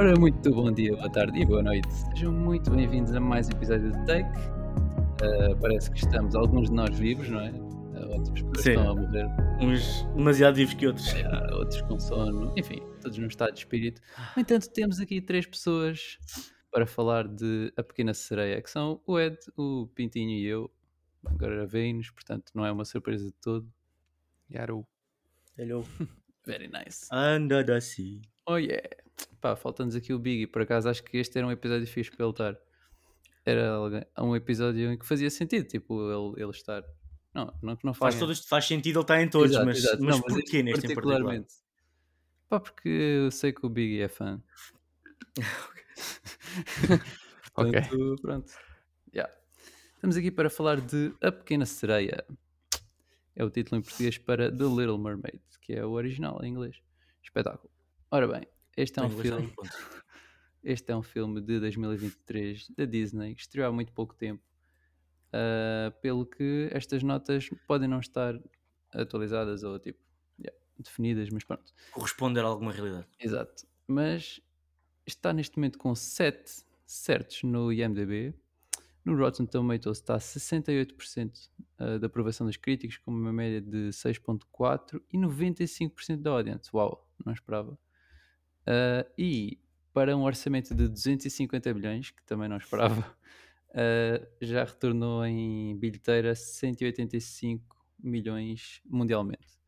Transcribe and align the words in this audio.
Ora, 0.00 0.18
muito 0.18 0.50
bom 0.50 0.72
dia, 0.72 0.96
boa 0.96 1.12
tarde 1.12 1.38
e 1.38 1.44
boa 1.44 1.62
noite. 1.62 1.86
Sejam 1.92 2.32
muito 2.32 2.70
bem-vindos 2.70 3.14
a 3.14 3.20
mais 3.20 3.48
um 3.48 3.50
episódio 3.50 3.92
de 3.92 4.06
Take. 4.06 4.30
Uh, 5.20 5.54
parece 5.60 5.90
que 5.90 5.98
estamos, 5.98 6.34
alguns 6.34 6.70
de 6.70 6.74
nós 6.74 6.98
vivos, 6.98 7.28
não 7.28 7.38
é? 7.38 7.50
Uh, 7.50 8.12
outros 8.14 8.62
Sim. 8.62 8.70
estão 8.70 8.92
a 8.92 8.94
morrer, 8.94 9.26
Uns 9.60 10.02
demasiado 10.16 10.54
vivos 10.54 10.72
que 10.72 10.86
outros. 10.86 11.12
uh, 11.12 11.54
outros 11.54 11.82
com 11.82 12.00
sono, 12.00 12.50
enfim, 12.56 12.80
todos 13.02 13.18
num 13.18 13.26
estado 13.26 13.52
de 13.52 13.58
espírito. 13.58 14.00
No 14.34 14.40
entanto, 14.40 14.70
temos 14.70 15.00
aqui 15.00 15.20
três 15.20 15.44
pessoas 15.44 16.18
para 16.72 16.86
falar 16.86 17.28
de 17.28 17.70
A 17.76 17.82
Pequena 17.82 18.14
Sereia, 18.14 18.62
que 18.62 18.70
são 18.70 19.02
o 19.06 19.20
Ed, 19.20 19.36
o 19.54 19.86
Pintinho 19.94 20.30
e 20.30 20.46
eu. 20.46 20.70
Agora 21.26 21.66
veem-nos, 21.66 22.10
portanto, 22.10 22.52
não 22.54 22.64
é 22.64 22.72
uma 22.72 22.86
surpresa 22.86 23.26
de 23.26 23.34
todo. 23.34 23.70
Yaru. 24.50 24.86
Hello. 25.58 25.84
Very 26.46 26.68
nice. 26.68 27.06
Under 27.12 27.62
the 27.62 27.82
sea. 27.82 28.22
Oh 28.46 28.56
yeah! 28.56 28.80
Pá, 29.40 29.56
falta-nos 29.56 29.94
aqui 29.96 30.12
o 30.12 30.18
Biggie. 30.18 30.46
Por 30.46 30.62
acaso 30.62 30.88
acho 30.88 31.02
que 31.02 31.16
este 31.16 31.38
era 31.38 31.46
um 31.46 31.50
episódio 31.50 31.86
fixe 31.86 32.10
para 32.10 32.24
ele 32.24 32.32
estar. 32.32 32.56
Era 33.44 33.80
um 34.18 34.36
episódio 34.36 34.92
em 34.92 34.98
que 34.98 35.06
fazia 35.06 35.30
sentido, 35.30 35.66
tipo, 35.66 35.94
ele, 36.10 36.42
ele 36.42 36.50
estar. 36.50 36.84
Não, 37.32 37.52
não 37.62 37.76
que 37.76 37.84
não 37.86 37.94
Faz, 37.94 38.14
faz. 38.14 38.18
todos, 38.20 38.44
faz 38.46 38.66
sentido 38.66 38.96
ele 38.98 39.04
estar 39.04 39.22
em 39.22 39.28
todos, 39.28 39.50
Exato, 39.52 39.66
mas, 39.66 39.78
exato. 39.78 40.02
mas 40.02 40.16
Não, 40.16 40.22
porquê 40.22 40.40
este 40.42 40.62
neste 40.62 40.86
em 40.86 40.94
particular? 40.94 41.44
Pá, 42.48 42.60
porque 42.60 42.88
eu 42.88 43.30
sei 43.30 43.52
que 43.52 43.64
o 43.64 43.68
Biggie 43.68 44.02
é 44.02 44.08
fã. 44.08 44.42
Ok. 47.56 47.72
Portanto, 47.72 48.16
pronto. 48.22 48.52
Yeah. 49.14 49.32
Estamos 49.94 50.16
aqui 50.16 50.30
para 50.30 50.48
falar 50.48 50.80
de 50.80 51.12
A 51.20 51.30
Pequena 51.30 51.66
Sereia. 51.66 52.24
É 53.36 53.44
o 53.44 53.50
título 53.50 53.78
em 53.78 53.82
português 53.82 54.18
para 54.18 54.50
The 54.50 54.64
Little 54.64 54.98
Mermaid, 54.98 55.40
que 55.60 55.74
é 55.74 55.84
o 55.84 55.90
original 55.90 56.40
em 56.42 56.48
inglês. 56.50 56.76
Espetáculo. 57.22 57.70
Ora 58.10 58.26
bem, 58.26 58.46
este 58.82 58.98
é 58.98 59.02
um 59.02 59.10
filme. 59.10 59.52
Este 60.62 60.92
é 60.92 60.96
um 60.96 61.02
filme 61.02 61.40
de 61.40 61.58
2023 61.58 62.68
da 62.76 62.84
Disney, 62.84 63.34
que 63.34 63.40
estreou 63.40 63.66
há 63.66 63.72
muito 63.72 63.94
pouco 63.94 64.14
tempo. 64.14 64.42
Ah, 65.32 65.92
pelo 66.02 66.26
que 66.26 66.68
estas 66.72 67.02
notas 67.02 67.48
podem 67.66 67.88
não 67.88 68.00
estar 68.00 68.38
atualizadas 68.92 69.62
ou 69.62 69.78
tipo 69.78 69.98
yeah, 70.38 70.56
definidas, 70.78 71.30
mas 71.30 71.44
pronto. 71.44 71.72
Corresponder 71.92 72.40
a 72.40 72.48
alguma 72.48 72.72
realidade. 72.72 73.06
Exato. 73.18 73.66
Mas 73.86 74.40
está 75.06 75.32
neste 75.32 75.56
momento 75.56 75.78
com 75.78 75.94
7 75.94 76.64
certos 76.84 77.42
no 77.42 77.72
IMDb. 77.72 78.34
No 79.04 79.16
Rotten 79.16 79.46
Tomatoes 79.46 79.98
está 79.98 80.16
a 80.16 80.18
68% 80.18 81.48
ah, 81.78 81.98
da 81.98 82.06
aprovação 82.06 82.46
dos 82.46 82.56
críticos, 82.56 82.98
com 82.98 83.10
uma 83.10 83.32
média 83.32 83.60
de 83.60 83.90
6.4 83.90 85.00
e 85.12 85.16
95% 85.16 86.20
da 86.20 86.30
audience. 86.30 86.68
Uau, 86.74 87.08
não 87.24 87.32
esperava. 87.32 87.78
Ah, 88.66 89.06
e 89.18 89.58
para 89.92 90.16
um 90.16 90.22
orçamento 90.22 90.74
de 90.74 90.88
250 90.88 91.72
milhões, 91.74 92.10
que 92.10 92.22
também 92.24 92.48
não 92.48 92.56
esperava, 92.58 93.16
ah, 93.74 94.26
já 94.40 94.64
retornou 94.64 95.24
em 95.26 95.78
bilheteira 95.78 96.34
185 96.34 97.76
milhões 97.98 98.80
mundialmente. 98.86 99.58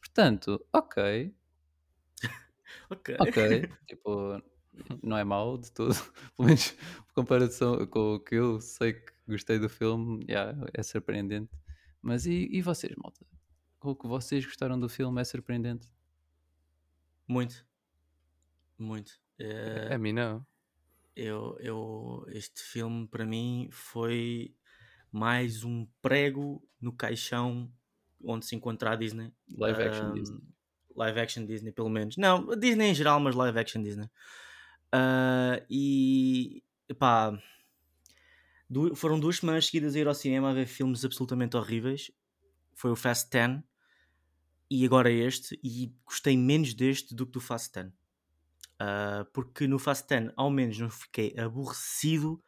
Portanto, 0.00 0.64
ok, 0.72 1.34
Ok. 2.88 3.10
ok, 3.18 3.68
tipo, 3.86 4.42
não 5.02 5.16
é 5.16 5.24
mau 5.24 5.58
de 5.58 5.72
todo, 5.72 5.94
pelo 6.36 6.48
menos 6.48 6.72
em 6.72 7.14
comparação 7.14 7.86
com 7.86 8.14
o 8.14 8.20
que 8.20 8.34
eu 8.36 8.60
sei 8.60 8.94
que 8.94 9.12
gostei 9.28 9.58
do 9.58 9.68
filme, 9.68 10.24
yeah, 10.28 10.58
é 10.74 10.82
surpreendente. 10.82 11.50
Mas 12.02 12.26
e, 12.26 12.48
e 12.50 12.62
vocês, 12.62 12.94
malta? 12.96 13.26
O 13.82 13.94
que 13.94 14.06
vocês 14.08 14.44
gostaram 14.46 14.80
do 14.80 14.88
filme 14.88 15.20
é 15.20 15.24
surpreendente? 15.24 15.90
Muito. 17.26 17.64
Muito. 18.80 19.12
Eh, 19.38 19.94
A 19.94 19.98
mim 19.98 20.12
não. 20.12 20.44
eu, 21.14 21.56
eu, 21.60 22.24
este 22.28 22.62
filme 22.62 23.06
para 23.06 23.26
mim 23.26 23.68
foi 23.70 24.54
mais 25.12 25.64
um 25.64 25.86
prego 26.00 26.66
no 26.80 26.92
caixão 26.92 27.70
onde 28.22 28.46
se 28.46 28.54
encontra 28.56 28.92
a 28.92 28.96
Disney. 28.96 29.32
Live 29.56 29.82
action 29.82 30.10
Um, 30.10 30.14
Disney. 30.14 30.40
Live 30.96 31.20
action 31.20 31.46
Disney, 31.46 31.72
pelo 31.72 31.88
menos. 31.88 32.16
Não, 32.16 32.46
Disney 32.58 32.88
em 32.90 32.94
geral, 32.94 33.20
mas 33.20 33.34
live 33.34 33.58
action 33.58 33.82
Disney. 33.82 34.08
Ah, 34.92 35.62
e 35.70 36.62
pá, 36.98 37.38
du- 38.68 38.94
foram 38.94 39.18
duas 39.18 39.36
semanas 39.36 39.66
seguidas 39.66 39.94
a 39.94 39.98
ir 39.98 40.06
ao 40.08 40.14
cinema 40.14 40.50
a 40.50 40.54
ver 40.54 40.66
filmes 40.66 41.04
absolutamente 41.04 41.56
horríveis. 41.56 42.10
Foi 42.74 42.90
o 42.90 42.96
Fast 42.96 43.30
10 43.30 43.62
e 44.70 44.84
agora 44.84 45.10
este. 45.10 45.58
E 45.62 45.94
gostei 46.04 46.36
menos 46.36 46.74
deste 46.74 47.14
do 47.14 47.26
que 47.26 47.32
do 47.32 47.40
Fast 47.40 47.72
10. 47.74 47.92
Ah, 48.80 49.26
porque 49.34 49.66
no 49.68 49.78
Fast 49.78 50.08
10, 50.08 50.32
ao 50.36 50.50
menos, 50.50 50.78
não 50.78 50.88
fiquei 50.88 51.34
aborrecido 51.38 52.42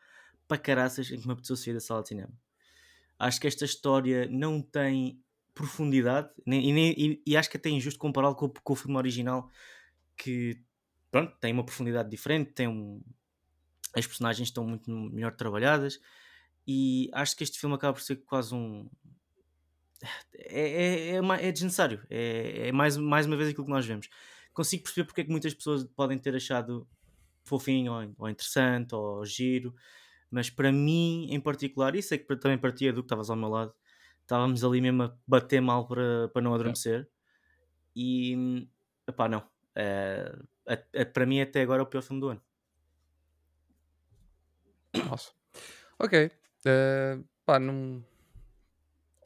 para 0.49 0.57
caraças 0.59 1.11
em 1.11 1.21
que 1.21 1.27
me 1.27 1.33
apeteceu 1.35 1.57
sair 1.57 1.75
da 1.75 1.81
sala 1.81 2.03
de 2.03 2.09
cinema. 2.09 2.33
Acho 3.19 3.41
que 3.41 3.47
esta 3.47 3.65
história 3.67 4.29
não 4.31 4.63
tem 4.63 5.23
profundidade 5.55 6.31
nem, 6.47 6.71
e, 6.71 6.73
nem- 6.73 6.95
e- 6.99 7.23
e 7.27 7.37
acho 7.37 7.51
que 7.51 7.59
até 7.59 7.69
é 7.69 7.73
injusto 7.73 7.99
compará-lo 8.01 8.35
com, 8.37 8.49
com 8.49 8.73
o 8.73 8.77
filme 8.77 8.97
original 8.97 9.51
que 10.17 10.63
pronto, 11.11 11.37
tem 11.41 11.53
uma 11.53 11.65
profundidade 11.65 12.11
diferente, 12.11 12.53
tem 12.55 12.69
um... 12.69 13.03
as 13.97 14.07
personagens 14.07 14.49
estão 14.49 14.65
muito 14.67 14.91
melhor 14.91 15.35
trabalhadas 15.37 16.01
e 16.67 17.11
acho 17.15 17.37
que 17.37 17.45
este 17.45 17.59
filme 17.61 17.77
acaba 17.77 17.95
por 17.95 18.03
ser 18.03 18.17
quase 18.25 18.55
um 18.55 18.89
é, 20.35 20.61
é, 20.61 21.17
é, 21.17 21.49
é 21.49 21.53
desnecessário 21.53 22.05
é, 22.11 22.69
é 22.69 22.73
mais, 22.73 22.97
mais 22.97 23.27
uma 23.27 23.37
vez 23.37 23.51
aquilo 23.51 23.65
que 23.65 23.71
nós 23.71 23.87
vemos 23.87 24.09
consigo 24.53 24.83
perceber 24.85 25.07
porque 25.07 25.21
é 25.23 25.25
que 25.25 25.31
muitas 25.31 25.55
pessoas 25.55 25.85
podem 25.85 26.19
ter 26.19 26.35
achado 26.37 26.89
fofinho 27.45 27.93
ou, 27.93 28.15
ou 28.19 28.29
interessante 28.31 28.95
ou 28.95 29.25
giro 29.25 29.75
mas 30.31 30.49
para 30.49 30.73
mim 30.73 31.27
em 31.31 31.39
particular, 31.39 31.95
e 31.95 32.03
sei 32.03 32.17
que 32.19 32.37
também 32.37 32.57
partia 32.57 32.91
do 32.91 33.03
que 33.03 33.07
estavas 33.07 33.29
ao 33.29 33.37
meu 33.37 33.51
lado, 33.51 33.75
estávamos 34.23 34.65
ali 34.65 34.81
mesmo 34.81 35.03
a 35.03 35.17
bater 35.27 35.61
mal 35.61 35.87
para, 35.87 36.29
para 36.31 36.41
não 36.41 36.55
adormecer. 36.55 37.07
E 37.95 38.67
epá, 39.07 39.29
não. 39.29 39.47
Eh, 39.75 40.35
a- 40.67 41.03
a- 41.03 41.07
para 41.07 41.27
mim, 41.27 41.43
até 41.43 41.61
agora, 41.61 41.83
é 41.83 41.85
o 41.85 41.87
pior 41.87 42.01
filme 42.03 42.21
do 42.21 42.29
ano. 42.31 42.43
Nossa. 45.07 45.33
Ok. 45.99 46.31
Eh, 46.65 47.19
pá, 47.45 47.59
não. 47.59 48.03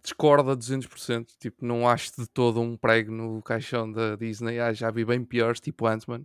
Discordo 0.07 0.53
a 0.53 0.55
200%. 0.55 1.35
Tipo, 1.41 1.65
não 1.67 1.89
acho 1.89 2.13
de 2.17 2.29
todo 2.29 2.61
um 2.61 2.77
prego 2.77 3.11
no 3.13 3.43
caixão 3.43 3.91
da 3.91 4.15
Disney. 4.15 4.61
Ah, 4.61 4.73
já 4.73 4.89
vi 4.91 5.05
bem 5.05 5.25
piores, 5.25 5.59
tipo 5.61 5.85
Ant-Man. 5.87 6.25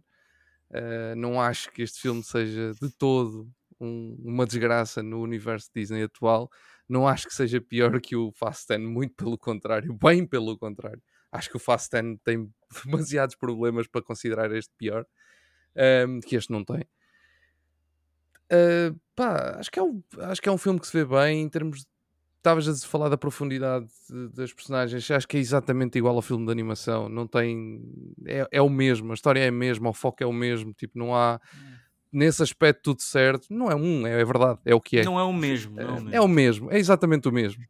Eh, 0.72 1.16
não 1.16 1.42
acho 1.42 1.72
que 1.72 1.82
este 1.84 2.02
filme 2.02 2.24
seja 2.24 2.74
de 2.82 2.90
todo 2.92 3.50
um- 3.80 4.16
uma 4.24 4.46
desgraça 4.46 5.04
no 5.04 5.22
universo 5.22 5.70
Disney 5.76 6.04
atual. 6.04 6.50
Não 6.90 7.08
acho 7.08 7.28
que 7.28 7.36
seja 7.36 7.62
pior 7.62 8.00
que 8.02 8.16
o 8.16 8.32
Fast 8.34 8.68
10, 8.70 8.82
muito 8.82 9.16
pelo 9.16 9.38
contrário, 9.38 9.94
bem 9.94 10.26
pelo 10.28 10.58
contrário. 10.58 11.02
Acho 11.32 11.50
que 11.50 11.58
o 11.58 11.60
Fast 11.60 11.90
10 11.92 12.18
tem 12.24 12.50
demasiados 13.08 13.36
problemas 13.36 13.88
para 13.88 14.02
considerar 14.04 14.52
este 14.54 14.74
pior, 14.78 15.06
ehm, 15.76 16.20
que 16.22 16.36
este 16.38 16.52
não 16.52 16.64
tem. 16.66 16.86
Uh, 18.52 19.00
pá, 19.16 19.56
acho 19.60 19.72
que, 19.72 19.80
é 19.80 19.84
um, 19.84 20.04
acho 20.20 20.42
que 20.42 20.50
é 20.50 20.52
um 20.52 20.58
filme 20.58 20.80
que 20.80 20.88
se 20.88 20.94
vê 20.94 21.06
bem 21.06 21.42
em 21.42 21.50
termos. 21.50 21.86
Estavas 22.42 22.68
a 22.68 22.88
falar 22.88 23.08
da 23.08 23.18
profundidade 23.18 23.86
de- 24.10 24.30
das 24.30 24.52
personagens, 24.52 25.12
acho 25.12 25.28
que 25.28 25.38
é 25.38 25.40
exatamente 25.40 26.00
igual 26.00 26.16
ao 26.16 26.24
filme 26.24 26.44
de 26.44 26.52
animação. 26.52 27.08
Não 27.08 27.28
tem. 27.28 27.80
É, 28.26 28.48
é 28.52 28.62
o 28.64 28.68
mesmo, 28.70 29.12
a 29.12 29.14
história 29.14 29.40
é 29.40 29.50
a 29.50 29.52
mesma, 29.52 29.90
o 29.90 29.94
foco 29.94 30.24
é 30.24 30.26
o 30.26 30.34
mesmo. 30.34 30.74
Tipo, 30.74 30.98
não 30.98 31.16
há. 31.16 31.40
Nesse 32.12 32.42
aspecto, 32.42 32.82
tudo 32.82 33.02
certo. 33.04 33.46
Não 33.52 33.70
é 33.70 33.76
um, 33.76 34.06
é, 34.08 34.20
é 34.20 34.26
verdade, 34.26 34.60
é 34.66 34.74
o 34.74 34.82
que 34.82 34.98
é. 34.98 35.04
Não 35.06 35.20
é 35.20 35.24
o 35.24 35.32
mesmo. 35.32 35.80
É 35.80 35.86
o 35.86 35.90
É, 35.90 35.94
mesmo. 35.94 36.16
é 36.16 36.22
o 36.22 36.28
mesmo, 36.28 36.72
é 36.72 36.78
exatamente 36.80 37.28
o 37.30 37.32
mesmo. 37.32 37.64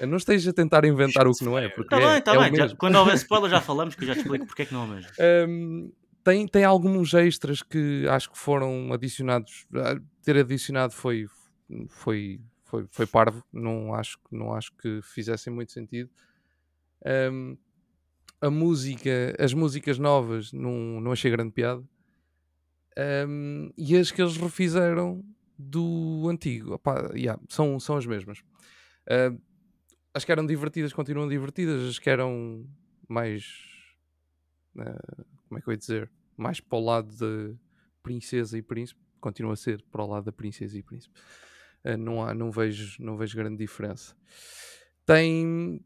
Não 0.00 0.16
esteja 0.16 0.50
a 0.50 0.52
tentar 0.52 0.84
inventar 0.84 1.26
o 1.28 1.32
que 1.32 1.44
não 1.44 1.56
é, 1.56 1.68
porque 1.68 1.88
Tá 1.88 2.00
é, 2.00 2.12
bem, 2.14 2.22
tá 2.22 2.34
é 2.34 2.50
bem. 2.50 2.56
já- 2.56 2.76
quando 2.76 2.96
houver 2.96 3.14
spoiler, 3.14 3.48
já 3.50 3.60
falamos, 3.60 3.94
que 3.94 4.02
eu 4.02 4.08
já 4.08 4.14
te 4.14 4.18
explico 4.20 4.46
porque 4.46 4.62
é 4.62 4.66
que 4.66 4.72
não 4.74 4.82
é 4.82 4.84
o 4.84 4.88
mesmo. 4.88 5.10
Um, 5.48 5.92
tem, 6.24 6.46
tem 6.46 6.64
alguns 6.64 7.14
extras 7.14 7.62
que 7.62 8.04
acho 8.08 8.30
que 8.30 8.36
foram 8.38 8.92
adicionados. 8.92 9.64
ah, 9.76 9.96
Ter 10.24 10.36
adicionado 10.36 10.92
foi, 10.92 11.26
foi, 11.88 12.40
foi, 12.68 12.86
foi 12.90 13.06
parvo. 13.06 13.42
Não 13.52 13.94
acho, 13.94 14.18
não 14.30 14.54
acho 14.54 14.72
que 14.76 15.00
fizessem 15.02 15.52
muito 15.52 15.72
sentido. 15.72 16.10
Um, 17.32 17.56
a 18.40 18.50
música, 18.50 19.34
as 19.38 19.52
músicas 19.52 19.98
novas, 19.98 20.52
não, 20.52 21.00
não 21.00 21.12
achei 21.12 21.30
grande 21.30 21.52
piada. 21.52 21.82
Um, 23.28 23.70
e 23.76 23.96
as 23.96 24.10
que 24.10 24.20
eles 24.22 24.36
refizeram 24.36 25.24
do 25.58 26.28
antigo, 26.28 26.80
yeah, 27.14 27.40
são, 27.48 27.80
são 27.80 27.96
as 27.96 28.06
mesmas. 28.06 28.38
Uh, 29.08 29.40
as 30.14 30.24
que 30.24 30.32
eram 30.32 30.46
divertidas 30.46 30.92
continuam 30.92 31.28
divertidas, 31.28 31.82
as 31.88 31.98
que 31.98 32.10
eram 32.10 32.64
mais 33.08 33.44
uh, 34.76 35.24
como 35.48 35.58
é 35.58 35.62
que 35.62 35.68
eu 35.68 35.72
ia 35.72 35.78
dizer? 35.78 36.10
Mais 36.36 36.60
para 36.60 36.78
o 36.78 36.84
lado 36.84 37.08
de 37.16 37.56
princesa 38.02 38.56
e 38.56 38.62
príncipe, 38.62 39.00
continua 39.20 39.54
a 39.54 39.56
ser 39.56 39.82
para 39.90 40.04
o 40.04 40.06
lado 40.06 40.24
da 40.24 40.32
princesa 40.32 40.78
e 40.78 40.82
príncipe. 40.82 41.18
Uh, 41.88 41.96
não, 41.96 42.22
há, 42.24 42.34
não, 42.34 42.50
vejo, 42.50 43.02
não 43.02 43.16
vejo 43.16 43.36
grande 43.36 43.56
diferença. 43.56 44.14
Tem, 45.06 45.80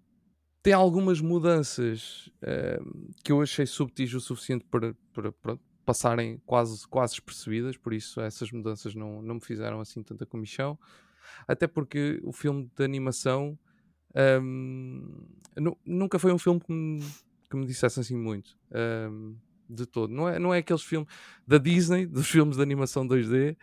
tem 0.63 0.73
algumas 0.73 1.21
mudanças 1.21 2.29
uh, 2.43 3.13
que 3.23 3.31
eu 3.33 3.41
achei 3.41 3.67
subtis 3.67 4.13
o 4.15 4.21
suficiente 4.21 4.65
para, 4.65 4.95
para, 5.13 5.33
pronto, 5.33 5.63
passarem 5.85 6.41
quase, 6.47 6.87
quase 6.89 7.15
despercebidas, 7.15 7.77
por 7.77 7.93
isso 7.93 8.21
essas 8.21 8.51
mudanças 8.51 8.95
não, 8.95 9.23
não 9.23 9.37
me 9.37 9.41
fizeram 9.41 9.81
assim 9.81 10.03
tanta 10.03 10.27
comichão. 10.27 10.79
Até 11.47 11.67
porque 11.67 12.21
o 12.25 12.33
filme 12.33 12.71
de 12.77 12.85
animação 12.85 13.59
hum, 14.43 15.27
nu- 15.57 15.79
nunca 15.85 16.19
foi 16.19 16.33
um 16.33 16.39
filme 16.39 16.61
que 16.61 16.73
me, 16.73 17.01
que 17.51 17.57
me 17.57 17.67
dissesse 17.67 18.01
assim 18.01 18.17
muito. 18.17 18.57
hum, 19.11 19.37
de 19.69 19.87
todo. 19.87 20.13
Não 20.13 20.29
é, 20.29 20.39
não 20.39 20.53
é 20.53 20.59
aqueles 20.59 20.83
filmes 20.83 21.09
da 21.47 21.57
Disney, 21.59 22.07
dos 22.07 22.29
filmes 22.29 22.57
de 22.57 22.63
animação 22.63 23.07
2D, 23.07 23.57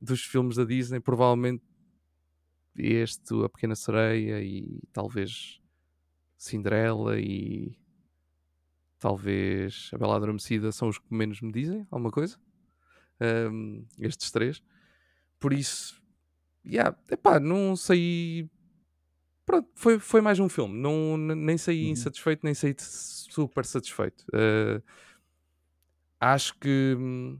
dos 0.00 0.22
filmes 0.22 0.56
da 0.56 0.64
Disney, 0.64 1.00
provavelmente 1.00 1.62
este, 2.76 3.34
A 3.44 3.48
Pequena 3.48 3.74
Sereia 3.74 4.42
e 4.42 4.80
talvez 4.92 5.60
Cinderela 6.36 7.18
e 7.20 7.76
talvez 8.98 9.90
A 9.92 9.98
Bela 9.98 10.16
Adormecida 10.16 10.72
são 10.72 10.88
os 10.88 10.98
que 10.98 11.12
menos 11.14 11.40
me 11.40 11.52
dizem 11.52 11.86
alguma 11.90 12.10
coisa. 12.10 12.38
Hum, 13.20 13.84
estes 13.98 14.30
três. 14.30 14.62
Por 15.38 15.52
isso, 15.52 16.02
yeah, 16.64 16.96
epá, 17.10 17.38
não 17.40 17.76
saí. 17.76 18.48
Pronto, 19.44 19.68
foi, 19.74 19.98
foi 19.98 20.20
mais 20.20 20.38
um 20.38 20.48
filme. 20.48 20.74
Não, 20.78 21.16
nem 21.16 21.58
saí 21.58 21.84
Uhum. 21.86 21.90
insatisfeito, 21.90 22.44
nem 22.44 22.54
saí 22.54 22.74
super 22.78 23.64
satisfeito. 23.64 24.24
Uh, 24.28 24.82
acho 26.20 26.56
que 26.58 26.94
hum, 26.98 27.38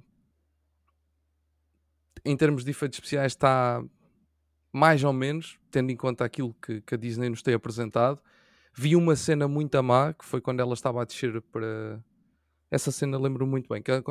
em 2.25 2.37
termos 2.37 2.65
de 2.65 2.71
efeitos 2.71 2.97
especiais 2.99 3.33
está 3.33 3.83
mais 4.73 5.03
ou 5.05 5.13
menos, 5.13 5.59
tendo 5.71 5.91
em 5.91 5.97
conta 5.97 6.25
aquilo 6.25 6.55
que, 6.63 6.81
que 6.83 6.95
a 6.95 6.99
Disney 6.99 7.29
nos 7.29 7.43
tem 7.43 7.55
apresentado. 7.55 8.21
Vi 8.75 8.95
uma 8.97 9.17
cena 9.17 9.49
muito 9.49 9.83
má, 9.83 10.13
que 10.15 10.25
foi 10.25 10.41
quando 10.41 10.61
ela 10.61 10.75
estava 10.75 11.03
a 11.03 11.05
descer 11.05 11.41
para. 11.43 12.01
Essa 12.71 12.93
cena 12.93 13.19
lembro 13.19 13.47
muito 13.47 13.69
bem. 13.69 13.83
Que, 13.83 13.91
ela- 13.91 14.03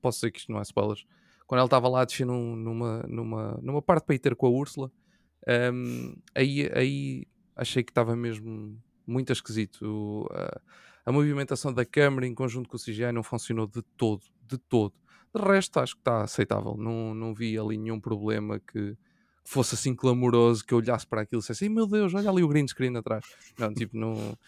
posso 0.00 0.18
dizer 0.18 0.30
que 0.32 0.38
isto 0.40 0.52
não 0.52 0.58
é 0.58 0.62
spoilers. 0.62 1.04
Quando 1.46 1.58
ela 1.60 1.66
estava 1.66 1.88
lá 1.88 2.02
a 2.02 2.04
descer 2.04 2.26
num- 2.26 2.56
numa, 2.56 3.02
numa, 3.08 3.58
numa 3.62 3.82
parte 3.82 4.04
para 4.06 4.14
ir 4.14 4.18
ter 4.18 4.34
com 4.36 4.46
a 4.46 4.50
Úrsula, 4.50 4.90
hum, 5.72 6.16
aí, 6.34 6.70
aí 6.74 7.26
achei 7.56 7.82
que 7.82 7.90
estava 7.90 8.16
mesmo 8.16 8.78
muito 9.06 9.32
esquisito. 9.32 9.82
O- 9.84 10.26
a, 10.32 10.60
a 11.06 11.12
movimentação 11.12 11.72
da 11.72 11.84
câmera 11.84 12.26
em 12.26 12.34
conjunto 12.34 12.68
com 12.68 12.76
o 12.76 12.80
CGI 12.80 13.12
não 13.12 13.22
funcionou 13.22 13.66
de 13.66 13.82
todo, 13.96 14.22
de 14.46 14.58
todo. 14.58 14.94
De 15.34 15.42
resto, 15.42 15.78
acho 15.80 15.94
que 15.94 16.00
está 16.00 16.22
aceitável. 16.22 16.76
Não, 16.76 17.14
não 17.14 17.34
vi 17.34 17.58
ali 17.58 17.76
nenhum 17.78 18.00
problema 18.00 18.58
que 18.60 18.96
fosse 19.50 19.74
assim 19.74 19.94
clamoroso 19.94 20.64
que 20.64 20.72
eu 20.72 20.78
olhasse 20.78 21.06
para 21.06 21.22
aquilo 21.22 21.40
e 21.40 21.42
dissesse: 21.42 21.64
"Ai, 21.64 21.68
meu 21.70 21.86
Deus, 21.86 22.14
olha 22.14 22.30
ali 22.30 22.42
o 22.42 22.48
green 22.48 22.66
screen 22.68 22.96
atrás. 22.96 23.24
Não, 23.58 23.74
tipo, 23.74 23.96
não, 23.96 24.38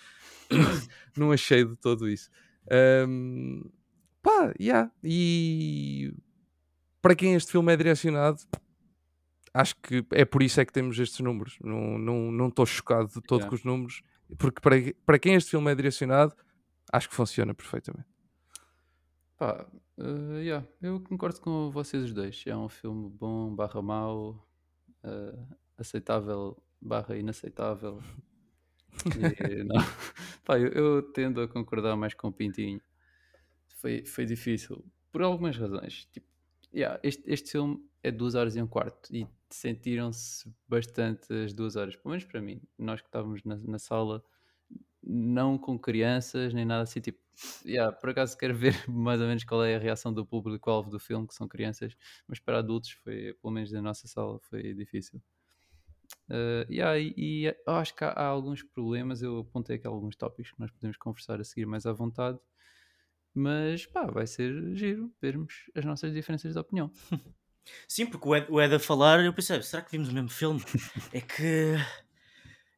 não 1.17 1.33
achei 1.33 1.65
de 1.65 1.77
todo 1.77 2.09
isso. 2.09 2.31
Ahm, 2.71 3.63
pá, 4.23 4.55
yeah. 4.61 4.91
E 5.03 6.15
para 7.01 7.17
quem 7.17 7.35
este 7.35 7.51
filme 7.51 7.73
é 7.73 7.77
direcionado, 7.77 8.39
acho 9.53 9.75
que 9.83 10.07
é 10.13 10.25
por 10.25 10.43
isso 10.43 10.61
é 10.61 10.65
que 10.65 10.73
temos 10.73 10.99
estes 10.99 11.19
números. 11.19 11.59
Não 11.61 11.99
estou 11.99 12.33
não, 12.33 12.49
estou 12.49 12.67
chocado 12.67 13.09
de 13.09 13.21
todo 13.23 13.41
Yeah. 13.41 13.49
com 13.49 13.55
os 13.57 13.65
números, 13.65 14.03
porque 14.39 14.61
para, 14.61 14.77
para 15.05 15.19
quem 15.19 15.35
este 15.35 15.51
filme 15.51 15.73
é 15.73 15.75
direcionado, 15.75 16.33
acho 16.93 17.09
que 17.09 17.15
funciona 17.17 17.53
perfeitamente. 17.53 18.07
Pá, 19.37 19.67
eh, 19.99 20.43
yeah, 20.43 20.67
eu 20.81 21.01
concordo 21.01 21.41
com 21.41 21.71
vocês 21.73 22.05
os 22.05 22.15
dois. 22.15 22.45
É 22.47 22.57
um 22.57 22.69
filme 22.69 23.11
bom, 23.11 23.53
barra 23.53 23.83
mau, 23.83 24.47
eh, 25.05 25.39
aceitável, 25.79 26.57
barra 26.81 27.17
inaceitável. 27.17 28.01
E, 29.51 29.65
não, 29.65 29.77
pá, 30.45 30.59
eu, 30.59 30.69
eu 30.69 31.03
tendo 31.15 31.41
a 31.41 31.49
concordar 31.49 31.97
mais 31.97 32.13
com 32.13 32.29
o 32.29 32.33
Pintinho. 32.33 32.79
Foi, 33.77 34.05
foi 34.05 34.27
difícil, 34.27 34.85
por 35.11 35.23
algumas 35.23 35.57
razões. 35.57 36.05
Tipo, 36.13 36.27
yeah, 36.75 37.01
este, 37.03 37.23
este 37.27 37.53
filme 37.53 37.83
é 38.03 38.11
duas 38.11 38.35
horas 38.35 38.55
e 38.55 38.61
um 38.63 38.67
quarto 38.67 39.09
e 39.15 39.27
sentiram-se 39.49 40.53
bastante 40.69 41.33
as 41.33 41.55
duas 41.55 41.75
horas, 41.75 41.97
pelo 41.97 42.11
menos 42.11 42.25
para 42.25 42.43
mim. 42.43 42.61
Nós 42.79 43.01
que 43.01 43.09
estávamos 43.09 43.43
na, 43.45 43.57
na 43.57 43.79
sala, 43.79 44.23
não 45.03 45.57
com 45.57 45.79
crianças 45.79 46.53
nem 46.53 46.65
nada 46.65 46.83
assim, 46.83 47.01
tipo, 47.01 47.19
yeah, 47.65 47.95
por 47.95 48.11
acaso 48.11 48.37
quero 48.37 48.55
ver 48.55 48.75
mais 48.89 49.21
ou 49.21 49.27
menos 49.27 49.45
qual 49.45 49.65
é 49.65 49.77
a 49.77 49.79
reação 49.79 50.13
do 50.13 50.25
público-alvo 50.25 50.91
do 50.91 50.99
filme, 50.99 51.27
que 51.27 51.35
são 51.35 51.49
crianças, 51.49 51.97
mas 52.27 52.39
para 52.39 52.59
adultos 52.59 52.91
foi, 52.91 53.35
pelo 53.41 53.53
menos 53.53 53.73
na 53.73 53.83
nossa 53.83 54.07
sala, 54.09 54.39
foi 54.41 54.75
difícil. 54.75 55.21
Uh, 56.29 56.65
yeah, 56.71 56.99
e, 56.99 57.15
e 57.17 57.57
acho 57.67 57.95
que 57.95 58.05
há, 58.05 58.11
há 58.11 58.27
alguns 58.27 58.63
problemas, 58.63 59.23
eu 59.23 59.41
apontei 59.41 59.77
aqui 59.77 59.87
alguns 59.87 60.17
tópicos 60.17 60.53
que 60.53 60.61
nós 60.61 60.71
podemos 60.71 60.97
conversar 60.97 61.41
a 61.41 61.45
seguir 61.45 61.67
mais 61.67 61.85
à 61.87 61.93
vontade, 61.93 62.39
mas 63.35 63.87
pá, 63.87 64.07
vai 64.07 64.27
ser 64.27 64.75
giro 64.75 65.13
vermos 65.21 65.71
as 65.75 65.85
nossas 65.85 66.13
diferenças 66.13 66.53
de 66.53 66.59
opinião. 66.59 66.91
Sim, 67.89 68.07
porque 68.07 68.29
o 68.29 68.35
Ed, 68.35 68.47
o 68.51 68.61
Ed 68.61 68.75
a 68.75 68.79
falar, 68.79 69.25
eu 69.25 69.33
pensei, 69.33 69.61
será 69.63 69.83
que 69.83 69.93
vimos 69.93 70.09
o 70.09 70.13
mesmo 70.13 70.29
filme? 70.29 70.61
é 71.13 71.21
que 71.21 71.77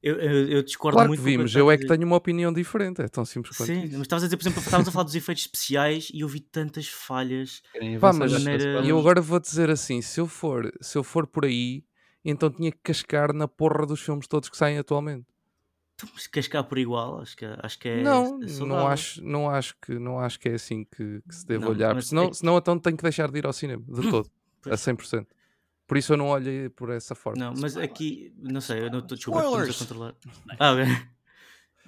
eu, 0.05 0.21
eu, 0.21 0.49
eu 0.49 0.63
discordo 0.63 0.97
Claro 0.97 1.09
muito 1.09 1.23
que 1.23 1.31
vimos, 1.31 1.57
eu 1.57 1.71
é 1.71 1.77
que 1.79 1.87
tenho 1.87 2.07
uma 2.07 2.17
opinião 2.17 2.53
diferente, 2.53 3.01
é 3.03 3.09
tão 3.09 3.25
simples 3.25 3.57
quanto 3.57 3.73
Sim, 3.73 3.85
isso. 3.85 3.93
mas 3.99 4.03
estavas 4.03 4.23
a 4.25 4.27
dizer, 4.27 4.37
por 4.37 4.43
exemplo, 4.43 4.61
estávamos 4.61 4.89
a 4.89 4.93
falar 4.93 5.05
dos 5.05 5.15
efeitos 5.15 5.45
especiais 5.45 6.09
e 6.13 6.21
eu 6.21 6.29
vi 6.29 6.41
tantas 6.41 6.87
falhas. 6.89 7.63
Pá, 8.01 8.13
mas 8.13 8.33
maneira-? 8.33 8.85
E 8.85 8.89
eu 8.89 8.99
agora 8.99 9.21
vou 9.21 9.41
dizer 9.41 9.71
assim: 9.71 10.03
se 10.03 10.21
eu 10.21 10.27
for, 10.27 10.71
se 10.81 10.97
eu 10.99 11.03
for 11.03 11.27
por 11.27 11.45
aí, 11.45 11.85
então 12.25 12.51
tinha 12.51 12.71
que 12.71 12.79
cascar 12.83 13.33
na 13.33 13.49
porra 13.49 13.87
dos 13.87 14.01
filmes 14.01 14.27
todos 14.27 14.49
que 14.49 14.57
saem 14.57 14.79
atualmente. 14.79 15.27
Então, 15.95 16.09
mas 16.13 16.27
cascar 16.27 16.65
por 16.65 16.77
igual, 16.79 17.21
acho 17.21 17.37
que, 17.37 17.45
acho 17.45 17.79
que 17.79 17.89
é. 17.89 18.03
não, 18.03 18.25
é 18.43 18.47
não 18.65 18.87
acho, 18.89 19.23
não 19.25 19.49
acho 19.51 19.77
que 19.81 19.99
não 19.99 20.19
acho 20.19 20.41
que 20.41 20.49
é 20.49 20.55
assim 20.55 20.85
que, 20.85 21.21
que 21.23 21.35
se 21.35 21.47
deve 21.47 21.65
Não, 21.65 21.71
olhar, 21.71 22.03
senão, 22.03 22.25
é- 22.25 22.33
senão 22.33 22.59
então 22.59 22.79
tenho 22.79 22.97
que 22.97 23.03
deixar 23.03 23.31
de 23.31 23.39
ir 23.39 23.47
ao 23.47 23.53
cinema 23.53 23.85
de 23.89 24.03
todo, 24.11 24.29
a 24.29 24.31
Pois. 24.63 24.81
100%. 24.81 25.29
Por 25.87 25.97
isso 25.97 26.13
eu 26.13 26.17
não 26.17 26.29
olhei 26.29 26.69
por 26.69 26.91
essa 26.91 27.15
forma. 27.15 27.39
Não, 27.45 27.55
mas 27.61 27.77
aqui, 27.77 28.33
não 28.39 28.61
sei, 28.61 28.85
eu 28.85 28.91
não 28.91 29.01
estou 29.01 29.17
desculpa, 29.17 29.41
a 29.41 29.75
controlar. 29.75 30.15
Ah, 30.59 30.73
ok. 30.73 30.85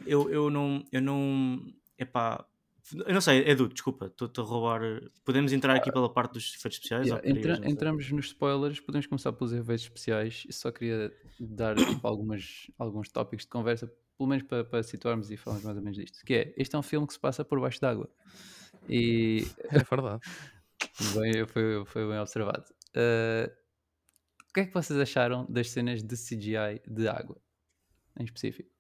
Eu, 0.05 0.31
eu 0.31 0.51
não, 0.51 0.85
eu 0.93 1.01
não, 1.01 1.59
epá, 1.99 2.45
eu 3.07 3.15
não 3.15 3.21
sei, 3.23 3.49
Edu, 3.49 3.67
desculpa, 3.67 4.07
estou-te 4.07 4.39
a 4.39 4.43
roubar. 4.43 4.81
Podemos 5.25 5.53
entrar 5.53 5.75
aqui 5.75 5.91
pela 5.91 6.13
parte 6.13 6.35
dos 6.35 6.55
efeitos 6.55 6.77
especiais? 6.77 7.07
Yeah, 7.07 7.27
entra- 7.29 7.61
entramos 7.67 8.11
nos 8.13 8.27
spoilers, 8.27 8.79
podemos 8.79 9.07
começar 9.07 9.33
pelos 9.33 9.53
efeitos 9.55 9.85
especiais. 9.85 10.45
Eu 10.47 10.53
só 10.53 10.71
queria 10.71 11.11
dar 11.41 11.75
tipo, 11.77 12.07
algumas, 12.07 12.71
alguns 12.79 13.09
tópicos 13.09 13.45
de 13.47 13.51
conversa, 13.51 13.91
pelo 14.19 14.29
menos 14.29 14.45
para, 14.45 14.65
para 14.65 14.83
situarmos 14.83 15.31
e 15.31 15.37
falarmos 15.39 15.65
mais 15.65 15.77
ou 15.79 15.83
menos 15.83 15.97
disto. 15.99 16.23
Que 16.27 16.35
é, 16.35 16.55
este 16.59 16.77
é 16.77 16.79
um 16.79 16.83
filme 16.83 17.07
que 17.07 17.15
se 17.15 17.19
passa 17.21 17.45
por 17.45 17.59
baixo 17.59 17.81
d'água. 17.81 18.09
E 18.89 19.47
É 19.71 19.79
verdade. 19.79 20.21
bem, 21.15 21.47
foi, 21.47 21.85
foi 21.87 22.07
bem 22.07 22.19
observado. 22.19 22.65
Uh, 22.91 23.51
que 24.57 24.61
é 24.61 24.67
que 24.67 24.73
vocês 24.73 24.99
acharam 24.99 25.45
das 25.51 25.71
cenas 25.71 26.03
de 26.03 26.17
CGI 26.17 26.81
de 26.89 27.07
água, 27.07 27.37
em 28.19 28.25
específico? 28.25 28.71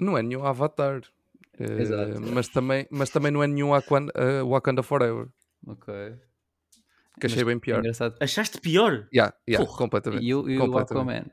Não 0.00 0.18
é 0.18 0.22
nenhum 0.22 0.44
Avatar. 0.44 1.02
eh, 1.56 1.82
Exato. 1.82 2.20
mas, 2.20 2.48
também, 2.48 2.84
mas 2.90 3.10
também 3.10 3.30
não 3.30 3.44
é 3.44 3.46
nenhum 3.46 3.68
Wakanda, 3.70 4.12
eh, 4.16 4.42
Wakanda 4.42 4.82
Forever. 4.82 5.28
Ok. 5.68 5.94
Que 7.20 7.26
achei 7.26 7.44
Mas 7.44 7.46
bem 7.46 7.60
pior. 7.60 7.78
Engraçado. 7.78 8.16
Achaste 8.20 8.60
pior? 8.60 9.06
Yeah, 9.14 9.32
yeah, 9.48 9.64
completamente. 9.78 10.24
E 10.24 10.34
o, 10.34 10.50
e 10.50 10.58
o. 10.58 10.78
Aquaman? 10.78 11.26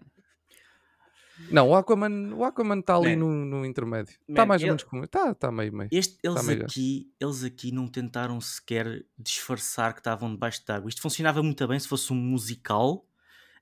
Não, 1.50 1.70
o 1.70 1.76
Aquaman 1.76 2.34
o 2.36 2.44
Aquaman 2.44 2.80
está 2.80 2.96
ali 2.96 3.16
no, 3.16 3.30
no 3.46 3.66
intermédio. 3.66 4.16
Está 4.28 4.46
mais 4.46 4.62
ou 4.62 4.68
menos 4.68 4.84
como. 4.84 5.04
Está 5.04 5.34
tá 5.34 5.52
meio 5.52 5.74
meio. 5.74 5.90
Este, 5.92 6.18
eles, 6.24 6.46
Tá 6.46 6.54
aqui, 6.54 7.12
eles 7.20 7.44
aqui 7.44 7.72
não 7.72 7.88
tentaram 7.88 8.40
sequer 8.40 9.06
disfarçar 9.18 9.94
que 9.94 10.00
estavam 10.00 10.32
debaixo 10.32 10.64
de 10.66 10.72
água. 10.72 10.90
Isto 10.90 11.02
funcionava 11.02 11.42
muito 11.42 11.68
bem 11.68 11.80
se 11.80 11.88
fosse 11.88 12.12
um 12.14 12.16
musical 12.16 13.06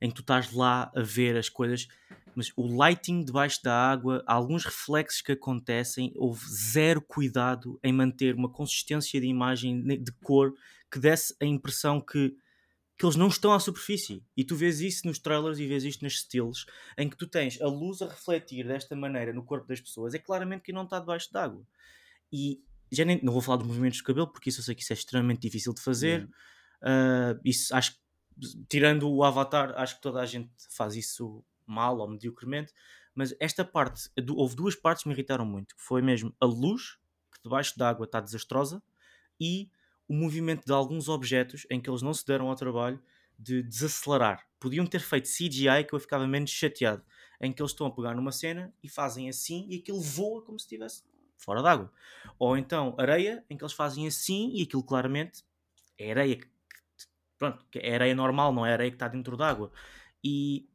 em 0.02 0.10
que 0.10 0.16
tu 0.16 0.22
estás 0.22 0.52
lá 0.54 0.92
a 0.96 1.02
ver 1.02 1.36
as 1.38 1.50
coisas, 1.50 1.88
mas 2.36 2.52
o 2.56 2.66
lighting 2.68 3.24
debaixo 3.24 3.62
da 3.64 3.74
água, 3.74 4.24
alguns 4.26 4.64
reflexos 4.64 5.22
que 5.22 5.34
acontecem, 5.34 6.14
houve 6.16 6.46
zero 6.48 7.02
cuidado 7.02 7.80
em 7.84 7.92
manter 7.92 8.36
uma 8.36 8.50
consistência 8.50 9.20
de 9.20 9.28
imagem, 9.28 9.84
de 9.84 10.12
cor, 10.24 10.54
que 10.90 11.00
desse 11.00 11.36
a 11.42 11.46
impressão 11.46 12.00
que, 12.00 12.34
que 13.00 13.06
eles 13.06 13.16
não 13.16 13.30
estão 13.30 13.54
à 13.54 13.60
superfície. 13.62 14.22
E 14.36 14.44
tu 14.44 14.58
vês 14.58 14.82
isso 14.82 15.08
nos 15.08 15.18
trailers 15.18 15.58
e 15.58 15.66
vês 15.66 15.86
isto 15.86 16.04
nas 16.04 16.20
stills, 16.20 16.66
em 16.98 17.10
que 17.10 17.16
tu 17.16 17.26
tens 17.26 17.60
a 17.62 17.68
luz 17.68 18.02
a 18.02 18.08
refletir 18.08 18.68
desta 18.68 18.94
maneira 18.94 19.32
no 19.32 19.42
corpo 19.42 19.66
das 19.66 19.80
pessoas, 19.80 20.14
é 20.14 20.20
claramente 20.20 20.64
que 20.64 20.74
não 20.74 20.84
está 20.84 21.00
debaixo 21.00 21.32
d'água. 21.32 21.66
E 22.32 22.62
já 22.92 23.06
nem, 23.06 23.24
não 23.24 23.32
vou 23.32 23.42
falar 23.42 23.56
dos 23.58 23.68
movimentos 23.68 24.00
do 24.00 24.04
cabelo, 24.04 24.28
porque 24.28 24.50
isso 24.50 24.60
eu 24.60 24.66
sei 24.66 24.76
que 24.76 24.82
isso 24.82 24.92
é 24.92 24.96
extremamente 24.96 25.40
difícil 25.40 25.74
de 25.74 25.82
fazer. 25.82 26.26
Uh, 26.84 27.40
isso 27.46 27.74
acho 27.74 27.98
tirando 28.68 29.10
o 29.10 29.24
Avatar, 29.24 29.74
acho 29.78 29.96
que 29.96 30.02
toda 30.02 30.20
a 30.20 30.26
gente 30.26 30.52
faz 30.70 30.96
isso 30.96 31.44
mal 31.66 31.98
ou 32.00 32.10
mediocremente. 32.10 32.74
Mas 33.16 33.34
esta 33.40 33.64
parte, 33.64 34.10
houve 34.36 34.58
duas 34.58 34.76
partes 34.76 35.04
que 35.04 35.10
me 35.10 35.16
irritaram 35.16 35.46
muito. 35.46 35.74
Foi 35.78 36.02
mesmo 36.02 36.36
a 36.40 36.46
luz, 36.46 36.98
que 37.34 37.42
debaixo 37.44 37.78
d'água 37.78 38.06
está 38.06 38.20
desastrosa, 38.20 38.84
e 39.40 39.70
o 40.10 40.14
movimento 40.14 40.66
de 40.66 40.74
alguns 40.74 41.08
objetos 41.08 41.66
em 41.70 41.80
que 41.80 41.90
eles 41.90 42.02
não 42.02 42.14
se 42.14 42.26
deram 42.26 42.50
ao 42.50 42.56
trabalho 42.56 43.00
de 43.38 43.64
desacelerar. 43.64 44.46
Podiam 44.60 44.86
ter 44.86 45.00
feito 45.00 45.30
CGI 45.30 45.86
que 45.88 45.94
eu 45.94 46.00
ficava 46.00 46.28
menos 46.28 46.50
chateado. 46.50 47.04
Em 47.40 47.54
que 47.54 47.62
eles 47.62 47.72
estão 47.72 47.88
a 47.88 47.92
pegar 47.92 48.16
numa 48.16 48.34
cena 48.34 48.74
e 48.84 48.90
fazem 48.90 49.30
assim 49.30 49.66
e 49.70 49.78
aquilo 49.78 50.02
voa 50.02 50.42
como 50.42 50.60
se 50.60 50.66
estivesse 50.66 51.04
fora 51.38 51.62
d'água. 51.62 51.90
Ou 52.38 52.58
então 52.58 52.96
areia, 52.98 53.46
em 53.50 53.56
que 53.56 53.64
eles 53.64 53.74
fazem 53.74 54.06
assim 54.08 54.52
e 54.54 54.64
aquilo 54.64 54.84
claramente 54.84 55.46
é 55.98 56.12
areia 56.12 56.40
pronto, 57.38 57.66
é 57.74 57.96
areia 57.96 58.14
normal, 58.14 58.54
não 58.54 58.66
é 58.66 58.74
areia 58.74 58.92
que 58.92 58.96
está 58.96 59.08
dentro 59.08 59.38
d'água. 59.38 59.72
E 60.22 60.68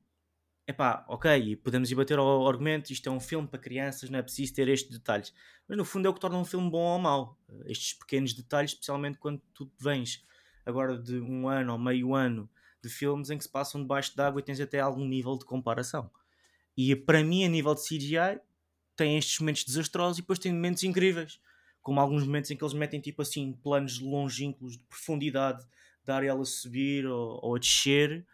epá, 0.66 1.04
ok, 1.08 1.56
podemos 1.56 1.90
ir 1.90 1.94
bater 1.94 2.18
ao 2.18 2.48
argumento, 2.48 2.92
isto 2.92 3.08
é 3.08 3.12
um 3.12 3.20
filme 3.20 3.46
para 3.46 3.58
crianças, 3.58 4.10
não 4.10 4.18
é 4.18 4.22
preciso 4.22 4.54
ter 4.54 4.68
estes 4.68 4.98
detalhes. 4.98 5.32
Mas 5.68 5.76
no 5.76 5.84
fundo 5.84 6.06
é 6.06 6.10
o 6.10 6.14
que 6.14 6.20
torna 6.20 6.38
um 6.38 6.44
filme 6.44 6.70
bom 6.70 6.94
ou 6.94 6.98
mau. 6.98 7.38
Estes 7.66 7.94
pequenos 7.94 8.32
detalhes, 8.32 8.72
especialmente 8.72 9.18
quando 9.18 9.40
tu 9.54 9.70
vens 9.78 10.24
agora 10.64 10.96
de 10.96 11.20
um 11.20 11.48
ano 11.48 11.72
ou 11.72 11.78
meio 11.78 12.14
ano 12.14 12.48
de 12.82 12.88
filmes 12.88 13.30
em 13.30 13.38
que 13.38 13.44
se 13.44 13.50
passam 13.50 13.80
debaixo 13.80 14.14
d'água 14.16 14.40
e 14.40 14.44
tens 14.44 14.60
até 14.60 14.80
algum 14.80 15.06
nível 15.06 15.38
de 15.38 15.44
comparação. 15.44 16.10
E 16.76 16.94
para 16.94 17.22
mim, 17.22 17.44
a 17.44 17.48
nível 17.48 17.74
de 17.74 17.82
CGI, 17.82 18.40
tem 18.96 19.16
estes 19.16 19.38
momentos 19.38 19.64
desastrosos 19.64 20.18
e 20.18 20.22
depois 20.22 20.38
tem 20.38 20.52
momentos 20.52 20.82
incríveis. 20.82 21.40
Como 21.80 22.00
alguns 22.00 22.24
momentos 22.24 22.50
em 22.50 22.56
que 22.56 22.64
eles 22.64 22.74
metem 22.74 23.00
tipo 23.00 23.22
assim 23.22 23.52
planos 23.52 23.98
longínquos 24.00 24.76
de 24.76 24.84
profundidade 24.84 25.66
da 26.04 26.16
Ariel 26.16 26.40
a 26.40 26.44
subir 26.44 27.06
ou, 27.06 27.40
ou 27.42 27.56
a 27.56 27.58
descer. 27.58 28.26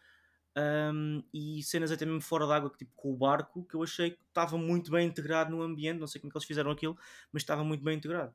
Um, 0.56 1.22
e 1.32 1.62
cenas 1.62 1.92
até 1.92 2.04
mesmo 2.04 2.20
fora 2.20 2.46
d'água, 2.46 2.72
tipo 2.76 2.90
com 2.96 3.12
o 3.12 3.16
barco, 3.16 3.64
que 3.64 3.74
eu 3.76 3.82
achei 3.82 4.10
que 4.10 4.18
estava 4.28 4.58
muito 4.58 4.90
bem 4.90 5.06
integrado 5.06 5.50
no 5.50 5.62
ambiente. 5.62 5.98
Não 6.00 6.06
sei 6.06 6.20
como 6.20 6.30
é 6.30 6.32
que 6.32 6.38
eles 6.38 6.46
fizeram 6.46 6.70
aquilo, 6.70 6.98
mas 7.32 7.42
estava 7.42 7.62
muito 7.64 7.84
bem 7.84 7.96
integrado. 7.96 8.34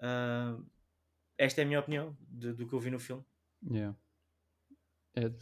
Um, 0.00 0.64
esta 1.36 1.60
é 1.60 1.64
a 1.64 1.66
minha 1.66 1.80
opinião 1.80 2.16
de- 2.28 2.52
do 2.52 2.66
que 2.66 2.72
eu 2.72 2.80
vi 2.80 2.90
no 2.90 3.00
filme. 3.00 3.24
Yeah. 3.68 3.96
Ed? 5.16 5.34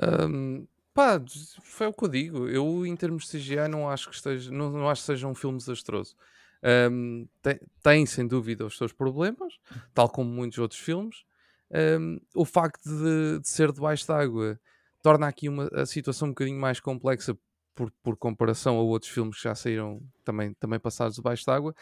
Ahm, 0.00 0.66
pá, 0.92 1.20
foi 1.62 1.86
o 1.86 1.92
que 1.92 2.04
eu 2.04 2.08
digo. 2.08 2.48
Eu, 2.48 2.86
em 2.86 2.96
termos 2.96 3.24
de 3.24 3.30
CGI, 3.38 3.68
não 3.68 3.88
acho 3.88 4.08
que 4.08 4.14
esteja, 4.14 4.50
não, 4.50 4.70
não 4.70 4.88
acho 4.88 5.02
que 5.02 5.06
seja 5.06 5.26
um 5.26 5.34
filme 5.34 5.58
desastroso. 5.58 6.16
Ahm, 6.62 7.26
tem, 7.42 7.60
tem, 7.82 8.06
sem 8.06 8.26
dúvida, 8.26 8.64
os 8.64 8.76
seus 8.76 8.92
problemas, 8.92 9.58
tal 9.92 10.08
como 10.08 10.30
muitos 10.30 10.58
outros 10.58 10.80
filmes. 10.80 11.24
Ahm, 11.74 12.18
o 12.36 12.44
facto 12.44 12.84
de, 12.88 13.40
de 13.40 13.48
ser 13.48 13.72
debaixo 13.72 14.06
d'água 14.06 14.60
torna 15.02 15.26
aqui 15.28 15.48
uma, 15.48 15.68
a 15.74 15.86
situação 15.86 16.28
um 16.28 16.30
bocadinho 16.32 16.58
mais 16.60 16.80
complexa 16.80 17.36
por, 17.74 17.90
por 18.02 18.16
comparação 18.16 18.78
a 18.78 18.82
outros 18.82 19.10
filmes 19.12 19.36
que 19.36 19.44
já 19.44 19.54
saíram 19.54 20.00
também, 20.24 20.54
também 20.54 20.78
passados 20.80 21.16
debaixo 21.16 21.44
d'água. 21.46 21.74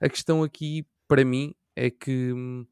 A 0.00 0.08
questão 0.08 0.42
aqui, 0.44 0.86
para 1.08 1.24
mim, 1.24 1.54
é 1.76 1.90
que 1.90 2.32
hum, 2.32 2.66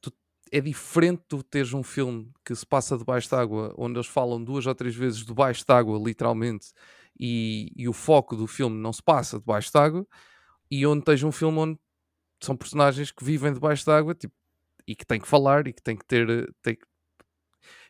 tu- 0.00 0.12
é 0.52 0.60
diferente 0.60 1.22
tu 1.28 1.42
teres 1.42 1.72
um 1.72 1.82
filme 1.82 2.30
que 2.44 2.54
se 2.54 2.66
passa 2.66 2.96
debaixo 2.96 3.30
d'água, 3.30 3.74
onde 3.76 3.96
eles 3.98 4.06
falam 4.08 4.42
duas 4.42 4.66
ou 4.66 4.74
três 4.74 4.94
vezes 4.94 5.24
debaixo 5.24 5.64
d'água, 5.66 5.98
literalmente, 5.98 6.68
e, 7.18 7.70
e 7.76 7.88
o 7.88 7.92
foco 7.92 8.36
do 8.36 8.46
filme 8.46 8.76
não 8.78 8.92
se 8.92 9.02
passa 9.02 9.38
debaixo 9.38 9.72
d'água, 9.72 10.06
e 10.70 10.86
onde 10.86 11.04
tens 11.04 11.22
um 11.24 11.32
filme 11.32 11.58
onde 11.58 11.78
são 12.42 12.56
personagens 12.56 13.12
que 13.12 13.24
vivem 13.24 13.52
debaixo 13.54 13.86
d'água 13.86 14.14
tipo, 14.14 14.34
e 14.86 14.94
que 14.96 15.06
têm 15.06 15.20
que 15.20 15.28
falar 15.28 15.66
e 15.68 15.72
que 15.72 15.82
têm 15.82 15.96
que 15.96 16.04
ter. 16.06 16.28
eh, 16.28 16.46
têm 16.62 16.76
que- 16.76 16.86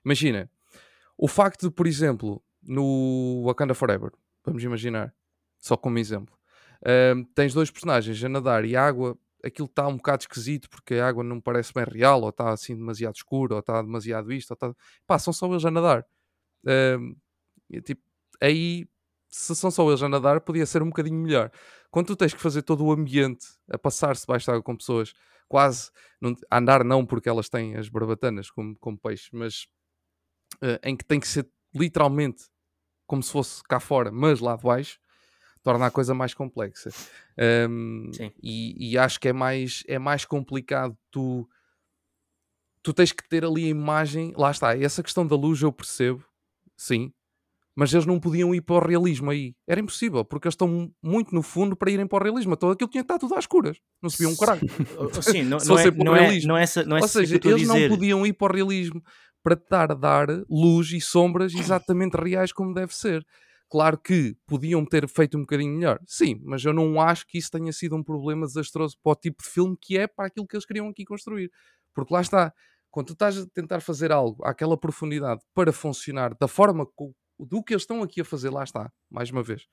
Imagina, 0.05 0.51
o 1.19 1.29
facto 1.29 1.69
de, 1.69 1.75
por 1.75 1.87
exemplo, 1.87 2.43
no 2.63 3.45
Wakanda 3.47 3.75
Forever, 3.75 4.13
vamos 4.45 4.63
imaginar, 4.65 5.15
só 5.59 5.77
como 5.77 5.99
exemplo, 5.99 6.37
ahm, 6.87 7.25
tens 7.35 7.55
dois 7.55 7.71
personagens 7.71 8.23
a 8.25 8.29
nadar 8.29 8.65
e 8.65 8.77
a 8.77 8.87
água, 8.87 9.19
aquilo 9.45 9.67
está 9.67 9.87
um 9.89 9.97
bocado 9.97 10.23
esquisito 10.23 10.69
porque 10.71 10.97
a 10.97 11.09
água 11.09 11.25
não 11.25 11.41
parece 11.41 11.73
bem 11.75 11.85
real, 11.85 12.23
ou 12.23 12.31
está 12.31 12.51
assim 12.53 12.77
demasiado 12.77 13.17
escuro, 13.17 13.55
ou 13.55 13.61
está 13.61 13.81
demasiado 13.83 14.33
isto, 14.33 14.51
ou 14.53 14.55
está. 14.55 14.75
Pá, 15.07 15.19
são 15.19 15.33
só 15.33 15.47
eles 15.51 15.65
a 15.65 15.71
nadar. 15.71 16.07
E, 17.71 17.81
tipo, 17.81 18.03
aí, 18.41 18.87
se 19.29 19.55
são 19.57 19.71
só 19.71 19.89
eles 19.89 20.03
a 20.03 20.09
nadar, 20.09 20.41
podia 20.41 20.67
ser 20.67 20.83
um 20.83 20.87
bocadinho 20.89 21.17
melhor. 21.21 21.51
Quando 21.91 22.07
tu 22.09 22.17
tens 22.17 22.35
que 22.35 22.41
fazer 22.41 22.63
todo 22.63 22.85
o 22.85 22.93
ambiente 22.93 23.47
a 23.71 23.79
passar-se 23.79 24.23
debaixo 24.23 24.47
de 24.47 24.51
água 24.53 24.63
com 24.63 24.77
pessoas, 24.77 25.13
quase 25.49 25.91
não- 26.21 26.35
andar, 26.51 26.85
não 26.85 27.05
porque 27.07 27.29
elas 27.29 27.49
têm 27.49 27.77
as 27.77 27.89
barbatanas 27.89 28.51
como, 28.51 28.77
como 28.79 28.99
peixes, 28.99 29.29
mas 29.33 29.67
eh, 30.63 30.81
em 30.85 30.97
que 30.97 31.05
tem 31.05 31.21
que 31.21 31.29
ser 31.29 31.49
literalmente 31.75 32.45
como 33.07 33.23
se 33.23 33.31
fosse 33.33 33.63
cá 33.65 33.79
fora, 33.81 34.11
mas 34.11 34.41
lá 34.41 34.57
de 34.57 34.63
baixo, 34.63 34.99
torna 35.63 35.87
a 35.87 35.91
coisa 35.91 36.15
mais 36.15 36.35
complexa. 36.35 36.91
Sim. 38.13 38.33
e, 38.43 38.93
e 38.93 38.99
acho 38.99 39.21
que 39.21 39.29
é 39.29 39.33
mais, 39.33 39.83
é 39.87 39.99
mais 39.99 40.25
complicado 40.25 40.97
tu 41.11 41.49
tu 42.83 42.93
tens 42.93 43.13
que 43.13 43.29
ter 43.29 43.45
ali 43.45 43.65
a 43.65 43.69
imagem, 43.69 44.33
lá 44.37 44.51
está, 44.51 44.77
essa 44.79 45.03
questão 45.03 45.27
da 45.27 45.35
luz 45.35 45.61
eu 45.61 45.73
percebo, 45.73 46.25
sim, 46.77 47.13
mas 47.77 47.93
eles 47.93 48.07
não 48.07 48.19
podiam 48.19 48.55
ir 48.55 48.63
para 48.63 48.77
o 48.77 48.89
realismo 48.89 49.31
aí, 49.31 49.55
era 49.69 49.79
impossível, 49.79 50.25
porque 50.25 50.49
eles 50.49 50.55
estão 50.55 50.91
muito 51.03 51.35
no 51.35 51.43
fundo 51.43 51.77
para 51.77 51.91
irem 51.91 52.07
para 52.07 52.17
o 52.19 52.23
realismo, 52.25 52.57
todo 52.57 52.73
aquilo 52.73 52.91
tinha 52.91 53.03
que 53.03 53.13
estar 53.13 53.19
tudo 53.19 53.35
às 53.35 53.45
escuras, 53.45 53.77
não 54.03 54.09
se 54.09 54.19
via 54.19 54.29
um 54.29 54.37
caralho. 54.37 54.63
Sim, 55.21 55.43
não, 55.45 55.61
Se 55.61 55.69
não, 55.69 55.79
é, 55.79 55.91
não, 55.91 56.17
é, 56.17 56.41
não 56.41 56.57
é 56.57 56.63
essa, 56.63 56.83
não 56.85 56.97
é 56.97 57.03
Ou 57.03 57.09
seja, 57.09 57.37
eles 57.37 57.69
não 57.69 57.75
dizer. 57.75 57.89
podiam 57.91 58.27
ir 58.27 58.33
para 58.33 58.53
o 58.53 58.57
realismo 58.57 59.03
para 59.43 59.55
estar 59.55 59.93
a 59.93 59.95
dar 59.95 60.27
luz 60.49 60.91
e 60.91 61.01
sombras 61.01 61.55
exatamente 61.55 62.15
reais 62.17 62.51
como 62.51 62.75
deve 62.75 62.95
ser. 62.95 63.25
Claro 63.69 63.99
que 63.99 64.35
podiam 64.47 64.85
ter 64.85 65.07
feito 65.09 65.37
um 65.37 65.41
bocadinho 65.43 65.75
melhor, 65.75 66.01
sim, 66.07 66.41
mas 66.45 66.65
eu 66.65 66.73
não 66.73 67.01
acho 67.01 67.27
que 67.27 67.37
isso 67.37 67.51
tenha 67.51 67.73
sido 67.73 67.95
um 67.95 68.03
problema 68.03 68.47
desastroso 68.47 68.97
para 69.03 69.13
o 69.13 69.17
tipo 69.17 69.43
de 69.43 69.51
filme 69.51 69.77
que 69.81 69.99
é 69.99 70.07
para 70.07 70.27
aquilo 70.27 70.47
que 70.47 70.57
eles 70.57 70.65
queriam 70.65 70.89
aqui 70.89 71.05
construir. 71.05 71.51
Porque 71.93 72.15
lá 72.15 72.21
está, 72.21 72.53
quando 72.91 73.09
tu 73.09 73.13
estás 73.13 73.37
a 73.37 73.47
tentar 73.47 73.81
fazer 73.81 74.13
algo 74.13 74.45
àquela 74.45 74.77
profundidade 74.79 75.43
para 75.53 75.73
funcionar 75.73 76.35
da 76.41 76.49
forma 76.49 76.87
do 77.39 77.63
que 77.63 77.73
eles 77.75 77.83
estão 77.83 78.03
aqui 78.03 78.21
a 78.21 78.25
fazer, 78.25 78.51
lá 78.51 78.65
está, 78.65 78.91
mais 79.11 79.31
uma 79.31 79.43
vez. 79.43 79.67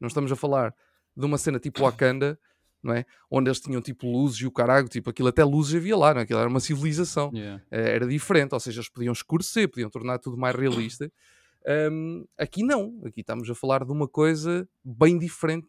Não 0.00 0.08
estamos 0.08 0.30
a 0.32 0.36
falar 0.36 0.74
de 1.16 1.24
uma 1.24 1.38
cena 1.38 1.58
tipo 1.58 1.80
Wakanda, 1.82 2.38
não 2.82 2.94
é? 2.94 3.04
Onde 3.30 3.48
eles 3.48 3.60
tinham 3.60 3.80
tipo 3.82 4.06
luzes 4.10 4.38
e 4.40 4.46
o 4.46 4.52
caralho, 4.52 4.88
tipo 4.88 5.10
aquilo 5.10 5.28
até 5.28 5.44
luzes 5.44 5.74
havia 5.74 5.96
lá, 5.96 6.12
não 6.14 6.20
é? 6.20 6.24
Aquilo 6.24 6.38
era 6.38 6.48
uma 6.48 6.60
civilização 6.60 7.30
Yeah. 7.34 7.62
eh, 7.70 7.94
era 7.96 8.06
diferente, 8.06 8.52
ou 8.52 8.60
seja, 8.60 8.78
eles 8.80 8.88
podiam 8.90 9.12
escurecer, 9.12 9.68
podiam 9.68 9.90
tornar 9.90 10.18
tudo 10.18 10.36
mais 10.36 10.54
realista. 10.54 11.10
Ahm, 11.66 12.24
aqui 12.38 12.62
não, 12.62 13.00
aqui 13.04 13.20
estamos 13.20 13.50
a 13.50 13.54
falar 13.54 13.84
de 13.84 13.90
uma 13.92 14.06
coisa 14.08 14.66
bem 14.84 15.18
diferente. 15.18 15.66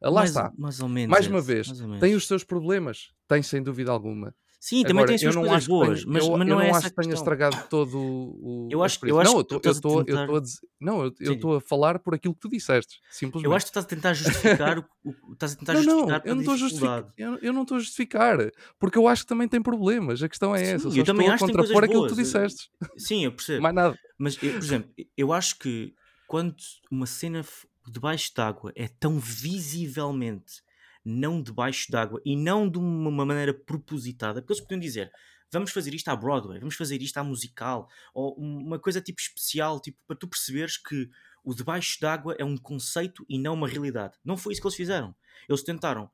Ah, 0.00 0.08
Lá 0.10 0.20
mais, 0.20 0.30
está, 0.30 0.52
Mais 0.58 0.80
ou 0.80 0.88
menos. 0.88 1.10
mais 1.10 1.26
uma 1.26 1.40
vez, 1.40 1.68
mais 1.68 1.80
ou 1.80 1.86
menos. 1.86 2.00
tem 2.00 2.14
os 2.14 2.26
seus 2.26 2.44
problemas, 2.44 3.12
tem 3.26 3.42
sem 3.42 3.62
dúvida 3.62 3.90
alguma. 3.90 4.34
Sim, 4.64 4.82
também 4.84 5.02
Agora, 5.02 5.06
tem 5.08 5.14
as 5.16 5.20
suas 5.22 5.34
eu 5.34 5.40
não 5.42 5.48
coisas 5.48 5.66
boas, 5.66 6.04
mas, 6.04 6.24
eu, 6.24 6.30
mas 6.36 6.48
eu 6.48 6.54
não 6.54 6.60
é 6.62 6.70
acho 6.70 6.88
que 6.88 6.94
tenha 6.94 7.14
estragado 7.14 7.64
todo 7.68 7.98
o. 7.98 8.66
o- 8.66 8.68
Eu 8.70 8.80
acho- 8.84 8.94
eu 9.04 9.20
experiência. 9.20 9.22
acho 9.22 9.32
não, 9.34 9.44
que 9.44 9.54
eu 9.66 9.72
estou 9.72 9.96
a 9.98 10.00
eu 10.02 10.04
tentar- 10.04 10.36
a 10.36 10.40
dizer, 10.40 10.58
não, 10.80 11.02
eu 11.02 11.32
estou 11.32 11.56
a 11.56 11.60
falar 11.60 11.98
por 11.98 12.14
aquilo 12.14 12.32
que 12.32 12.40
tu 12.42 12.48
disseste, 12.48 13.00
simplesmente. 13.10 13.44
Eu 13.50 13.56
acho 13.56 13.66
que 13.66 13.72
tu 13.72 13.80
estás 13.80 13.84
a 13.84 13.88
tentar 13.88 14.14
justificar 14.14 14.78
o, 14.78 14.84
o- 15.02 15.32
estás 15.32 15.54
a 15.54 15.56
tentar 15.56 15.72
não, 15.74 15.82
não, 15.82 15.92
justificar 15.94 16.22
eu 16.24 16.34
não 16.36 16.42
estou 16.42 16.54
a 16.54 16.56
justificar, 16.58 17.02
dificuldade. 17.02 17.40
eu, 17.42 17.48
eu 17.48 17.52
não 17.52 17.62
estou 17.62 17.76
a 17.76 17.80
justificar, 17.80 18.38
porque 18.78 18.98
eu 18.98 19.08
acho 19.08 19.22
que 19.22 19.28
também 19.28 19.48
tem 19.48 19.60
problemas. 19.60 20.22
A 20.22 20.28
questão 20.28 20.54
é 20.54 20.58
Sim, 20.64 20.70
essa. 20.74 20.86
Eu 20.86 20.90
eu 20.90 20.96
só 20.96 21.04
também 21.06 21.28
acho 21.28 21.44
que 21.44 21.52
tem 21.52 21.56
coisas 21.56 21.76
aquilo 21.76 22.02
que 22.04 22.08
tu 22.08 22.14
boas, 22.14 22.18
eu- 22.18 22.24
disseste. 22.24 22.70
Sim, 22.96 23.24
eu 23.24 23.32
percebo. 23.32 23.62
Mais 23.64 23.74
nada. 23.74 23.98
Mas, 24.16 24.40
eu, 24.40 24.52
por 24.52 24.62
exemplo, 24.62 24.90
eu 25.16 25.32
acho 25.32 25.58
que 25.58 25.92
quando 26.28 26.54
uma 26.88 27.06
cena 27.06 27.44
debaixo 27.90 28.30
d'água 28.32 28.72
é 28.76 28.86
tão 28.86 29.18
visivelmente 29.18 30.62
não 31.04 31.42
debaixo 31.42 31.90
d'água 31.90 32.20
e 32.24 32.36
não 32.36 32.68
de 32.68 32.78
uma 32.78 33.24
maneira 33.24 33.52
propositada, 33.52 34.40
porque 34.40 34.52
eles 34.52 34.62
podiam 34.62 34.80
dizer 34.80 35.12
vamos 35.50 35.70
fazer 35.70 35.92
isto 35.92 36.08
à 36.08 36.16
Broadway, 36.16 36.58
vamos 36.58 36.74
fazer 36.74 37.02
isto 37.02 37.18
à 37.18 37.22
musical, 37.24 37.86
ou 38.14 38.34
uma 38.36 38.78
coisa 38.78 39.02
tipo 39.02 39.20
especial, 39.20 39.78
tipo 39.80 39.98
para 40.06 40.16
tu 40.16 40.26
perceberes 40.26 40.78
que 40.78 41.10
o 41.44 41.54
debaixo 41.54 42.00
d'água 42.00 42.34
é 42.38 42.44
um 42.44 42.56
conceito 42.56 43.24
e 43.28 43.38
não 43.38 43.54
uma 43.54 43.68
realidade. 43.68 44.16
Não 44.24 44.36
foi 44.36 44.52
isso 44.52 44.62
que 44.62 44.66
eles 44.66 44.76
fizeram. 44.76 45.14
Eles 45.46 45.62
tentaram 45.62 46.10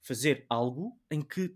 fazer 0.00 0.44
algo 0.48 0.98
em 1.10 1.22
que 1.22 1.54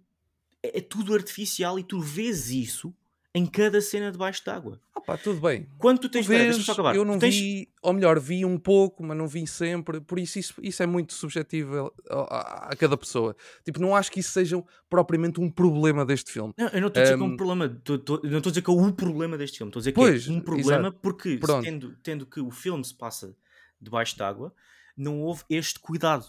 é 0.62 0.78
é 0.78 0.80
tudo 0.80 1.14
artificial 1.14 1.78
e 1.78 1.84
tu 1.84 2.00
vês 2.00 2.50
isso 2.50 2.94
em 3.36 3.44
cada 3.44 3.80
cena 3.82 4.10
debaixo 4.10 4.42
d'água. 4.44 4.80
Ah 4.94 5.00
pá, 5.00 5.16
tudo 5.18 5.40
bem. 5.40 5.68
Quando 5.78 5.98
tu 5.98 6.08
tens. 6.08 6.26
Vês, 6.26 6.56
só 6.64 6.72
acabar. 6.72 6.96
eu 6.96 7.04
não 7.04 7.18
tens- 7.18 7.34
vi, 7.36 7.68
ou 7.82 7.92
melhor, 7.92 8.18
vi 8.18 8.44
um 8.46 8.56
pouco, 8.56 9.02
mas 9.04 9.16
não 9.16 9.28
vi 9.28 9.46
sempre. 9.46 10.00
Por 10.00 10.18
isso, 10.18 10.38
isso, 10.38 10.54
isso 10.62 10.82
é 10.82 10.86
muito 10.86 11.12
subjetivo 11.12 11.92
a, 12.08 12.14
a- 12.16 12.68
a 12.72 12.76
cada 12.76 12.96
pessoa. 12.96 13.36
Tipo, 13.64 13.78
não 13.80 13.94
acho 13.94 14.10
que 14.10 14.20
isso 14.20 14.30
seja 14.32 14.62
propriamente 14.88 15.38
um 15.40 15.50
problema 15.50 16.06
deste 16.06 16.32
filme. 16.32 16.54
Não, 16.56 16.68
eu 16.68 16.80
não 16.80 16.88
estou 16.88 17.00
a 17.00 17.04
dizer 17.04 17.16
que 17.18 17.22
é 17.22 17.26
um 17.26 17.36
problema. 17.36 17.68
tô- 17.84 17.98
tô- 17.98 18.20
não 18.24 18.38
estou 18.38 18.48
a 18.50 18.52
dizer 18.52 18.62
que 18.62 18.70
é 18.70 18.72
o 18.72 18.92
problema 18.92 19.36
deste 19.36 19.58
filme. 19.58 19.68
Estou 19.68 19.80
a 19.80 19.82
dizer 19.82 19.92
que 19.92 19.96
Pois, 19.96 20.26
é 20.26 20.30
um 20.32 20.40
problema 20.40 20.88
exato. 20.88 20.98
porque, 21.02 21.38
tendo, 21.62 21.96
tendo 22.02 22.24
que 22.26 22.40
o 22.40 22.50
filme 22.50 22.82
se 22.84 22.94
passa 22.94 23.36
debaixo 23.78 24.16
d'água, 24.16 24.52
não 24.96 25.20
houve 25.20 25.42
este 25.50 25.78
cuidado. 25.78 26.24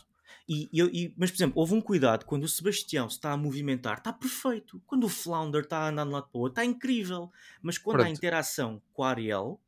E, 0.47 0.69
e 0.73 1.13
mas, 1.17 1.31
por 1.31 1.37
exemplo, 1.37 1.59
houve 1.59 1.73
um 1.73 1.81
cuidado 1.81 2.25
quando 2.25 2.43
o 2.43 2.47
Sebastião 2.47 3.09
se 3.09 3.15
está 3.17 3.31
a 3.31 3.37
movimentar, 3.37 3.97
está 3.97 4.13
perfeito. 4.13 4.81
Quando 4.85 5.05
o 5.05 5.09
Flounder 5.09 5.63
está 5.63 5.79
a 5.79 5.89
andar 5.89 6.05
de 6.05 6.11
lado 6.11 6.27
para 6.29 6.37
o 6.37 6.41
outro, 6.41 6.61
está 6.61 6.65
incrível. 6.65 7.31
Mas 7.61 7.77
quando 7.77 8.01
há 8.01 8.09
Pronto. 8.09 8.09
interação 8.09 8.81
com 8.93 9.03
a 9.03 9.09
Ariel, 9.09 9.59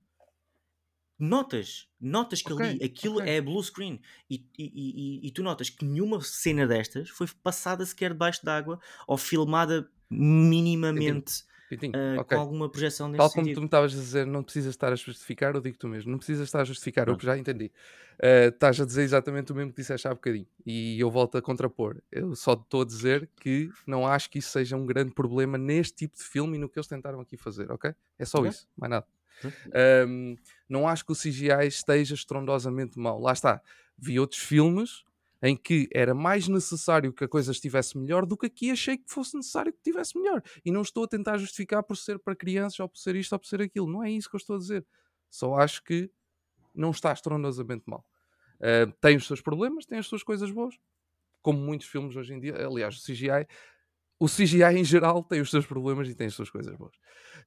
notas, 1.17 1.87
notas 1.99 2.41
que 2.41 2.51
Ok, 2.51 2.65
ali 2.65 2.79
aquilo 2.83 3.19
ok. 3.19 3.29
é 3.29 3.41
blue 3.41 3.61
screen. 3.63 3.99
E, 4.29 4.45
e- 4.57 5.27
e 5.27 5.31
tu 5.31 5.43
notas 5.43 5.69
que 5.69 5.83
nenhuma 5.85 6.21
cena 6.21 6.65
destas 6.65 7.09
foi 7.09 7.27
passada 7.43 7.85
sequer 7.85 8.11
debaixo 8.11 8.43
d'água 8.43 8.79
ou 9.07 9.17
filmada 9.17 9.89
minimamente 10.09 11.43
Pintinho, 11.69 11.95
ah, 11.95 12.21
ok. 12.21 12.29
com 12.31 12.37
alguma 12.39 12.69
projeção 12.71 13.07
nesse 13.07 13.29
Tal 13.29 13.31
como 13.31 13.49
tu 13.49 13.59
sentido. 13.59 13.61
me 13.61 13.67
estavas 13.67 13.93
a 13.93 13.97
dizer, 13.97 14.25
não 14.25 14.43
precisas 14.43 14.71
estar 14.71 14.93
a 14.93 14.95
justificar, 14.95 15.53
eu 15.55 15.61
digo 15.61 15.77
tu 15.77 15.87
mesmo, 15.89 16.11
não 16.11 16.17
precisas 16.17 16.47
estar 16.47 16.61
a 16.61 16.63
justificar, 16.65 17.07
eu 17.09 17.15
Pronto. 17.15 17.21
já 17.21 17.37
entendi. 17.37 17.71
Eh, 18.21 18.47
estás 18.47 18.79
a 18.79 18.85
dizer 18.85 19.03
exatamente 19.03 19.51
o 19.51 19.55
mesmo 19.55 19.71
que 19.71 19.81
disseste 19.81 20.07
há 20.07 20.13
bocadinho 20.13 20.47
e 20.65 20.99
eu 20.99 21.11
volto 21.11 21.37
a 21.37 21.41
contrapor. 21.41 22.01
Eu 22.11 22.35
só 22.35 22.53
estou 22.53 22.81
a 22.83 22.85
dizer 22.85 23.29
que 23.39 23.73
não 23.85 24.07
acho 24.07 24.29
que 24.29 24.39
isso 24.39 24.49
seja 24.51 24.75
um 24.77 24.85
grande 24.85 25.13
problema 25.13 25.57
neste 25.57 25.95
tipo 25.95 26.17
de 26.17 26.23
filme 26.23 26.57
e 26.57 26.59
no 26.61 26.69
que 26.69 26.79
eles 26.79 26.87
tentaram 26.87 27.19
aqui 27.19 27.37
fazer, 27.37 27.71
ok? 27.71 27.93
É 28.17 28.25
só 28.25 28.39
Ok. 28.39 28.47
isso, 28.47 28.67
mais 28.77 28.89
nada. 28.91 29.05
Ahm, 29.73 30.35
não 30.67 30.87
acho 30.87 31.05
que 31.05 31.11
o 31.11 31.15
CGI 31.15 31.67
esteja 31.67 32.15
estrondosamente 32.15 32.97
mau. 32.99 33.19
Lá 33.19 33.33
está. 33.33 33.61
Vi 33.97 34.19
outros 34.19 34.41
filmes 34.41 35.03
em 35.41 35.55
que 35.55 35.87
era 35.93 36.13
mais 36.13 36.47
necessário 36.47 37.13
que 37.13 37.23
a 37.23 37.27
coisa 37.27 37.51
estivesse 37.51 37.97
melhor 37.97 38.25
do 38.25 38.37
que 38.37 38.47
aqui 38.47 38.71
achei 38.71 38.97
que 38.97 39.09
fosse 39.09 39.35
necessário 39.35 39.71
que 39.71 39.79
estivesse 39.79 40.17
melhor. 40.17 40.41
E 40.65 40.71
não 40.71 40.81
estou 40.81 41.05
a 41.05 41.07
tentar 41.07 41.37
justificar 41.37 41.81
por 41.83 41.95
ser 41.95 42.19
para 42.19 42.35
crianças 42.35 42.79
ou 42.79 42.89
por 42.89 42.97
ser 42.97 43.15
isto 43.15 43.33
ou 43.33 43.39
por 43.39 43.47
ser 43.47 43.61
aquilo. 43.61 43.89
Não 43.89 44.03
é 44.03 44.11
isso 44.11 44.29
que 44.29 44.35
eu 44.35 44.39
estou 44.39 44.57
a 44.57 44.59
dizer. 44.59 44.85
Só 45.29 45.55
acho 45.55 45.83
que 45.83 46.11
não 46.75 46.91
está 46.91 47.13
estrondosamente 47.13 47.83
mal. 47.87 48.05
Ah, 48.61 48.91
tem 48.99 49.15
os 49.15 49.25
seus 49.25 49.41
problemas, 49.41 49.85
tem 49.85 49.99
as 49.99 50.07
suas 50.07 50.23
coisas 50.23 50.51
boas. 50.51 50.75
Como 51.41 51.59
muitos 51.59 51.87
filmes 51.87 52.15
hoje 52.15 52.33
em 52.33 52.39
dia. 52.39 52.67
Aliás, 52.67 52.97
o 52.97 53.01
CGI 53.01 53.47
o 54.21 54.27
CGI 54.27 54.77
em 54.77 54.83
geral 54.83 55.23
tem 55.23 55.39
os 55.39 55.49
seus 55.49 55.65
problemas 55.65 56.09
e 56.09 56.13
tem 56.13 56.27
as 56.27 56.33
suas 56.33 56.49
coisas 56.49 56.75
boas. 56.75 56.93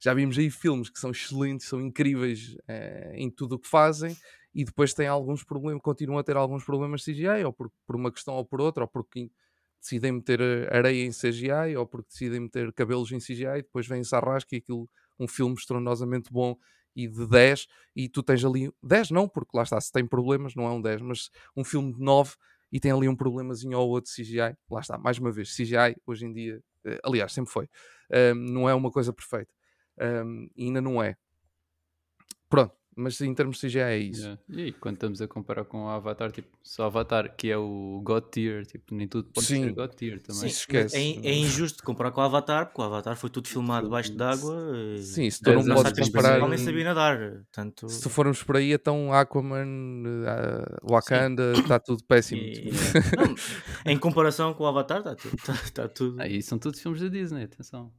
Já 0.01 0.11
vimos 0.11 0.39
aí 0.39 0.49
filmes 0.49 0.89
que 0.89 0.99
são 0.99 1.11
excelentes, 1.11 1.67
são 1.67 1.79
incríveis 1.79 2.57
eh, 2.67 3.13
em 3.15 3.29
tudo 3.29 3.55
o 3.55 3.59
que 3.59 3.67
fazem 3.67 4.17
e 4.53 4.63
depois 4.63 4.93
têm 4.93 5.07
alguns 5.07 5.43
problemas, 5.43 5.81
continuam 5.81 6.19
a 6.19 6.23
ter 6.23 6.37
alguns 6.37 6.63
problemas 6.63 7.03
CGI, 7.03 7.43
ou 7.45 7.53
por, 7.53 7.71
por 7.85 7.95
uma 7.95 8.11
questão 8.11 8.35
ou 8.35 8.45
por 8.45 8.61
outra, 8.61 8.83
ou 8.83 8.87
porque 8.87 9.31
decidem 9.81 10.13
meter 10.13 10.39
eh, 10.39 10.69
areia 10.71 11.05
em 11.05 11.11
CGI, 11.11 11.75
ou 11.77 11.85
porque 11.85 12.09
decidem 12.09 12.39
meter 12.41 12.71
cabelos 12.73 13.11
em 13.11 13.19
CGI, 13.19 13.59
e 13.59 13.61
depois 13.63 13.87
vem-se 13.87 14.15
à 14.15 14.19
rasca 14.19 14.55
e 14.55 14.59
aquilo, 14.59 14.89
um 15.19 15.27
filme 15.27 15.55
estrondosamente 15.55 16.31
bom 16.31 16.55
e 16.95 17.07
de 17.07 17.27
10, 17.27 17.67
e 17.95 18.07
tu 18.07 18.21
tens 18.21 18.45
ali 18.45 18.71
10 18.81 19.11
não, 19.11 19.27
porque 19.27 19.57
lá 19.57 19.63
está, 19.63 19.79
se 19.81 19.91
tem 19.91 20.05
problemas, 20.05 20.55
não 20.55 20.65
é 20.65 20.71
um 20.71 20.81
10, 20.81 21.01
mas 21.01 21.29
um 21.55 21.63
filme 21.63 21.91
de 21.93 21.99
9 21.99 22.35
e 22.71 22.79
tem 22.79 22.91
ali 22.91 23.07
um 23.07 23.15
problemazinho 23.15 23.77
ou 23.77 23.89
outro 23.89 24.11
CGI. 24.11 24.55
Lá 24.69 24.79
está, 24.79 24.97
mais 24.97 25.17
uma 25.19 25.31
vez, 25.31 25.55
CGI 25.55 25.95
hoje 26.05 26.25
em 26.25 26.33
dia, 26.33 26.63
eh, 26.85 26.99
aliás, 27.03 27.33
sempre 27.33 27.51
foi, 27.51 27.67
um, 28.11 28.35
não 28.35 28.69
é 28.69 28.73
uma 28.75 28.91
coisa 28.91 29.11
perfeita. 29.11 29.53
Um, 29.99 30.49
ainda 30.57 30.81
não 30.81 31.01
é. 31.01 31.15
Pronto, 32.49 32.75
mas 32.95 33.19
em 33.21 33.33
termos 33.33 33.57
de 33.59 33.67
CGI 33.67 33.79
é 33.79 33.97
isso. 33.97 34.21
Yeah. 34.21 34.41
E 34.49 34.61
aí, 34.61 34.71
quando 34.71 34.95
estamos 34.95 35.21
a 35.21 35.27
comparar 35.27 35.65
com 35.65 35.85
o 35.85 35.89
Avatar, 35.89 36.31
tipo, 36.31 36.47
só 36.61 36.85
Avatar, 36.85 37.35
que 37.35 37.49
é 37.49 37.57
o 37.57 38.01
God 38.03 38.23
Tier, 38.31 38.65
tipo, 38.65 38.93
nem 38.95 39.07
tudo 39.07 39.29
pode 39.33 39.47
Sim. 39.47 39.63
ser 39.63 39.73
God 39.73 39.91
Tier 39.93 40.21
também. 40.21 40.41
Sim, 40.41 40.47
esquece. 40.47 40.95
é, 40.95 41.01
in- 41.01 41.21
é 41.25 41.33
injusto 41.35 41.83
comparar 41.83 42.11
com 42.11 42.21
o 42.21 42.23
Avatar, 42.23 42.65
porque 42.67 42.81
o 42.81 42.83
Avatar 42.85 43.15
foi 43.15 43.29
tudo 43.29 43.47
filmado 43.47 43.87
debaixo 43.87 44.13
d'água. 44.15 44.55
e- 44.97 45.01
Sim, 45.01 45.29
se 45.29 45.41
tu 45.41 45.49
É, 45.49 45.55
não 45.63 45.75
podes 45.75 46.07
comparar. 46.07 46.47
nem 46.47 46.57
sabia 46.57 46.83
nadar. 46.83 47.17
Portanto, 47.43 47.89
Se 47.89 48.01
tu 48.01 48.09
formos 48.09 48.41
por 48.43 48.57
aí, 48.57 48.73
então 48.73 49.11
Aquaman, 49.13 50.03
eh, 50.25 50.75
Wakanda, 50.89 51.53
está 51.53 51.79
tudo 51.79 52.03
péssimo. 52.05 52.41
e- 52.41 52.51
Tipo, 52.53 52.69
não, 53.17 53.91
em 53.91 53.97
comparação 53.97 54.53
com 54.53 54.63
o 54.63 54.67
Avatar, 54.67 54.99
está 54.99 55.15
tudo. 55.15 55.33
Tá, 55.45 55.53
tá 55.73 55.87
tudo. 55.87 56.21
E 56.23 56.41
são 56.41 56.57
todos 56.57 56.79
filmes 56.79 57.01
da 57.01 57.07
Disney, 57.07 57.43
atenção. 57.43 57.91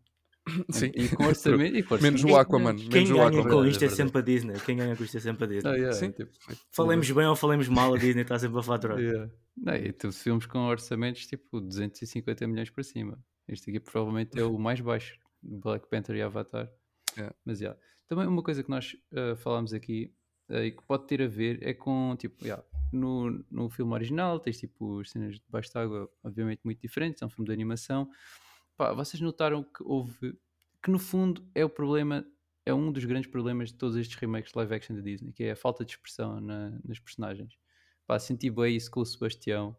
Sim. 0.70 0.90
E 0.94 1.08
com 1.08 1.24
orçamento. 1.24 1.76
e 1.76 1.82
com 1.82 1.94
Menos 1.96 2.22
orçamento 2.22 2.36
o 2.36 2.36
Aquaman. 2.36 2.76
Quem 2.76 2.88
menos 2.90 3.10
o 3.10 3.14
ganha 3.14 3.28
Aquaman. 3.28 3.50
com 3.50 3.64
É 3.64 3.68
isto 3.68 3.84
é 3.84 3.88
verdade. 3.88 3.96
sempre 3.96 4.18
a 4.18 4.22
Disney. 4.22 4.54
Quem 4.64 4.76
ganha 4.76 4.96
com 4.96 5.04
isto 5.04 5.16
é 5.16 5.20
sempre 5.20 5.44
a 5.44 5.46
Disney. 5.46 5.70
Ah, 5.70 5.74
yeah, 5.74 5.92
Sim. 5.92 6.10
tipo, 6.10 6.30
Falemos 6.70 7.10
bem 7.10 7.26
ou 7.26 7.36
falemos 7.36 7.68
mal, 7.68 7.94
a 7.94 7.98
Disney 7.98 8.22
está 8.22 8.38
sempre 8.38 8.58
a 8.58 8.62
faturar. 8.62 8.98
Yeah. 8.98 9.30
Não, 9.56 9.74
e 9.74 9.92
tu 9.92 10.12
filmes 10.12 10.46
com 10.46 10.58
orçamentos 10.66 11.26
tipo 11.26 11.60
250 11.60 12.46
milhões 12.46 12.70
para 12.70 12.82
cima. 12.82 13.18
Este 13.48 13.70
aqui 13.70 13.80
provavelmente 13.80 14.38
é 14.38 14.44
o 14.44 14.58
mais 14.58 14.80
baixo, 14.80 15.18
Black 15.42 15.88
Panther 15.88 16.16
e 16.16 16.22
Avatar. 16.22 16.70
Yeah. 17.16 17.34
Mas 17.44 17.60
yeah. 17.60 17.78
também 18.08 18.26
uma 18.26 18.42
coisa 18.42 18.62
que 18.62 18.70
nós 18.70 18.96
ah, 19.14 19.36
falámos 19.36 19.72
aqui 19.72 20.12
ah, 20.50 20.62
e 20.62 20.72
que 20.72 20.82
pode 20.82 21.06
ter 21.06 21.22
a 21.22 21.26
ver 21.26 21.58
é 21.62 21.72
com 21.72 22.14
tipo, 22.18 22.44
yeah, 22.44 22.62
no, 22.92 23.44
no 23.50 23.70
filme 23.70 23.92
original 23.94 24.38
tens 24.38 24.58
tipo 24.58 25.00
as 25.00 25.10
cenas 25.10 25.40
debaixo 25.40 25.70
de 25.72 25.78
água, 25.78 26.10
obviamente 26.22 26.60
muito 26.64 26.80
diferentes, 26.80 27.22
é 27.22 27.26
um 27.26 27.30
filme 27.30 27.46
de 27.46 27.52
animação. 27.52 28.08
Pá, 28.76 28.92
vocês 28.92 29.20
notaram 29.20 29.62
que 29.62 29.82
houve 29.84 30.36
que 30.82 30.90
no 30.90 30.98
fundo 30.98 31.46
é 31.54 31.64
o 31.64 31.68
problema, 31.70 32.26
é 32.66 32.74
um 32.74 32.90
dos 32.92 33.04
grandes 33.04 33.30
problemas 33.30 33.68
de 33.70 33.74
todos 33.76 33.96
estes 33.96 34.16
remakes 34.16 34.52
de 34.52 34.58
live 34.58 34.74
action 34.74 34.96
da 34.96 35.02
Disney, 35.02 35.32
que 35.32 35.44
é 35.44 35.52
a 35.52 35.56
falta 35.56 35.84
de 35.84 35.92
expressão 35.92 36.40
na- 36.40 36.72
nas 36.84 36.98
personagens. 36.98 37.54
Pá, 38.06 38.18
senti 38.18 38.50
bem 38.50 38.76
isso 38.76 38.90
com 38.90 39.00
o 39.00 39.06
Sebastião. 39.06 39.76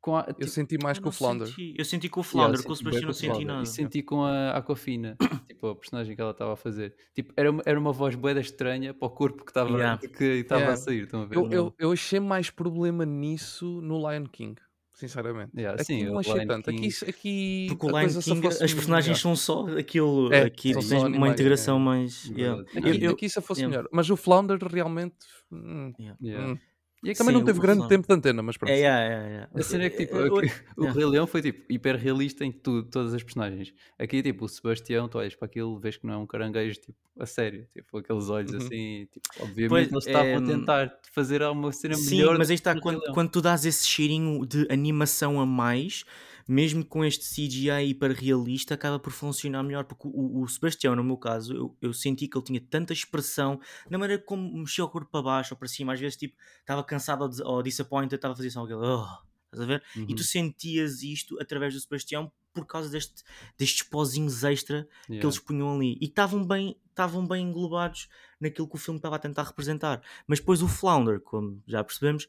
Com 0.00 0.16
a, 0.16 0.24
Eu 0.26 0.34
tipo, 0.34 0.48
senti 0.48 0.76
mais 0.82 0.98
com 0.98 1.10
o 1.10 1.12
Flounder. 1.12 1.46
senti- 1.46 1.74
Eu 1.78 1.84
senti 1.84 2.08
com 2.08 2.20
o 2.20 2.24
yeah, 2.24 2.30
Flounder, 2.42 2.66
com 2.66 2.72
o 2.72 2.76
Sebastião 2.76 3.06
não 3.06 3.12
senti 3.12 3.44
nada. 3.44 3.62
E 3.62 3.66
senti 3.66 4.02
com 4.02 4.24
a 4.24 4.50
Aquafina, 4.50 5.16
tipo, 5.48 5.68
a 5.68 5.76
personagem 5.76 6.16
que 6.16 6.20
ela 6.20 6.32
estava 6.32 6.54
a 6.54 6.56
fazer. 6.56 6.96
Tipo, 7.14 7.32
era 7.36 7.50
uma, 7.50 7.62
era 7.64 7.78
uma 7.78 7.92
voz 7.92 8.16
boeda 8.16 8.40
estranha 8.40 8.92
para 8.92 9.06
o 9.06 9.10
corpo 9.10 9.44
que 9.44 9.50
estava 9.52 9.70
Yeah. 9.70 9.98
que 9.98 10.24
estava 10.24 10.62
Yeah. 10.62 10.74
a 10.74 10.76
sair. 10.76 11.04
Estão 11.04 11.22
a 11.22 11.26
ver? 11.26 11.36
Eu, 11.36 11.50
eu, 11.52 11.74
eu 11.78 11.92
achei 11.92 12.18
mais 12.18 12.50
problema 12.50 13.06
nisso 13.06 13.80
no 13.80 13.96
Lion 14.10 14.24
King, 14.26 14.60
sinceramente. 14.94 15.50
Yeah, 15.56 15.74
aqui 15.74 15.84
sim, 15.84 16.04
não 16.04 16.18
achei 16.18 16.34
Lion 16.34 16.46
tanto. 16.46 16.70
Aqui, 16.70 16.80
King- 16.80 17.08
aqui 17.10 17.66
Porque 17.68 17.86
a 17.86 17.88
o 17.88 17.98
Lion 17.98 18.20
King, 18.20 18.46
as 18.48 18.58
personagens 18.74 19.06
melhor. 19.24 19.36
são 19.36 19.36
só 19.36 19.66
aquilo. 19.78 20.32
É, 20.32 20.42
aqui 20.42 20.72
tens 20.72 20.90
uma 20.92 21.06
animais, 21.06 21.32
integração 21.34 21.76
é. 21.76 21.80
mais. 21.80 22.24
yeah. 22.36 22.62
Aqui, 22.76 23.04
eu- 23.04 23.12
aqui 23.12 23.28
se 23.28 23.40
fosse 23.40 23.60
yeah. 23.62 23.76
melhor. 23.76 23.88
Mas 23.92 24.08
o 24.10 24.16
Flounder 24.16 24.58
realmente. 24.62 25.16
hum, 25.50 25.92
Yeah. 25.98 26.18
Yeah. 26.22 26.52
hum. 26.52 26.58
E 27.02 27.10
é 27.10 27.12
que 27.12 27.18
Também 27.18 27.34
Sim, 27.34 27.40
não 27.40 27.44
teve 27.44 27.60
grande 27.60 27.88
tempo 27.88 28.06
de 28.06 28.14
antena, 28.14 28.42
mas 28.42 28.56
pronto. 28.56 28.70
É, 28.70 28.76
yeah, 28.78 29.26
yeah. 29.26 29.50
A 29.54 29.62
cena 29.62 29.84
é 29.84 29.90
que 29.90 30.06
tipo, 30.06 30.16
o. 30.16 30.86
Rei 30.92 31.04
Leão 31.04 31.26
foi 31.26 31.42
tipo 31.42 31.72
hiper 31.72 31.96
realista 31.96 32.44
em 32.44 32.52
tudo, 32.52 32.88
todas 32.88 33.12
as 33.12 33.22
personagens. 33.22 33.74
Aqui, 33.98 34.22
tipo, 34.22 34.44
o 34.44 34.48
Sebastião, 34.48 35.08
tu 35.08 35.18
olhas 35.18 35.34
para 35.34 35.46
aquilo, 35.46 35.78
vês 35.80 35.96
que 35.96 36.06
não 36.06 36.14
é 36.14 36.16
um 36.16 36.26
caranguejo 36.26 36.80
tipo, 36.80 36.96
a 37.18 37.26
sério, 37.26 37.66
tipo, 37.72 37.98
aqueles 37.98 38.28
olhos 38.28 38.52
Uhum. 38.52 38.58
assim, 38.58 39.08
tipo, 39.10 39.26
obviamente 39.40 39.68
Pois, 39.68 39.92
eles 39.92 40.06
estavam 40.06 40.28
é, 40.28 40.36
a 40.36 40.40
tentar 40.42 40.98
fazer 41.12 41.42
uma 41.42 41.72
cena 41.72 41.94
Sim, 41.94 42.16
melhor. 42.16 42.38
mas 42.38 42.50
aí 42.50 42.54
está, 42.54 42.78
quando, 42.80 43.00
quando 43.12 43.30
tu 43.30 43.40
dás 43.42 43.64
esse 43.64 43.86
cheirinho 43.86 44.46
de 44.46 44.66
animação 44.70 45.40
a 45.40 45.46
mais, 45.46 46.04
mesmo 46.48 46.84
com 46.84 47.04
este 47.04 47.24
CGI 47.24 47.88
hiper 47.90 48.12
realista, 48.12 48.74
acaba 48.74 48.98
por 48.98 49.12
funcionar 49.12 49.62
melhor. 49.62 49.84
Porque 49.84 50.08
o, 50.08 50.42
o 50.42 50.48
Sebastião, 50.48 50.94
no 50.96 51.04
meu 51.04 51.16
caso, 51.16 51.54
eu, 51.54 51.76
eu 51.80 51.92
senti 51.92 52.28
que 52.28 52.36
ele 52.36 52.44
tinha 52.44 52.60
tanta 52.60 52.92
expressão 52.92 53.60
na 53.90 53.98
maneira 53.98 54.22
como 54.22 54.52
mexia 54.58 54.84
o 54.84 54.88
corpo 54.88 55.10
para 55.10 55.22
baixo 55.22 55.54
ou 55.54 55.58
para 55.58 55.68
cima. 55.68 55.92
Às 55.92 56.00
vezes, 56.00 56.16
tipo, 56.16 56.36
estava 56.60 56.84
cansado 56.84 57.28
ou, 57.44 57.62
disappointed, 57.62 58.14
estava 58.16 58.34
a 58.34 58.36
fazer 58.36 58.50
só 58.50 58.62
aquele. 58.64 58.80
"Oh", 58.80 59.06
estás 59.46 59.62
a 59.62 59.66
ver? 59.66 59.82
E 60.08 60.14
Uhum. 60.14 60.14
tu 60.14 60.24
sentias 60.24 61.02
isto 61.02 61.40
através 61.40 61.74
do 61.74 61.80
Sebastião 61.80 62.32
por 62.52 62.66
causa 62.66 62.90
deste, 62.90 63.22
destes 63.58 63.82
pozinhos 63.82 64.44
extra 64.44 64.86
que 65.18 65.24
Yeah. 65.24 65.26
eles 65.26 65.38
punham 65.38 65.74
ali 65.74 65.92
e 65.94 66.00
que 66.00 66.04
estavam 66.06 66.46
bem, 66.46 66.78
estavam 66.88 67.26
bem 67.26 67.46
englobados 67.48 68.08
naquilo 68.40 68.68
que 68.68 68.74
o 68.76 68.78
filme 68.78 68.98
estava 68.98 69.16
a 69.16 69.18
tentar 69.18 69.44
representar. 69.44 70.02
Mas 70.26 70.38
depois 70.40 70.62
o 70.62 70.68
Flounder, 70.68 71.20
como 71.20 71.62
já 71.66 71.82
percebemos, 71.82 72.28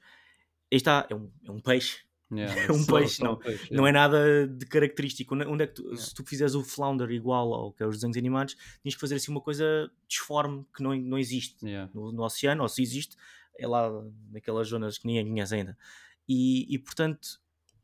está, 0.72 1.08
é 1.10 1.16
um, 1.16 1.32
é 1.46 1.52
um 1.52 1.60
peixe, 1.60 2.04
Yeah, 2.36 2.54
é 2.68 2.72
um 2.72 2.84
só- 2.84 2.98
peixe, 2.98 3.16
só 3.18 3.24
um 3.24 3.28
não- 3.28 3.38
peixe, 3.38 3.64
não 3.74 3.86
yeah. 3.88 3.90
é 3.90 3.92
nada 3.92 4.48
de 4.48 4.66
característico. 4.66 5.36
Onde 5.36 5.46
onde 5.46 5.64
é 5.64 5.68
que 5.68 5.74
tu- 5.76 5.84
Yeah. 5.84 6.02
Se 6.02 6.14
tu 6.14 6.24
fizeres 6.26 6.56
o 6.56 6.64
Flounder 6.64 7.10
igual 7.12 7.54
ao 7.54 7.72
que 7.74 7.84
é 7.84 7.88
os 7.88 7.96
desenhos 7.98 8.18
animados, 8.18 8.56
tinhas 8.82 8.96
que 8.96 9.00
fazer 9.02 9.16
assim 9.16 9.32
uma 9.32 9.42
coisa 9.42 9.90
disforme 10.08 10.66
que 10.76 10.82
não, 10.84 10.96
não 10.96 11.18
existe 11.18 11.66
Yeah. 11.66 11.90
no, 11.94 12.12
no 12.12 12.24
oceano, 12.24 12.64
ou 12.64 12.70
se 12.70 12.82
existe, 12.82 13.16
é 13.58 13.68
lá 13.68 13.90
naquelas 14.32 14.68
zonas 14.68 14.98
que 14.98 15.06
ninguém 15.08 15.28
conhece 15.28 15.56
ainda. 15.56 15.78
E, 16.28 16.74
e, 16.74 16.80
portanto, 16.80 17.40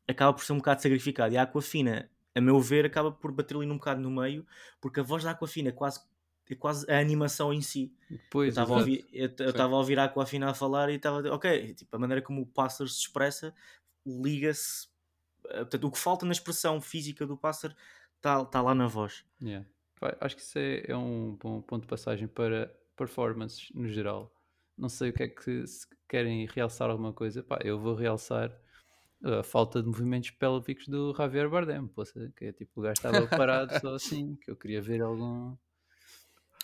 acaba 0.08 0.32
por 0.32 0.44
ser 0.44 0.52
um 0.52 0.56
bocado 0.58 0.82
sacrificado. 0.82 1.34
E 1.34 1.36
a 1.38 1.42
Aquafina, 1.42 2.10
a 2.34 2.40
meu 2.40 2.58
ver, 2.60 2.86
acaba 2.86 3.12
por 3.12 3.30
bater 3.32 3.56
ali 3.56 3.66
num 3.66 3.76
bocado 3.76 4.00
no 4.00 4.10
meio, 4.10 4.46
porque 4.80 5.00
a 5.00 5.02
voz 5.02 5.22
da 5.24 5.30
Aquafina 5.32 5.68
é 5.68 5.72
quase, 5.72 6.00
é 6.50 6.54
quase 6.56 6.90
a 6.90 6.98
animação 6.98 7.52
em 7.52 7.60
si. 7.60 7.92
Eu 8.10 8.18
Pois, 8.30 8.48
estava 8.48 8.74
a 8.74 8.78
ouvir, 8.78 9.06
eu 9.12 9.30
eu 9.38 9.62
a 9.62 9.66
ouvir 9.68 9.98
a 10.00 10.04
Aquafina 10.04 10.50
a 10.50 10.54
falar 10.54 10.90
e 10.90 10.94
estava, 10.96 11.22
ok, 11.32 11.74
tipo, 11.74 11.94
a 11.94 11.98
maneira 11.98 12.20
como 12.22 12.40
o 12.42 12.46
pássaro 12.46 12.88
se 12.88 13.00
expressa 13.00 13.54
liga-se. 14.06 14.88
eh, 15.48 15.58
Portanto, 15.58 15.84
o 15.86 15.90
que 15.90 15.98
falta 15.98 16.26
na 16.26 16.32
expressão 16.32 16.80
física 16.80 17.26
do 17.26 17.36
pássaro 17.36 17.74
está 18.16 18.44
tá 18.44 18.60
lá 18.62 18.74
na 18.74 18.86
voz. 18.86 19.24
Yeah. 19.42 19.66
Acho 20.20 20.36
que 20.36 20.42
isso 20.42 20.58
é, 20.58 20.84
é 20.90 20.96
um 20.96 21.36
bom 21.36 21.60
ponto 21.60 21.82
de 21.82 21.88
passagem 21.88 22.26
para 22.26 22.74
performances 22.96 23.68
no 23.74 23.86
geral. 23.88 24.32
Não 24.76 24.88
sei 24.88 25.10
o 25.10 25.12
que 25.12 25.22
é 25.24 25.28
que 25.28 25.66
se 25.66 25.86
querem 26.08 26.46
realçar 26.46 26.88
alguma 26.90 27.12
coisa. 27.12 27.42
Pá, 27.42 27.58
eu 27.62 27.78
vou 27.78 27.94
realçar 27.94 28.50
a 29.22 29.42
falta 29.42 29.82
de 29.82 29.88
movimentos 29.88 30.30
pélvicos 30.30 30.88
do 30.88 31.14
Javier 31.14 31.50
Bardem. 31.50 31.86
Que 32.36 32.46
é 32.46 32.52
tipo 32.52 32.80
o 32.80 32.82
gajo 32.82 32.92
estava 32.94 33.26
parado 33.28 33.78
só 33.78 33.94
assim, 33.94 34.36
que 34.36 34.50
eu 34.50 34.56
queria 34.56 34.80
ver 34.80 35.02
algum. 35.02 35.54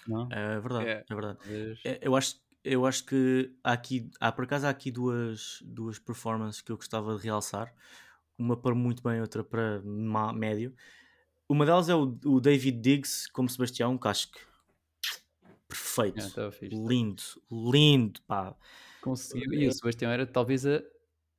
Não? 0.09 0.29
É 0.33 0.59
verdade, 0.61 0.87
É. 0.89 1.05
é 1.11 1.15
verdade. 1.15 1.39
É, 1.85 1.99
Eu 2.01 2.17
acho, 2.17 2.41
eu 2.67 2.87
acho 2.87 3.05
que 3.07 3.55
há 3.65 3.73
aqui, 3.73 4.11
há, 4.21 4.33
por 4.33 4.45
acaso 4.45 4.67
há 4.67 4.71
aqui 4.71 4.91
duas, 4.91 5.61
duas 5.65 5.99
performances 5.99 6.61
que 6.63 6.73
eu 6.73 6.77
gostava 6.77 7.17
de 7.17 7.23
realçar. 7.25 7.75
Uma 8.39 8.57
para 8.57 8.75
muito 8.75 9.03
bem, 9.03 9.21
outra 9.21 9.45
para 9.45 9.83
má- 9.85 10.33
médio. 10.33 10.75
Uma 11.49 11.67
delas 11.67 11.89
é 11.89 11.95
o, 11.97 12.19
o 12.27 12.41
David 12.41 12.81
Diggs 12.81 13.31
como 13.33 13.49
Sebastião, 13.51 13.99
que 13.99 14.09
acho 14.09 14.33
que 14.33 14.41
perfeito, 15.69 16.41
fixe. 16.53 16.83
lindo, 16.89 17.23
lindo, 17.51 18.21
pá. 18.23 18.57
Conseguiu. 19.01 19.53
É. 19.55 19.65
E 19.65 19.69
o 19.69 19.73
Sebastião 19.73 20.11
era 20.11 20.27
talvez 20.27 20.67
a, 20.67 20.83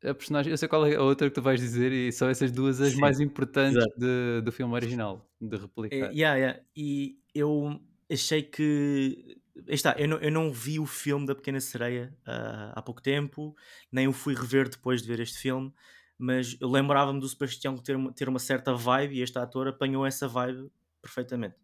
a 0.03 0.13
personagem, 0.13 0.51
eu 0.51 0.57
sei 0.57 0.67
qual 0.67 0.85
é 0.85 0.95
a 0.95 1.01
outra 1.03 1.29
que 1.29 1.35
tu 1.35 1.41
vais 1.41 1.59
dizer 1.59 1.91
e 1.91 2.11
são 2.11 2.29
essas 2.29 2.51
duas 2.51 2.81
as 2.81 2.93
Sim, 2.93 2.95
mais 2.95 3.19
importantes 3.19 3.83
de- 3.97 4.41
do 4.41 4.51
filme 4.51 4.73
original, 4.73 5.29
de 5.41 5.57
É, 5.89 5.97
replicar. 5.97 6.11
yeah, 6.11 6.35
yeah. 6.37 6.65
E 6.75 7.19
eu 7.33 7.79
achei 8.11 8.43
que. 8.43 9.36
Está, 9.67 9.95
eu 9.97 10.07
não, 10.07 10.17
eu 10.17 10.31
não 10.31 10.51
vi 10.51 10.79
o 10.79 10.85
filme 10.85 11.25
da 11.25 11.33
Pequena 11.35 11.59
Sereia 11.59 12.15
ah, 12.25 12.73
há 12.75 12.81
pouco 12.81 13.01
tempo, 13.01 13.55
nem 13.91 14.07
o 14.07 14.13
fui 14.13 14.35
rever 14.35 14.69
depois 14.69 15.01
de 15.01 15.07
ver 15.07 15.19
este 15.19 15.37
filme, 15.39 15.73
mas 16.17 16.57
eu 16.59 16.69
lembrava-me 16.69 17.19
do 17.19 17.27
Sebastião 17.27 17.77
ter 17.77 17.95
uma, 17.95 18.11
ter 18.13 18.29
uma 18.29 18.39
certa 18.39 18.73
vibe 18.73 19.15
e 19.15 19.21
este 19.21 19.37
ator 19.39 19.67
apanhou 19.67 20.05
essa 20.05 20.27
vibe 20.27 20.69
perfeitamente. 21.01 21.55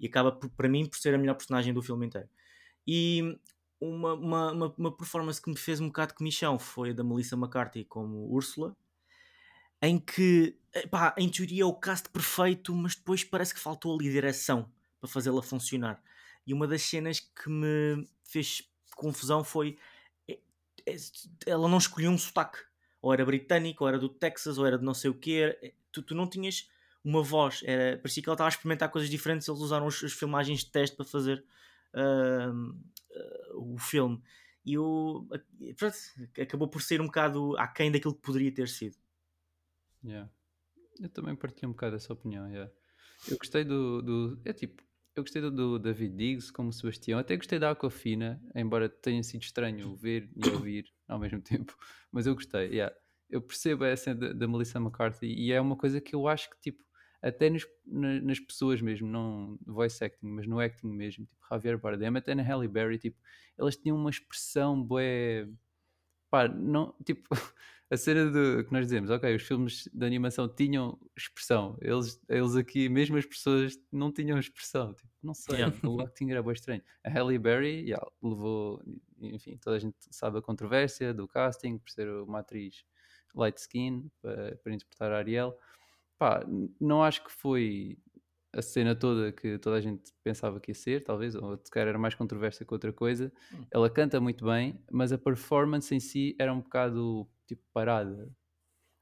E 0.00 0.06
acaba, 0.06 0.32
por- 0.32 0.50
para 0.50 0.68
mim, 0.68 0.86
por 0.86 0.98
ser 0.98 1.14
a 1.14 1.18
melhor 1.18 1.34
personagem 1.34 1.72
do 1.72 1.82
filme 1.82 2.06
inteiro. 2.06 2.28
E 2.86 3.38
uma, 3.80 4.14
uma, 4.14 4.52
uma, 4.52 4.74
uma 4.78 4.96
performance 4.96 5.40
que 5.40 5.50
me 5.50 5.56
fez 5.56 5.80
um 5.80 5.88
bocado 5.88 6.12
de 6.12 6.18
comichão 6.18 6.58
foi 6.58 6.90
a 6.90 6.92
da 6.94 7.04
Melissa 7.04 7.36
McCarthy 7.36 7.84
como 7.84 8.30
Úrsula, 8.32 8.76
em 9.82 9.98
que, 9.98 10.56
epá, 10.74 11.14
em 11.18 11.28
teoria 11.28 11.62
é 11.62 11.66
o 11.66 11.74
cast 11.74 12.08
perfeito, 12.10 12.74
mas 12.74 12.94
depois 12.96 13.22
parece 13.24 13.54
que 13.54 13.60
faltou 13.60 13.94
ali 13.94 14.10
direção 14.10 14.70
para 15.00 15.08
fazê-la 15.08 15.42
funcionar. 15.42 16.02
E 16.46 16.54
uma 16.54 16.66
das 16.66 16.82
cenas 16.82 17.20
que 17.20 17.48
me 17.48 18.06
fez 18.24 18.62
confusão 18.94 19.42
foi 19.44 19.76
é- 20.28 20.38
é- 20.86 20.96
ela 21.46 21.68
não 21.68 21.78
escolheu 21.78 22.10
um 22.10 22.18
sotaque. 22.18 22.58
Ou 23.02 23.12
era 23.12 23.24
britânico, 23.24 23.84
ou 23.84 23.88
era 23.88 23.98
do 23.98 24.08
Texas, 24.08 24.58
ou 24.58 24.66
era 24.66 24.78
de 24.78 24.84
não 24.84 24.94
sei 24.94 25.10
o 25.10 25.14
quê. 25.14 25.74
Tu, 25.92 26.02
tu 26.02 26.14
não 26.14 26.28
tinhas 26.28 26.68
uma 27.04 27.22
voz. 27.22 27.62
Era, 27.64 27.96
parecia 27.98 28.22
que 28.22 28.28
ela 28.28 28.34
estava 28.34 28.48
a 28.48 28.50
experimentar 28.50 28.90
coisas 28.90 29.08
diferentes. 29.10 29.46
Eles 29.46 29.60
usaram 29.60 29.86
as, 29.86 30.02
as 30.02 30.12
filmagens 30.12 30.60
de 30.60 30.70
teste 30.70 30.96
para 30.96 31.04
fazer 31.04 31.44
ahm, 31.94 32.72
ah, 33.14 33.50
o 33.54 33.78
filme. 33.78 34.20
E 34.64 34.76
o, 34.76 35.24
pronto, 35.76 35.96
acabou 36.40 36.66
por 36.68 36.82
ser 36.82 37.00
um 37.00 37.06
bocado 37.06 37.56
aquém 37.58 37.92
daquilo 37.92 38.14
que 38.14 38.22
poderia 38.22 38.50
ter 38.52 38.68
sido. 38.68 38.96
Yeah. 40.04 40.28
Eu 41.00 41.08
também 41.08 41.36
partilho 41.36 41.68
um 41.68 41.72
bocado 41.72 41.94
essa 41.96 42.12
opinião. 42.12 42.48
yeah. 42.48 42.70
Eu 43.28 43.38
gostei 43.38 43.64
do, 43.64 44.02
do- 44.02 44.40
É 44.44 44.52
tipo, 44.52 44.82
eu 45.16 45.22
gostei 45.22 45.40
do, 45.40 45.50
do 45.50 45.78
David 45.78 46.14
Diggs 46.14 46.52
como 46.52 46.72
Sebastião. 46.72 47.18
Até 47.18 47.36
gostei 47.36 47.58
da 47.58 47.70
Aquafina, 47.70 48.40
embora 48.54 48.88
tenha 48.88 49.22
sido 49.22 49.42
estranho 49.42 49.96
ver 49.96 50.28
e 50.36 50.40
ouvir 50.50 50.92
ao 51.08 51.18
mesmo 51.18 51.40
tempo. 51.40 51.74
Mas 52.12 52.26
eu 52.26 52.34
gostei. 52.34 52.68
yeah. 52.68 52.94
Eu 53.28 53.40
percebo 53.40 53.84
essa 53.84 54.14
da, 54.14 54.32
da 54.32 54.46
Melissa 54.46 54.78
McCarthy 54.78 55.26
e 55.26 55.50
é 55.50 55.60
uma 55.60 55.74
coisa 55.74 56.00
que 56.00 56.14
eu 56.14 56.28
acho 56.28 56.50
que, 56.50 56.60
tipo, 56.60 56.84
até 57.22 57.48
nos- 57.48 57.66
na- 57.84 58.20
nas 58.20 58.38
pessoas 58.38 58.80
mesmo, 58.80 59.08
não 59.08 59.58
voice 59.66 60.04
acting, 60.04 60.26
mas 60.26 60.46
no 60.46 60.60
acting 60.60 60.88
mesmo, 60.88 61.24
tipo 61.26 61.46
Javier 61.50 61.78
Bardem, 61.78 62.14
até 62.16 62.34
na 62.34 62.42
Halle 62.42 62.68
Berry, 62.68 62.98
tipo, 62.98 63.18
elas 63.58 63.76
tinham 63.76 63.96
uma 63.96 64.10
expressão 64.10 64.80
bué 64.80 65.48
pá, 66.30 66.46
não, 66.48 66.94
tipo, 67.04 67.28
a 67.90 67.96
cena 67.96 68.30
de 68.30 68.64
que 68.64 68.72
nós 68.72 68.86
dizemos, 68.86 69.10
ok, 69.10 69.34
os 69.34 69.42
filmes 69.42 69.88
de 69.92 70.06
animação 70.06 70.48
tinham 70.48 70.98
expressão, 71.16 71.76
eles, 71.80 72.20
eles 72.28 72.56
aqui, 72.56 72.88
mesmo 72.88 73.16
as 73.16 73.24
pessoas, 73.26 73.78
não 73.92 74.12
tinham 74.12 74.38
expressão, 74.38 74.92
tipo, 74.92 75.08
não 75.22 75.34
sei, 75.34 75.56
Yeah. 75.56 75.76
o 75.84 76.00
acting 76.00 76.30
era 76.30 76.42
bem 76.42 76.52
estranho. 76.52 76.82
A 77.04 77.10
Halle 77.10 77.38
Berry, 77.38 77.82
yeah, 77.82 78.04
levou, 78.22 78.82
enfim, 79.20 79.56
toda 79.58 79.76
a 79.76 79.78
gente 79.78 79.96
sabe 80.10 80.38
a 80.38 80.42
controvérsia 80.42 81.14
do 81.14 81.28
casting, 81.28 81.78
por 81.78 81.90
ser 81.90 82.08
uma 82.08 82.40
atriz 82.40 82.84
light 83.34 83.56
skin, 83.58 84.10
para, 84.20 84.56
para 84.56 84.74
interpretar 84.74 85.12
a 85.12 85.18
Ariel. 85.18 85.56
Pá, 86.18 86.44
não 86.80 87.02
acho 87.04 87.24
que 87.24 87.30
foi 87.30 87.98
a 88.52 88.62
cena 88.62 88.94
toda 88.96 89.32
que 89.32 89.58
toda 89.58 89.76
a 89.76 89.80
gente 89.80 90.12
pensava 90.24 90.58
que 90.58 90.70
ia 90.70 90.74
ser, 90.74 91.04
talvez, 91.04 91.34
ou 91.34 91.56
se 91.62 91.70
calhar 91.70 91.88
era 91.88 91.98
mais 91.98 92.14
controvérsia 92.14 92.64
que 92.64 92.72
outra 92.72 92.92
coisa. 92.92 93.32
Hum. 93.52 93.66
Ela 93.70 93.90
canta 93.90 94.18
muito 94.20 94.44
bem, 94.44 94.82
mas 94.90 95.12
a 95.12 95.18
performance 95.18 95.94
em 95.94 96.00
si 96.00 96.34
era 96.38 96.52
um 96.52 96.60
bocado 96.60 97.28
tipo 97.46 97.62
parada. 97.72 98.28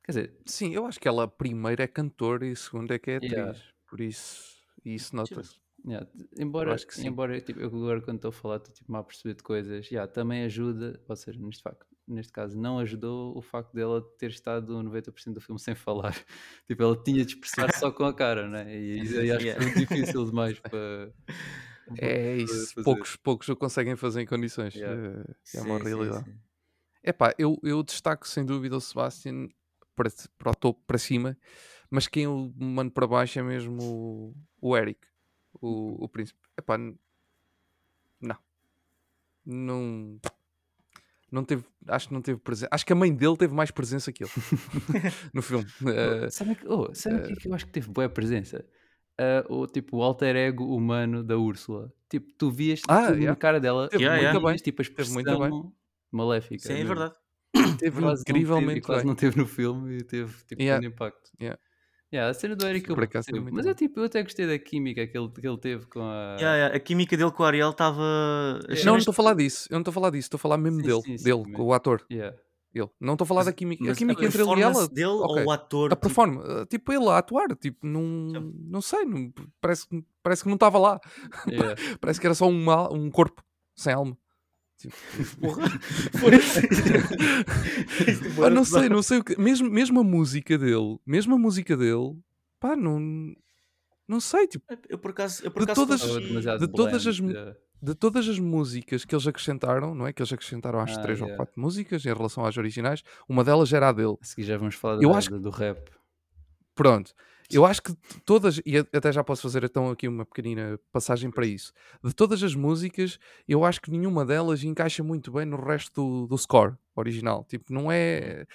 Quer 0.04 0.12
dizer, 0.12 0.36
Sim, 0.44 0.74
eu 0.74 0.84
acho 0.86 1.00
que 1.00 1.08
ela 1.08 1.26
primeiro 1.26 1.82
é 1.82 1.86
cantora 1.86 2.46
e 2.46 2.54
segundo 2.54 2.92
é 2.92 2.98
que 2.98 3.10
é 3.12 3.16
atriz. 3.16 3.32
Yeah. 3.32 3.58
Por 3.88 4.00
isso, 4.00 4.54
isso 4.84 5.16
nota-se. 5.16 5.56
yeah, 5.86 6.06
embora, 6.38 6.74
acho 6.74 6.86
que 6.86 6.94
sim. 6.94 7.06
embora 7.08 7.40
tipo, 7.40 7.60
eu 7.60 7.68
agora 7.68 8.02
quando 8.02 8.16
estou 8.16 8.28
a 8.28 8.32
falar 8.32 8.56
estou 8.56 8.74
tipo, 8.74 8.94
a 8.94 9.02
perceber 9.02 9.34
de 9.34 9.42
coisas, 9.42 9.90
yeah, 9.90 10.10
também 10.10 10.44
ajuda, 10.44 11.00
ou 11.08 11.16
seja, 11.16 11.40
neste, 11.40 11.62
facto, 11.62 11.86
neste 12.06 12.32
caso 12.32 12.58
não 12.58 12.78
ajudou 12.80 13.36
o 13.36 13.40
facto 13.40 13.72
dela 13.72 14.02
ter 14.18 14.30
estado 14.30 14.74
90% 14.82 15.32
do 15.32 15.40
filme 15.40 15.58
sem 15.60 15.74
falar. 15.74 16.12
tipo, 16.66 16.82
ela 16.82 17.02
tinha 17.02 17.24
de 17.24 17.32
expressar 17.34 17.72
só 17.74 17.90
com 17.90 18.04
a 18.04 18.12
cara, 18.12 18.48
né? 18.48 18.76
E 18.78 19.00
aí 19.00 19.30
acho 19.30 19.38
que 19.38 19.44
Yeah. 19.54 19.62
foi 19.62 19.86
difícil 19.86 20.24
demais 20.26 20.58
para. 20.60 21.12
É 21.98 22.36
isso, 22.36 22.82
poucos, 22.82 23.16
poucos 23.16 23.48
o 23.48 23.56
conseguem 23.56 23.94
fazer 23.96 24.22
em 24.22 24.26
condições. 24.26 24.74
Yeah. 24.74 25.24
eh, 25.52 25.58
É, 25.58 25.60
uma 25.62 25.78
sim, 25.78 25.84
realidade. 25.84 26.24
sim. 26.24 26.38
Epá, 27.04 27.34
eu, 27.38 27.58
eu 27.62 27.82
destaco 27.82 28.26
sem 28.26 28.44
dúvida 28.44 28.76
o 28.76 28.80
Sebastian 28.80 29.48
para, 29.94 30.10
para 30.38 30.50
o 30.50 30.54
topo, 30.54 30.82
para 30.86 30.96
cima, 30.98 31.36
mas 31.90 32.08
quem 32.08 32.24
eu 32.24 32.52
mando 32.56 32.90
para 32.90 33.06
baixo 33.06 33.38
é 33.38 33.42
mesmo 33.42 34.34
o, 34.60 34.68
o 34.70 34.76
Eric, 34.76 35.06
o, 35.60 36.04
o 36.04 36.08
príncipe. 36.08 36.40
Epá, 36.56 36.78
não. 36.78 38.36
Não. 39.44 40.18
Não 41.30 41.44
teve, 41.44 41.64
acho 41.88 42.08
que 42.08 42.14
não 42.14 42.22
teve 42.22 42.38
presença. 42.40 42.68
Acho 42.70 42.86
que 42.86 42.92
a 42.92 42.96
mãe 42.96 43.12
dele 43.12 43.36
teve 43.36 43.52
mais 43.52 43.70
presença 43.70 44.12
que 44.12 44.22
ele 44.24 44.30
no 45.34 45.42
filme. 45.42 45.66
Eh, 45.88 46.30
Sabe, 46.30 46.54
que- 46.54 46.66
oh, 46.68 46.94
sabe 46.94 47.16
o 47.16 47.22
que 47.22 47.32
é 47.32 47.36
que 47.36 47.48
eu 47.48 47.54
acho 47.54 47.66
que 47.66 47.72
teve 47.72 47.88
boa 47.90 48.08
presença? 48.08 48.64
Ah, 49.18 49.44
o 49.48 49.66
tipo 49.66 49.98
o 49.98 50.02
alter 50.02 50.36
ego 50.36 50.74
humano 50.74 51.22
da 51.24 51.36
Úrsula. 51.36 51.92
Tipo, 52.08 52.32
tu 52.38 52.50
vias 52.50 52.80
Ah, 52.88 53.06
tudo 53.06 53.16
na 53.16 53.20
yeah. 53.22 53.36
cara 53.36 53.60
dela, 53.60 53.88
Yeah, 53.92 54.16
yeah. 54.16 54.32
muito 54.32 54.44
bem. 54.44 54.52
vias, 54.52 54.62
tipo 54.62 54.80
a 54.80 54.84
bem. 54.84 54.90
expressão 54.90 55.74
maléfica. 56.16 56.62
Sim, 56.66 56.72
é 56.72 56.76
mesmo. 56.76 56.88
verdade. 56.88 57.14
teve 57.78 58.00
Quase 58.00 58.00
não 58.00 58.14
teve, 58.24 58.38
incrivelmente 58.38 58.80
quase 58.80 59.06
não 59.06 59.14
teve 59.14 59.36
no 59.38 59.46
filme 59.46 59.98
e 59.98 60.04
teve 60.04 60.32
tipo 60.46 60.60
Yeah. 60.62 60.80
grande 60.80 60.94
impacto. 60.94 61.30
Yeah. 61.40 61.58
Yeah, 62.12 62.30
a 62.30 62.34
cena 62.34 62.54
do 62.54 62.64
Eric 62.64 62.88
eu 62.88 62.94
muito 62.96 63.54
mas 63.54 63.66
eu, 63.66 63.74
tipo, 63.74 63.98
eu 63.98 64.04
até 64.04 64.22
gostei 64.22 64.46
da 64.46 64.56
química 64.56 65.04
que 65.04 65.18
ele, 65.18 65.28
que 65.32 65.46
ele 65.48 65.58
teve 65.58 65.84
com 65.86 66.00
a. 66.00 66.36
Yeah, 66.38 66.56
yeah, 66.56 66.76
A 66.76 66.78
química 66.78 67.16
dele 67.16 67.32
com 67.32 67.42
a 67.42 67.46
Ariel 67.48 67.70
estava. 67.70 68.02
as 68.68 68.84
Não, 68.84 68.92
não 68.92 68.98
estou 68.98 69.10
a 69.10 69.14
falar 69.14 69.34
disso. 69.34 69.66
Eu 69.68 69.74
não 69.74 69.80
estou 69.80 69.90
a 69.90 69.94
falar 69.94 70.10
disso. 70.10 70.26
Estou 70.26 70.36
a 70.36 70.40
falar 70.40 70.56
mesmo 70.58 70.78
Sim, 70.80 70.86
dele, 70.86 71.00
sim, 71.02 71.18
sim, 71.18 71.24
dele, 71.24 71.42
o 71.58 71.72
ator. 71.72 72.04
Yeah. 72.12 72.36
Ele. 72.72 72.88
Não 73.00 73.14
estou 73.14 73.24
a 73.24 73.26
falar 73.26 73.40
Mas- 73.40 73.46
da 73.46 73.52
química. 73.52 73.90
A 73.90 73.94
química 73.96 74.22
a 74.22 74.26
entre 74.26 74.42
ele 74.42 74.48
e 74.48 74.54
performance 74.54 74.78
ela. 74.80 74.88
dele 74.88 75.06
ok. 75.06 75.42
ou 75.42 75.46
o 75.46 75.50
ator? 75.50 75.86
A 75.86 75.90
tipo, 75.96 76.00
performance, 76.02 76.48
uh, 76.52 76.66
tipo 76.66 76.92
ele 76.92 77.08
a 77.08 77.18
atuar, 77.18 77.48
tipo, 77.56 77.84
não, 77.86 78.02
não 78.68 78.80
sei, 78.80 79.04
não- 79.04 79.32
parece, 79.60 79.88
que- 79.88 80.04
parece 80.22 80.42
que 80.42 80.48
não 80.48 80.54
estava 80.54 80.78
lá. 80.78 81.00
Yeah. 81.48 81.74
Parece 82.00 82.20
que 82.20 82.26
era 82.28 82.34
só 82.34 82.46
um, 82.46 82.64
mal- 82.64 82.92
um 82.94 83.10
corpo 83.10 83.42
sem 83.76 83.92
alma. 83.92 84.16
Tipo, 84.78 84.94
Porra, 85.40 85.70
pá, 88.36 88.50
não 88.50 88.62
bora- 88.62 88.64
sei, 88.64 88.88
não 88.88 89.02
sei 89.02 89.18
o 89.18 89.24
que. 89.24 89.38
Mesmo, 89.40 89.70
mesmo 89.70 90.00
a 90.00 90.04
música 90.04 90.58
dele, 90.58 90.98
mesmo 91.06 91.34
a 91.34 91.38
música 91.38 91.76
dele, 91.76 92.16
pá, 92.60 92.76
não, 92.76 93.34
não 94.06 94.20
sei, 94.20 94.46
tipo, 94.46 94.64
Eu 94.88 94.98
por 94.98 95.10
acaso. 95.12 95.44
Eu 95.44 95.50
por 95.50 95.60
De 95.60 95.64
acaso 95.72 95.80
todas- 95.86 96.02
consegui- 96.02 96.28
demasiado 96.28 96.66
de 96.66 96.72
todas 96.72 97.06
as 97.06 97.16
de 97.82 97.94
todas 97.94 98.26
as 98.26 98.38
músicas 98.38 99.04
que 99.04 99.14
eles 99.14 99.26
acrescentaram, 99.26 99.94
não 99.94 100.06
é? 100.06 100.12
Que 100.12 100.22
eles 100.22 100.32
acrescentaram 100.32 100.80
às 100.80 100.96
Ah, 100.96 101.02
três 101.02 101.20
ou 101.20 101.26
yeah. 101.26 101.36
quatro 101.36 101.60
músicas 101.60 102.02
em 102.06 102.14
relação 102.14 102.44
às 102.46 102.56
originais, 102.56 103.02
uma 103.28 103.44
delas 103.44 103.70
era 103.74 103.90
a 103.90 103.92
dele. 103.92 104.16
A 104.22 104.24
seguir 104.24 104.44
já 104.44 104.56
vamos 104.56 104.74
falar 104.74 105.02
Eu 105.02 105.10
da- 105.10 105.18
acho 105.18 105.38
do 105.38 105.50
rap. 105.50 105.90
Pronto. 106.74 107.12
Eu 107.50 107.64
acho 107.64 107.82
que 107.82 107.94
todas, 108.24 108.60
e 108.64 108.78
até 108.78 109.12
já 109.12 109.22
posso 109.22 109.42
fazer 109.42 109.64
então 109.64 109.90
aqui 109.90 110.08
uma 110.08 110.24
pequenina 110.24 110.78
passagem 110.90 111.30
para 111.30 111.46
isso. 111.46 111.72
De 112.02 112.14
todas 112.14 112.42
as 112.42 112.54
músicas, 112.54 113.18
eu 113.46 113.64
acho 113.64 113.80
que 113.80 113.90
nenhuma 113.90 114.24
delas 114.24 114.64
encaixa 114.64 115.02
muito 115.02 115.30
bem 115.30 115.44
no 115.44 115.56
resto 115.62 115.92
do, 115.94 116.26
do 116.26 116.38
score 116.38 116.74
original. 116.96 117.44
Tipo, 117.44 117.72
não 117.72 117.92
é. 117.92 118.46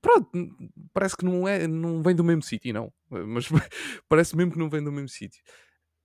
Pronto, 0.00 0.30
parece 0.92 1.16
que 1.16 1.24
não, 1.24 1.46
é, 1.46 1.66
não 1.66 2.02
vem 2.02 2.14
do 2.14 2.24
mesmo 2.24 2.42
sítio, 2.42 2.72
não. 2.72 2.92
Mas 3.08 3.48
parece 4.08 4.36
mesmo 4.36 4.52
que 4.52 4.58
não 4.58 4.70
vem 4.70 4.82
do 4.82 4.92
mesmo 4.92 5.08
sítio. 5.08 5.42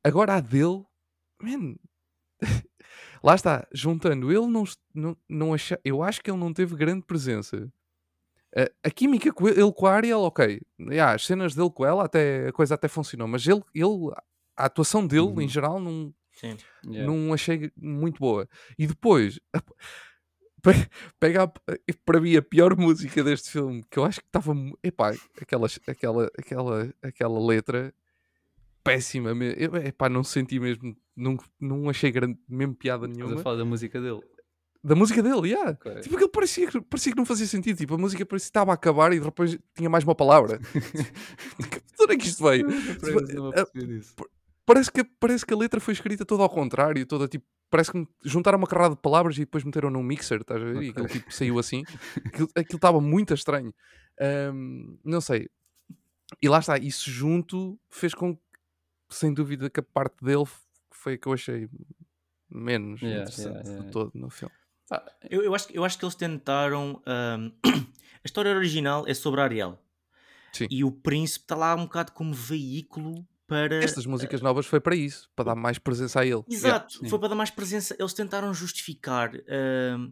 Agora 0.04 0.36
a 0.36 0.40
dele, 0.40 0.84
man, 1.42 1.76
lá 3.24 3.36
está, 3.36 3.68
juntando, 3.74 4.32
ele 4.32 4.48
não, 4.48 4.64
não, 4.94 5.18
não 5.28 5.54
acha, 5.54 5.80
eu 5.84 6.02
acho 6.04 6.22
que 6.22 6.30
ele 6.30 6.40
não 6.40 6.54
teve 6.54 6.76
grande 6.76 7.06
presença. 7.06 7.72
A, 8.58 8.88
a 8.88 8.90
química 8.90 9.32
com 9.32 9.48
ele, 9.48 9.62
ele 9.62 9.72
com 9.72 9.86
a 9.86 9.94
Ariel, 9.94 10.22
ok. 10.22 10.60
Yeah, 10.80 11.14
as 11.14 11.26
cenas 11.26 11.54
dele 11.54 11.70
com 11.70 11.86
ela, 11.86 12.06
até, 12.06 12.48
a 12.48 12.52
coisa 12.52 12.74
até 12.76 12.88
funcionou, 12.88 13.28
mas 13.28 13.46
ele, 13.48 13.62
ele 13.76 14.12
a 14.56 14.66
atuação 14.66 15.06
dele, 15.06 15.22
Uhum. 15.28 15.42
em 15.42 15.48
geral, 15.48 15.80
não, 15.80 16.12
Sim. 16.34 16.58
Yeah. 16.86 17.06
não 17.12 17.34
achei 17.34 17.72
muito 17.78 18.20
boa. 18.20 18.48
E 18.80 18.88
depois, 18.88 19.40
pe- 20.62 20.90
pega 21.20 21.44
a- 21.44 21.52
para 22.06 22.20
mim 22.20 22.36
a 22.36 22.42
pior 22.42 22.76
música 22.76 23.24
deste 23.24 23.52
filme, 23.52 23.84
que 23.90 24.00
eu 24.00 24.06
acho 24.06 24.20
que 24.22 24.28
estava. 24.28 24.54
Epá, 24.84 25.14
aquela, 25.40 25.68
aquela, 25.88 26.32
aquela, 26.38 26.94
aquela 27.02 27.40
letra 27.46 27.94
péssima. 28.84 29.30
Eu, 29.32 29.76
epá, 29.78 30.10
não 30.10 30.24
senti 30.24 30.60
mesmo, 30.60 30.96
não, 31.16 31.38
não 31.60 31.90
achei 31.90 32.10
grande, 32.12 32.40
mesmo 32.50 32.74
piada 32.76 33.06
Estás 33.06 33.18
nenhuma. 33.18 33.40
a 33.40 33.44
falar 33.44 33.58
da 33.58 33.66
música 33.66 34.02
dele. 34.02 34.22
Da 34.88 34.96
música 34.96 35.22
dele, 35.22 35.50
yeah. 35.50 35.72
Ok. 35.72 36.00
Tipo, 36.00 36.16
aquilo 36.16 36.30
parecia, 36.30 36.70
parecia 36.90 37.12
que 37.12 37.18
não 37.18 37.26
fazia 37.26 37.46
sentido. 37.46 37.76
Tipo, 37.76 37.96
a 37.96 37.98
música 37.98 38.26
parecia 38.26 38.46
que 38.46 38.50
estava 38.52 38.72
a 38.72 38.76
acabar 38.76 39.12
e 39.12 39.20
depois 39.20 39.60
tinha 39.76 39.90
mais 39.90 40.06
uma 40.06 40.16
palavra. 40.16 40.60
De 41.60 42.04
onde 42.04 42.14
é 42.14 42.18
que 42.18 42.28
isto 42.28 42.42
veio? 42.42 42.66
A- 42.70 43.86
disso. 43.86 44.16
parece 44.66 44.90
que, 44.90 45.04
parece 45.04 45.46
que 45.46 45.54
a 45.54 45.58
letra 45.58 45.82
foi 45.82 45.94
escrita 45.94 46.24
toda 46.24 46.44
ao 46.44 46.50
contrário, 46.50 47.06
toda 47.06 47.28
tipo. 47.28 47.46
Parece 47.70 47.92
que 47.92 48.08
juntaram 48.24 48.58
uma 48.58 48.66
carrada 48.68 48.96
de 48.96 49.02
palavras 49.02 49.36
e 49.36 49.42
depois 49.42 49.62
meteram 49.66 49.90
num 49.90 50.02
mixer, 50.02 50.40
estás 50.40 50.62
a 50.62 50.64
ver? 50.64 50.82
E 50.84 50.90
aquilo 50.92 51.08
tipo, 51.10 51.34
saiu 51.34 51.60
assim. 51.60 51.84
Aquilo 52.56 52.78
estava 52.78 53.02
muito 53.02 53.34
estranho. 53.34 53.76
Ahm, 54.22 54.98
não 55.04 55.20
sei. 55.20 55.50
E 56.42 56.48
lá 56.48 56.60
está, 56.60 56.78
isso 56.78 57.10
junto 57.12 57.78
fez 57.90 58.14
com 58.14 58.38
que, 58.38 58.42
sem 59.10 59.34
dúvida, 59.34 59.70
que 59.70 59.82
a 59.82 59.84
parte 59.84 60.24
dele 60.24 60.46
foi 60.92 61.16
a 61.16 61.18
que 61.18 61.28
eu 61.28 61.34
achei 61.34 61.68
menos 62.50 63.02
Yeah, 63.02 63.24
interessante 63.24 63.54
yeah, 63.54 63.70
yeah. 63.70 63.86
de 63.86 63.92
todo 63.92 64.12
no 64.16 64.30
filme. 64.30 64.56
Eu, 65.30 65.44
eu, 65.44 65.54
acho, 65.56 65.68
que- 65.68 65.78
eu 65.78 65.84
acho 65.84 65.98
que 65.98 66.06
eles 66.06 66.16
tentaram. 66.16 67.02
ahm, 67.06 67.52
a 68.24 68.26
história 68.26 68.56
original 68.56 69.06
é 69.08 69.14
sobre 69.14 69.42
a 69.42 69.44
Ariel. 69.44 69.80
Sim. 70.54 70.68
E 70.70 70.84
o 70.84 70.92
príncipe 70.92 71.44
está 71.46 71.56
lá 71.56 71.76
um 71.76 71.84
bocado 71.84 72.12
como 72.14 72.34
veículo 72.34 73.28
para. 73.46 73.84
Estas 73.84 74.06
músicas 74.06 74.42
novas 74.42 74.66
foi 74.66 74.80
para 74.80 74.96
isso, 74.96 75.30
para 75.36 75.46
dar 75.46 75.56
mais 75.56 75.78
presença 75.78 76.22
a 76.22 76.24
ele. 76.26 76.44
Yeah. 76.50 76.54
Exato, 76.56 76.94
sim. 77.00 77.10
foi 77.10 77.20
para 77.20 77.30
dar 77.30 77.36
mais 77.36 77.50
presença. 77.52 77.96
Eles 78.00 78.14
tentaram 78.14 78.54
justificar. 78.54 79.32
ahm, 79.50 80.10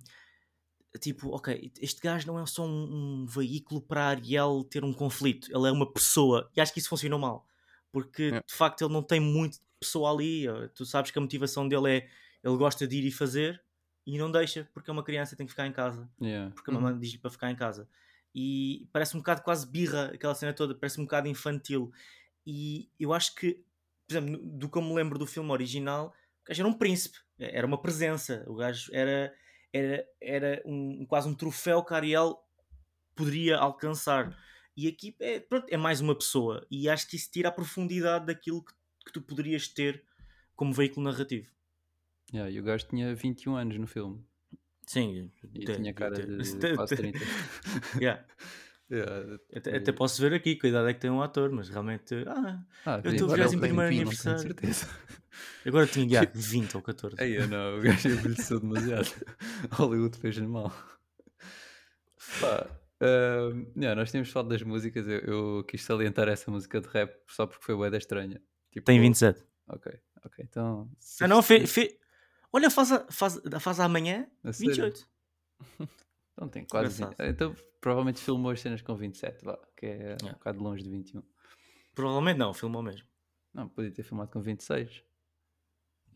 tipo, 1.01 1.29
ok, 1.35 1.71
este 1.81 1.99
gajo 2.01 2.25
não 2.27 2.39
é 2.39 2.45
só 2.45 2.65
um, 2.65 3.23
um 3.23 3.25
veículo 3.25 3.81
para 3.81 4.03
a 4.05 4.07
Ariel 4.09 4.63
ter 4.69 4.83
um 4.85 4.93
conflito, 4.93 5.49
ele 5.55 5.67
é 5.67 5.71
uma 5.71 5.91
pessoa. 5.91 6.49
E 6.55 6.61
acho 6.61 6.71
que 6.73 6.79
isso 6.79 6.89
funcionou 6.89 7.19
mal. 7.19 7.45
Porque 7.91 8.23
Yeah. 8.23 8.43
de 8.45 8.53
facto 8.53 8.83
ele 8.83 8.93
não 8.93 9.01
tem 9.03 9.19
muito 9.19 9.57
pessoa 9.79 10.11
ali. 10.11 10.45
Tu 10.75 10.85
sabes 10.85 11.11
que 11.11 11.17
a 11.17 11.21
motivação 11.21 11.67
dele 11.67 11.89
é 11.97 12.07
ele 12.43 12.57
gosta 12.57 12.85
de 12.87 12.97
ir 12.97 13.05
e 13.07 13.11
fazer 13.11 13.61
e 14.05 14.17
não 14.17 14.31
deixa, 14.31 14.69
porque 14.73 14.89
é 14.89 14.93
uma 14.93 15.03
criança 15.03 15.33
e 15.33 15.37
tem 15.37 15.45
que 15.45 15.51
ficar 15.51 15.65
em 15.65 15.71
casa 15.71 16.07
yeah. 16.21 16.53
porque 16.53 16.69
a 16.69 16.73
mamãe 16.73 16.97
diz-lhe 16.97 17.17
para 17.17 17.31
ficar 17.31 17.49
em 17.49 17.55
casa. 17.55 17.87
E 18.33 18.87
parece 18.91 19.15
um 19.15 19.19
bocado 19.19 19.41
quase 19.41 19.65
birra, 19.65 20.11
aquela 20.13 20.35
cena 20.35 20.53
toda, 20.53 20.75
parece 20.75 20.99
um 20.99 21.05
bocado 21.05 21.27
infantil. 21.27 21.91
E 22.45 22.89
eu 22.99 23.13
acho 23.13 23.33
que, 23.33 23.63
por 24.07 24.13
exemplo, 24.13 24.37
do 24.43 24.69
que 24.69 24.77
eu 24.77 24.81
me 24.81 24.93
lembro 24.93 25.17
do 25.17 25.25
filme 25.25 25.49
original, 25.51 26.13
o 26.43 26.47
gajo 26.49 26.61
era 26.61 26.69
um 26.69 26.73
príncipe, 26.73 27.17
era 27.39 27.65
uma 27.65 27.81
presença. 27.81 28.43
O 28.47 28.55
gajo 28.55 28.91
era, 28.93 29.33
era, 29.73 30.05
era 30.21 30.61
um, 30.65 31.05
quase 31.05 31.29
um 31.29 31.33
troféu 31.33 31.83
que 31.83 31.93
Ariel 31.93 32.37
poderia 33.15 33.57
alcançar. 33.57 34.37
E 34.75 34.87
aqui 34.87 35.15
é, 35.21 35.39
pronto, 35.39 35.67
é 35.69 35.77
mais 35.77 36.01
uma 36.01 36.13
pessoa. 36.13 36.67
E 36.69 36.89
acho 36.89 37.07
que 37.07 37.15
isso 37.15 37.31
tira 37.31 37.47
a 37.47 37.53
profundidade 37.53 38.25
daquilo 38.25 38.63
que, 38.63 38.73
que 39.05 39.13
tu 39.13 39.21
poderias 39.21 39.67
ter 39.69 40.03
como 40.55 40.73
veículo 40.73 41.09
narrativo. 41.09 41.54
Yeah, 42.33 42.49
e 42.51 42.59
o 42.59 42.63
gajo 42.63 42.85
tinha 42.87 43.13
21 43.15 43.55
anos 43.55 43.77
no 43.77 43.87
filme. 43.87 44.23
Sim, 44.87 45.31
E 45.53 45.65
tem- 45.65 45.75
tinha 45.77 45.93
cara 45.93 46.15
tem- 46.15 46.25
de 46.37 46.37
tem- 46.59 46.75
quase 46.75 46.95
tem- 46.95 47.11
30. 47.11 47.25
Yeah. 48.01 48.25
Yeah, 48.91 49.39
Até, 49.55 49.77
até 49.77 49.91
posso 49.91 50.21
ver 50.21 50.31
aqui 50.35 50.55
que 50.55 50.67
idade 50.67 50.87
é 50.89 50.93
que 50.93 50.99
tem 50.99 51.09
um 51.09 51.19
ator, 51.21 51.51
mas 51.51 51.69
realmente. 51.69 52.13
Ah, 52.27 52.63
Ah, 52.85 53.01
Eu 53.03 53.11
estou 53.13 53.27
tem 53.29 53.59
primeiro 53.59 53.89
20, 53.89 53.99
aniversário. 54.01 54.39
Certeza. 54.41 54.87
agora 55.65 55.87
tinha 55.87 56.07
já 56.07 56.31
20 56.31 56.75
ou 56.77 56.83
14. 56.83 57.15
Ei, 57.19 57.35
eu 57.39 57.47
não, 57.47 57.79
o 57.79 57.81
gajo 57.81 58.09
envelheceu 58.09 58.59
demasiado. 58.59 59.09
Hollywood 59.71 60.15
fez-lhe 60.19 60.45
mal. 60.45 60.71
Pá, 62.39 62.67
ahm, 63.01 63.65
yeah, 63.75 63.95
nós 63.99 64.11
tínhamos 64.11 64.29
falado 64.29 64.49
das 64.49 64.61
músicas, 64.61 65.07
eu, 65.07 65.19
eu 65.19 65.63
quis 65.67 65.83
salientar 65.83 66.27
essa 66.27 66.49
música 66.51 66.79
de 66.79 66.87
rap 66.89 67.11
só 67.27 67.47
porque 67.47 67.63
foi 67.65 67.75
bué 67.75 67.89
da 67.89 67.97
estranha. 67.97 68.39
Tipo, 68.71 68.85
Tem 68.85 68.99
27. 68.99 69.43
Ok, 69.67 69.91
ok, 70.23 70.45
então... 70.47 70.91
Ah, 71.21 71.27
não, 71.27 71.41
fe, 71.41 71.65
fe... 71.65 71.97
Olha, 72.51 72.69
faz, 72.69 72.91
a, 72.91 73.05
faz, 73.11 73.41
faz 73.59 73.79
amanhã 73.79 74.29
a 74.43 74.53
sério? 74.53 74.75
28. 74.75 75.07
Então 76.37 76.49
tem 76.49 76.65
quase... 76.65 77.01
Engraçado. 77.01 77.25
20. 77.25 77.33
Então 77.33 77.55
provavelmente 77.79 78.19
filmou 78.19 78.51
as 78.51 78.59
cenas 78.59 78.81
com 78.81 78.93
27, 78.95 79.45
vá, 79.45 79.57
que 79.77 79.85
é 79.85 79.89
um 79.89 80.25
Yeah. 80.25 80.33
bocado 80.33 80.61
longe 80.61 80.83
de 80.83 80.89
21. 80.89 81.23
Provavelmente 81.93 82.37
não, 82.37 82.53
filmou 82.53 82.83
mesmo. 82.83 83.07
Não, 83.53 83.69
podia 83.69 83.91
ter 83.91 84.03
filmado 84.03 84.31
com 84.31 84.41
26. 84.41 85.01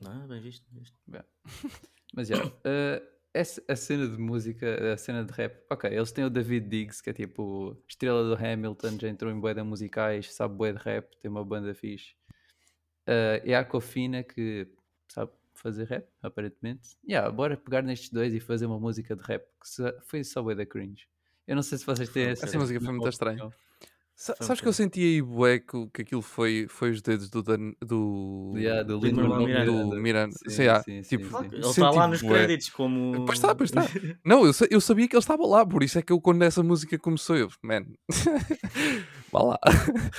Não, 0.01 0.27
bem 0.27 0.41
visto. 0.41 0.65
bem 0.71 0.81
visto. 0.81 0.97
Mas 2.13 2.27
já, 2.27 2.35
eh, 2.63 3.01
essa, 3.33 3.63
a 3.67 3.75
cena 3.75 4.07
de 4.07 4.17
música, 4.17 4.93
a 4.93 4.97
cena 4.97 5.23
de 5.23 5.31
rap, 5.31 5.63
ok, 5.69 5.89
eles 5.89 6.11
têm 6.11 6.25
o 6.25 6.29
David 6.29 6.67
Diggs, 6.67 7.01
que 7.03 7.11
é 7.11 7.13
tipo 7.13 7.81
estrela 7.87 8.23
do 8.23 8.43
Hamilton, 8.43 8.97
já 8.99 9.07
entrou 9.07 9.31
em 9.31 9.39
de 9.39 9.63
musicais, 9.63 10.33
sabe 10.33 10.55
bué 10.55 10.73
de 10.73 10.79
rap, 10.79 11.15
tem 11.17 11.29
uma 11.29 11.45
banda 11.45 11.73
fixe. 11.73 12.15
Eh, 13.05 13.43
e 13.45 13.53
a 13.53 13.59
Aquafina, 13.59 14.23
que 14.23 14.67
sabe 15.07 15.31
fazer 15.61 15.85
rap, 15.85 16.07
aparentemente. 16.21 16.89
Yeah, 17.07 17.29
bora 17.31 17.55
pegar 17.57 17.81
nestes 17.81 18.09
dois 18.11 18.33
e 18.33 18.39
fazer 18.39 18.65
uma 18.65 18.79
música 18.79 19.15
de 19.15 19.21
rap, 19.23 19.43
que 19.43 19.93
foi 20.07 20.23
só 20.23 20.41
bué 20.41 20.55
da 20.55 20.65
cringe. 20.65 21.07
Eu 21.47 21.55
não 21.55 21.63
sei 21.63 21.77
se 21.77 21.85
vocês 21.85 22.09
têm 22.09 22.25
essa... 22.25 22.45
essa 22.45 22.57
música 22.59 22.79
foi 22.79 22.91
muito 22.93 23.07
estranha. 23.09 23.35
opinião. 23.45 23.53
Sa- 24.15 24.35
Foi 24.35 24.45
sabes 24.47 24.61
que 24.61 24.67
eu 24.67 24.73
senti 24.73 24.99
aí, 24.99 25.21
bué, 25.21 25.59
que, 25.59 26.01
aquilo 26.01 26.21
foi, 26.21 26.67
foi 26.69 26.91
os 26.91 27.01
dedos 27.01 27.29
do, 27.29 27.41
Dan, 27.41 27.71
do, 27.81 28.51
Yeah, 28.57 28.83
do 28.83 28.99
Lin-Manuel 28.99 29.45
Lin-Manuel 29.47 29.89
do 29.91 29.95
Miranda. 29.95 30.35
Sim, 30.43 30.49
Sei 30.49 30.67
lá, 30.67 30.83
sim, 30.83 31.01
tipo, 31.03 31.25
sim. 31.37 31.45
Ele 31.53 31.65
está 31.65 31.89
lá 31.89 32.05
nos 32.05 32.21
bué. 32.21 32.33
créditos 32.45 32.69
como. 32.69 33.25
Pois 33.25 33.37
está, 33.37 33.55
pois 33.55 33.69
está. 33.69 33.83
Não, 34.25 34.45
eu, 34.45 34.51
eu 34.69 34.81
sabia 34.81 35.07
que 35.07 35.15
ele 35.15 35.21
estava 35.21 35.47
lá, 35.47 35.65
por 35.65 35.83
isso 35.83 35.97
é 35.97 36.01
que 36.01 36.11
eu, 36.11 36.19
quando 36.19 36.41
essa 36.41 36.61
música 36.61 36.99
começou, 36.99 37.37
eu, 37.37 37.47
man, 37.63 37.85
vá 39.31 39.41
lá, 39.43 39.59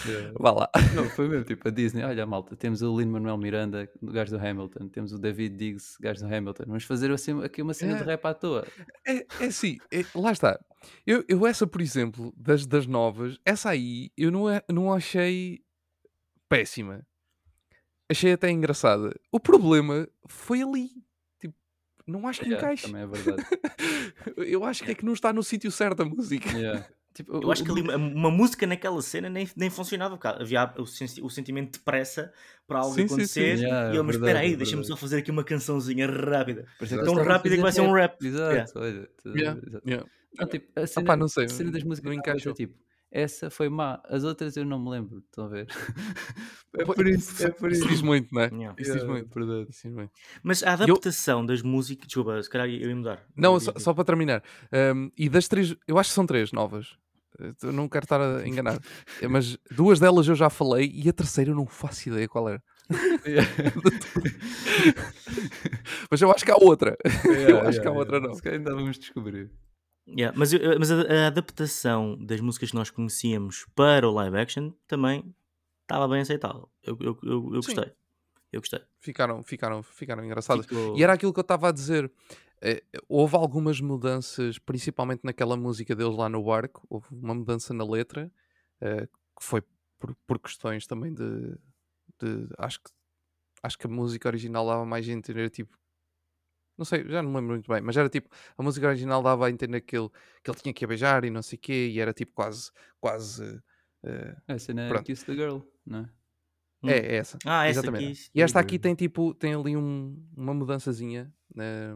Yeah. 0.07 0.33
vá 0.39 0.51
lá. 0.53 0.71
Não, 0.95 1.05
foi 1.11 1.29
mesmo 1.29 1.45
tipo 1.45 1.67
a 1.67 1.71
Disney. 1.71 2.03
Olha, 2.05 2.27
malta, 2.27 2.57
temos 2.57 2.83
o 2.83 2.99
Lin-Manuel 2.99 3.37
Miranda, 3.37 3.89
o 4.01 4.07
gajo 4.13 4.37
do 4.37 4.45
Hamilton, 4.45 4.89
temos 4.89 5.13
o 5.13 5.19
David 5.19 5.57
Diggs, 5.57 5.97
gajo 6.01 6.21
do 6.27 6.35
Hamilton. 6.35 6.65
Vamos 6.67 6.85
fazer 6.85 7.11
assim, 7.11 7.43
aqui 7.43 7.61
uma 7.63 7.75
cena 7.75 7.97
de 7.97 8.05
rap 8.05 8.25
à 8.25 8.35
toa. 8.35 8.67
É, 9.07 9.27
é 9.41 9.47
assim, 9.47 9.79
é- 9.93 10.05
lá 10.15 10.33
está. 10.33 10.59
Eu, 11.07 11.25
eu 11.29 11.47
essa, 11.47 11.67
por 11.67 11.81
exemplo, 11.81 12.33
das, 12.37 12.67
das 12.67 12.87
novas, 12.87 13.39
essa 13.45 13.71
aí 13.71 14.11
eu 14.17 14.31
não, 14.31 14.49
é- 14.49 14.63
não 14.71 14.93
achei 14.93 15.61
péssima. 16.49 17.07
Achei 18.11 18.33
até 18.33 18.51
engraçada. 18.51 19.15
O 19.31 19.39
problema 19.39 20.09
foi 20.27 20.63
ali. 20.63 20.89
Tipo, 21.39 21.55
não 22.07 22.27
acho 22.27 22.41
que 22.41 22.47
Yeah, 22.47 22.67
encaixe. 22.67 22.87
também 22.87 23.03
é 23.03 23.07
verdade. 23.07 23.43
eu 24.51 24.65
acho 24.65 24.83
que 24.83 24.91
é 24.91 24.95
que 24.95 25.05
não 25.05 25.13
está 25.13 25.33
no 25.33 25.43
sítio 25.45 25.71
certo 25.71 26.03
a 26.03 26.05
música. 26.05 26.51
Yeah. 26.51 26.87
Tipo, 27.13 27.43
Eu 27.43 27.51
acho 27.51 27.65
que 27.65 27.71
ali 27.71 27.81
uma, 27.83 27.97
uma 27.97 28.31
música 28.31 28.67
naquela 28.67 29.03
cena 29.03 29.29
nem, 29.29 29.49
nem 29.57 29.69
funcionava. 29.69 30.17
porque 30.17 30.29
Havia 30.43 30.73
o, 30.79 30.87
sen- 30.87 31.23
o 31.23 31.29
sentimento 31.29 31.73
de 31.75 31.81
pressa 31.81 32.33
para 32.69 32.79
algo 32.81 32.95
Sim, 32.95 33.03
sim, 33.03 33.09
sim. 33.09 33.15
acontecer. 33.15 33.59
Yeah, 33.59 33.93
e 33.93 33.97
eu, 33.97 34.03
é 34.03 34.07
mas 34.07 34.17
espera 34.17 34.39
aí, 34.39 34.53
é 34.53 34.57
deixa-me 34.57 34.85
só 34.85 34.97
fazer 34.97 35.19
aqui 35.19 35.31
uma 35.31 35.43
cançãozinha 35.43 36.07
rápida. 36.09 36.67
Isso 36.81 36.95
é 36.95 37.03
Tão 37.05 37.15
rápida 37.15 37.57
que 37.57 37.63
vai 37.63 37.73
ser 37.73 37.81
um 37.81 37.93
rap. 37.93 38.25
Exato, 38.25 38.53
Yeah. 38.55 38.71
olha. 38.77 39.11
Yeah. 39.87 40.09
Não, 40.39 40.47
tipo, 40.49 40.81
a 40.81 40.87
cena, 40.87 41.07
pá, 41.07 41.17
não 41.17 41.27
sei, 41.27 41.47
a 41.47 41.49
cena 41.49 41.73
das 41.73 41.83
não 41.83 41.89
músicas 41.89 42.13
encaixou. 42.13 42.53
encaixou. 42.53 42.55
Tipo, 42.55 42.75
essa 43.11 43.51
foi 43.51 43.69
má, 43.69 44.01
as 44.09 44.23
outras 44.25 44.57
eu 44.57 44.65
não 44.65 44.79
me 44.83 44.91
lembro. 44.91 45.19
Estão 45.19 45.45
a 45.47 45.49
ver? 45.49 45.67
é 46.79 46.85
por 46.85 47.07
isso, 47.07 47.45
é 47.47 47.51
por 47.51 47.71
Isso 47.73 47.83
isso. 47.83 47.89
diz 47.91 48.03
muito, 48.03 48.33
não 48.35 48.43
é? 48.43 48.49
Yeah. 48.53 48.75
Isso 48.79 48.93
diz 48.93 49.03
Yeah, 49.03 49.13
muito. 49.13 49.35
verdade. 49.35 49.71
Isso 49.71 49.83
diz 49.89 49.93
muito. 49.97 50.13
Mas 50.43 50.63
a 50.63 50.73
adaptação 50.75 51.45
das 51.45 51.63
músicas. 51.63 52.07
Desculpa, 52.07 52.43
se 52.43 52.51
calhar 52.51 52.69
eu 52.69 52.89
ia 52.89 52.97
mudar. 52.97 53.23
Não, 53.37 53.59
só, 53.59 53.73
só 53.79 53.93
para 53.95 54.05
terminar. 54.05 54.43
Um, 54.95 55.11
e 55.17 55.29
das 55.29 55.49
três, 55.49 55.75
eu 55.89 55.99
acho 55.99 56.11
que 56.11 56.15
são 56.15 56.27
três 56.27 56.53
novas. 56.53 56.97
Eh, 57.41 57.53
Eu 57.63 57.73
não 57.73 57.89
quero 57.89 58.05
estar 58.05 58.21
a 58.21 58.43
enganar. 58.47 58.79
Eh, 59.21 59.29
Mas 59.29 59.57
duas 59.71 59.99
delas 60.01 60.27
eu 60.29 60.35
já 60.35 60.51
falei 60.51 60.91
e 60.95 61.09
a 61.09 61.13
terceira 61.13 61.51
eu 61.51 61.55
não 61.57 61.67
faço 61.67 62.09
ideia 62.09 62.29
qual 62.29 62.49
era. 62.49 62.63
Mas 66.11 66.21
eu 66.21 66.31
acho 66.33 66.45
que 66.45 66.51
há 66.51 66.57
outra. 66.57 66.97
eu 67.49 67.61
acho 67.61 67.81
que 67.81 67.87
há 67.89 67.93
outra 67.93 68.19
não. 68.21 68.35
Se 68.35 68.43
calhar 68.43 68.59
ainda 68.59 68.75
vamos 68.75 68.99
descobrir. 68.99 69.51
Yeah, 70.17 70.37
mas 70.37 70.53
eu- 70.53 70.79
mas 70.79 70.91
a, 70.91 71.03
a 71.03 71.27
adaptação 71.29 72.17
das 72.25 72.41
músicas 72.41 72.71
que 72.71 72.77
nós 72.77 72.91
conhecíamos 72.91 73.67
para 73.75 74.09
o 74.09 74.13
live 74.13 74.37
action 74.37 74.73
também 74.87 75.35
estava 75.83 76.09
bem 76.09 76.21
aceitável. 76.21 76.69
Eu, 76.83 76.97
eu, 77.01 77.19
eu, 77.23 77.55
eu 77.55 77.63
Sim. 77.63 77.75
gostei. 77.75 77.93
Eu 78.53 78.61
gostei. 78.61 78.81
Ficaram, 78.99 79.43
ficaram, 79.43 79.83
ficaram 79.83 80.25
engraçadas. 80.25 80.67
Ficou- 80.67 80.97
E 80.99 81.03
era 81.03 81.13
aquilo 81.13 81.33
que 81.33 81.39
eu 81.39 81.43
estava 81.43 81.69
a 81.69 81.73
dizer. 81.73 82.11
Eh, 82.61 82.83
houve 83.09 83.37
algumas 83.37 83.81
mudanças, 83.81 84.59
principalmente 84.59 85.21
naquela 85.25 85.57
música 85.57 85.95
deles 85.95 86.17
lá 86.17 86.29
no 86.29 86.43
barco. 86.43 86.85
Houve 86.91 87.07
uma 87.13 87.35
mudança 87.35 87.73
na 87.73 87.85
letra, 87.85 88.31
eh, 88.81 89.07
que 89.07 89.45
foi 89.45 89.63
por, 89.99 90.15
por 90.27 90.39
questões 90.39 90.87
também 90.87 91.15
de, 91.15 91.55
de- 92.21 92.49
acho 92.59 92.81
que 92.83 92.91
acho 93.63 93.79
que 93.79 93.87
a 93.87 93.91
música 93.91 94.29
original 94.29 94.67
dava 94.67 94.85
mais 94.87 95.07
a 95.09 95.13
entender 95.13 95.51
tipo 95.51 95.79
não 96.81 96.85
sei, 96.87 97.05
já 97.07 97.23
não 97.23 97.31
me 97.31 97.37
lembro 97.37 97.53
muito 97.53 97.71
bem, 97.71 97.83
mas 97.83 97.95
era 97.97 98.09
tipo, 98.09 98.29
a 98.57 98.63
música 98.63 98.89
original 98.89 99.23
dava 99.23 99.47
a 99.47 99.51
entender 99.51 99.83
que 99.83 99.97
ele, 99.97 100.09
que 100.43 100.51
ele 100.51 100.59
tinha 100.59 100.73
que 100.73 100.83
a 100.85 100.89
beijar 100.89 101.25
e 101.27 101.31
não 101.31 101.43
sei 101.43 101.59
o 101.59 101.61
quê, 101.61 101.89
e 101.93 102.01
era 102.01 102.13
tipo 102.15 102.33
quase, 102.33 102.71
quase, 102.99 103.61
eh, 104.03 104.35
A 104.49 104.59
cena 104.59 104.83
é 104.85 104.89
Pronto. 104.89 105.05
Kiss 105.05 105.25
the 105.27 105.35
Girl, 105.35 105.59
não 105.87 105.99
é? 106.01 106.11
Hum. 106.83 106.89
é, 106.89 106.99
é 106.99 107.15
essa. 107.17 107.37
Ah, 107.45 107.67
essa 107.67 107.81
Exatamente. 107.81 108.05
aqui. 108.23 108.31
E 108.35 108.41
esta 108.43 108.59
aqui 108.59 108.79
tem 108.79 108.95
tipo, 108.95 109.35
tem 109.35 109.53
ali 109.55 109.77
um- 109.77 110.27
uma 110.35 110.55
mudançazinha, 110.55 111.31
eh, 111.59 111.95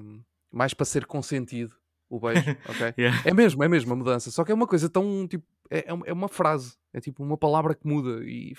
mais 0.52 0.74
para 0.74 0.84
ser 0.84 1.06
consentido 1.06 1.74
o 2.10 2.20
beijo, 2.20 2.44
ok? 2.68 2.94
Yeah. 2.98 3.22
É 3.24 3.32
mesmo, 3.32 3.64
é 3.64 3.68
mesmo 3.68 3.90
a 3.94 3.96
mudança. 3.96 4.30
Só 4.30 4.44
que 4.44 4.52
é 4.52 4.54
uma 4.54 4.66
coisa 4.66 4.88
tão 4.90 5.26
tipo. 5.26 5.46
É, 5.70 5.88
é 5.88 5.92
uma- 5.94 6.06
é 6.06 6.12
uma 6.12 6.28
frase. 6.28 6.76
É 6.92 7.00
tipo 7.00 7.22
uma 7.24 7.38
palavra 7.38 7.74
que 7.74 7.86
muda. 7.88 8.22
E 8.22 8.52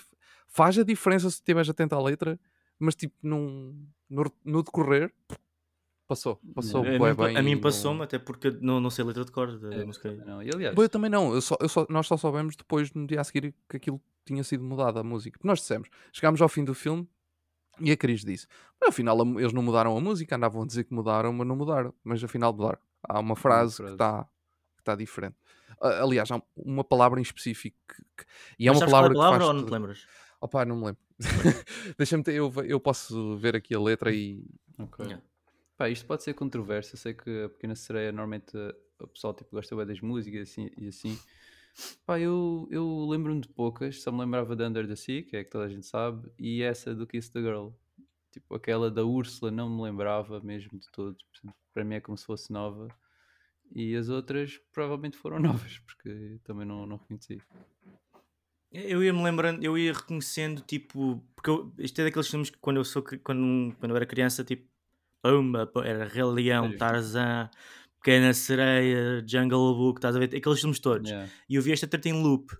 faz 0.48 0.76
a 0.76 0.82
diferença 0.82 1.30
se 1.30 1.36
estiveres 1.36 1.70
atento 1.70 1.94
à 1.94 2.02
letra, 2.02 2.38
mas 2.78 2.96
tipo 2.96 3.14
num, 3.22 3.86
no, 4.10 4.24
no 4.44 4.62
decorrer 4.64 5.12
passou. 6.06 6.40
Passou 6.54 6.80
A 6.84 6.98
bué 6.98 7.10
mim, 7.10 7.16
bem. 7.16 7.36
a 7.36 7.42
mim 7.42 7.60
passou-me, 7.60 7.98
não- 7.98 8.04
até 8.04 8.18
porque 8.18 8.50
não, 8.60 8.80
não 8.80 8.90
sei 8.90 9.04
a 9.04 9.06
letra 9.08 9.24
de 9.24 9.30
cor 9.32 9.58
da 9.58 9.74
É, 9.74 9.84
música. 9.84 10.12
não. 10.24 10.42
E 10.42 10.50
aliás, 10.54 10.76
Eu 10.76 10.88
também 10.88 11.10
não. 11.10 11.34
Eu 11.34 11.40
só, 11.40 11.56
eu 11.60 11.68
só- 11.68 11.86
nós 11.88 12.06
só 12.06 12.16
soubemos 12.16 12.56
depois, 12.56 12.92
no 12.92 13.06
dia 13.06 13.20
a 13.20 13.24
seguir, 13.24 13.54
que 13.68 13.76
aquilo 13.76 14.00
tinha 14.24 14.42
sido 14.44 14.62
mudado, 14.64 14.98
a 14.98 15.02
música. 15.02 15.38
Nós 15.44 15.60
dissemos, 15.60 15.88
chegámos 16.12 16.40
ao 16.42 16.48
fim 16.48 16.64
do 16.64 16.74
filme 16.74 17.08
E 17.78 17.92
a 17.92 17.96
Cris 17.96 18.24
disse: 18.24 18.46
"Mas 18.80 18.88
afinal 18.88 19.20
a- 19.20 19.40
eles 19.40 19.52
não 19.52 19.62
mudaram 19.62 19.94
a 19.94 20.00
música, 20.00 20.34
andavam 20.34 20.62
a 20.62 20.66
dizer 20.66 20.84
que 20.84 20.94
mudaram, 20.94 21.30
mas 21.34 21.46
não 21.46 21.54
mudaram. 21.54 21.92
Mas 22.02 22.24
afinal 22.24 22.50
mudaram. 22.50 22.78
Há 23.02 23.20
uma 23.20 23.36
frase, 23.36 23.72
que 23.76 23.82
frase. 23.82 23.92
está 23.94 24.26
que 24.78 24.82
tá 24.82 24.94
diferente. 24.96 25.36
Ah, 25.78 26.02
aliás, 26.02 26.30
há 26.30 26.40
uma 26.56 26.82
palavra 26.82 27.20
em 27.20 27.22
específico 27.22 27.76
que, 27.86 28.02
que- 28.16 28.24
e 28.58 28.66
é 28.66 28.70
Mas 28.70 28.80
uma 28.80 28.86
é 28.86 28.90
palavra, 28.90 29.10
a 29.10 29.14
palavra 29.14 29.38
que 29.38 29.44
ou 29.44 29.50
faz 29.50 29.60
não 29.60 29.66
te 29.66 29.72
lembras? 29.72 30.06
Opa, 30.40 30.64
não 30.64 30.76
me 30.76 30.84
lembro. 30.86 31.00
Deixa-me 31.98 32.22
ter, 32.22 32.32
eu, 32.34 32.50
eu 32.64 32.80
posso 32.80 33.36
ver 33.36 33.54
aqui 33.56 33.74
a 33.74 33.80
letra 33.80 34.10
e. 34.10 34.42
Ok. 34.78 35.04
Yeah. 35.04 35.22
Pá, 35.76 35.90
isto 35.90 36.06
pode 36.06 36.22
ser 36.22 36.34
controverso. 36.34 36.94
Eu 36.94 36.98
sei 36.98 37.14
que 37.14 37.44
a 37.44 37.48
Pequena 37.48 37.74
Sereia 37.74 38.10
normalmente 38.10 38.56
uh, 38.56 38.74
o 39.00 39.06
pessoal 39.06 39.34
tipo, 39.34 39.50
gosta 39.50 39.76
bem 39.76 39.86
das 39.86 40.00
músicas 40.00 40.48
assim. 40.50 40.70
E 40.78 40.88
assim. 40.88 41.18
Pá, 42.06 42.18
eu, 42.18 42.66
eu 42.70 43.06
lembro-me 43.08 43.42
de 43.42 43.48
poucas. 43.48 44.02
Só 44.02 44.10
me 44.10 44.20
lembrava 44.20 44.56
da 44.56 44.66
Under 44.66 44.88
the 44.88 44.96
Sea, 44.96 45.22
que 45.22 45.36
é 45.36 45.44
que 45.44 45.50
toda 45.50 45.66
a 45.66 45.68
gente 45.68 45.86
sabe, 45.86 46.30
e 46.38 46.62
essa 46.62 46.94
do 46.94 47.06
Kiss 47.06 47.30
the 47.30 47.40
Girl. 47.40 47.68
Tipo, 48.32 48.54
aquela 48.54 48.90
da 48.90 49.04
Úrsula 49.04 49.50
não 49.50 49.68
me 49.68 49.82
lembrava 49.82 50.40
mesmo 50.40 50.78
de 50.78 50.90
todo. 50.90 51.16
Portanto, 51.32 51.54
para 51.72 51.84
mim 51.84 51.96
é 51.96 52.00
como 52.00 52.16
se 52.16 52.24
fosse 52.24 52.50
nova. 52.52 52.88
E 53.74 53.94
as 53.96 54.08
outras 54.08 54.58
provavelmente 54.72 55.16
foram 55.18 55.38
novas, 55.40 55.78
porque 55.80 56.38
também 56.44 56.66
não, 56.66 56.86
não 56.86 56.96
reconheci. 56.96 57.40
Eu 58.72 59.02
ia 59.02 59.12
me 59.12 59.22
lembrando, 59.22 59.62
eu 59.62 59.78
ia 59.78 59.92
reconhecendo, 59.92 60.60
tipo, 60.60 61.22
porque 61.34 61.50
eu, 61.50 61.72
isto 61.78 61.98
é 62.00 62.04
daqueles 62.04 62.28
filmes 62.28 62.50
que 62.50 62.58
quando 62.58 62.78
eu 62.78 62.84
sou 62.84 63.02
quando, 63.02 63.74
quando 63.78 63.90
eu 63.90 63.96
era 63.96 64.04
criança, 64.04 64.44
tipo, 64.44 64.68
pumba, 65.30 65.70
era 65.84 66.04
Rei 66.06 66.24
Leão, 66.24 66.64
Sério? 66.64 66.78
Tarzan, 66.78 67.50
Pequena 68.02 68.32
Sereia, 68.34 69.24
Jungle 69.26 69.74
Book, 69.74 69.98
estás 69.98 70.14
a 70.16 70.18
ver? 70.18 70.34
Aqueles 70.36 70.60
filmes 70.60 70.78
todos. 70.78 71.10
Yeah. 71.10 71.30
E 71.48 71.54
eu 71.56 71.62
vi 71.62 71.72
esta 71.72 71.86
treta 71.86 72.08
em 72.08 72.12
loop. 72.22 72.52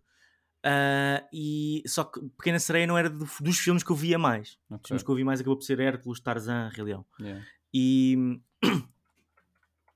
Ah, 0.65 1.25
e 1.33 1.83
só 1.87 2.03
que 2.05 2.21
Pequena 2.37 2.59
Sereia 2.59 2.87
não 2.87 2.99
era 2.99 3.09
do- 3.09 3.29
dos 3.41 3.59
filmes 3.59 3.83
que 3.85 3.91
eu 3.93 3.97
via 3.97 4.19
mais. 4.19 4.59
Os 4.69 4.77
ok, 4.77 4.89
filmes 4.89 5.03
que 5.05 5.11
eu 5.11 5.15
vi 5.15 5.23
mais 5.25 5.41
acabou 5.41 5.57
por 5.57 5.63
ser 5.65 5.79
Hércules, 5.79 6.19
Tarzan, 6.21 6.71
Rei 6.75 6.85
Leão. 6.85 7.05
yeah. 7.21 7.45
E. 7.73 8.41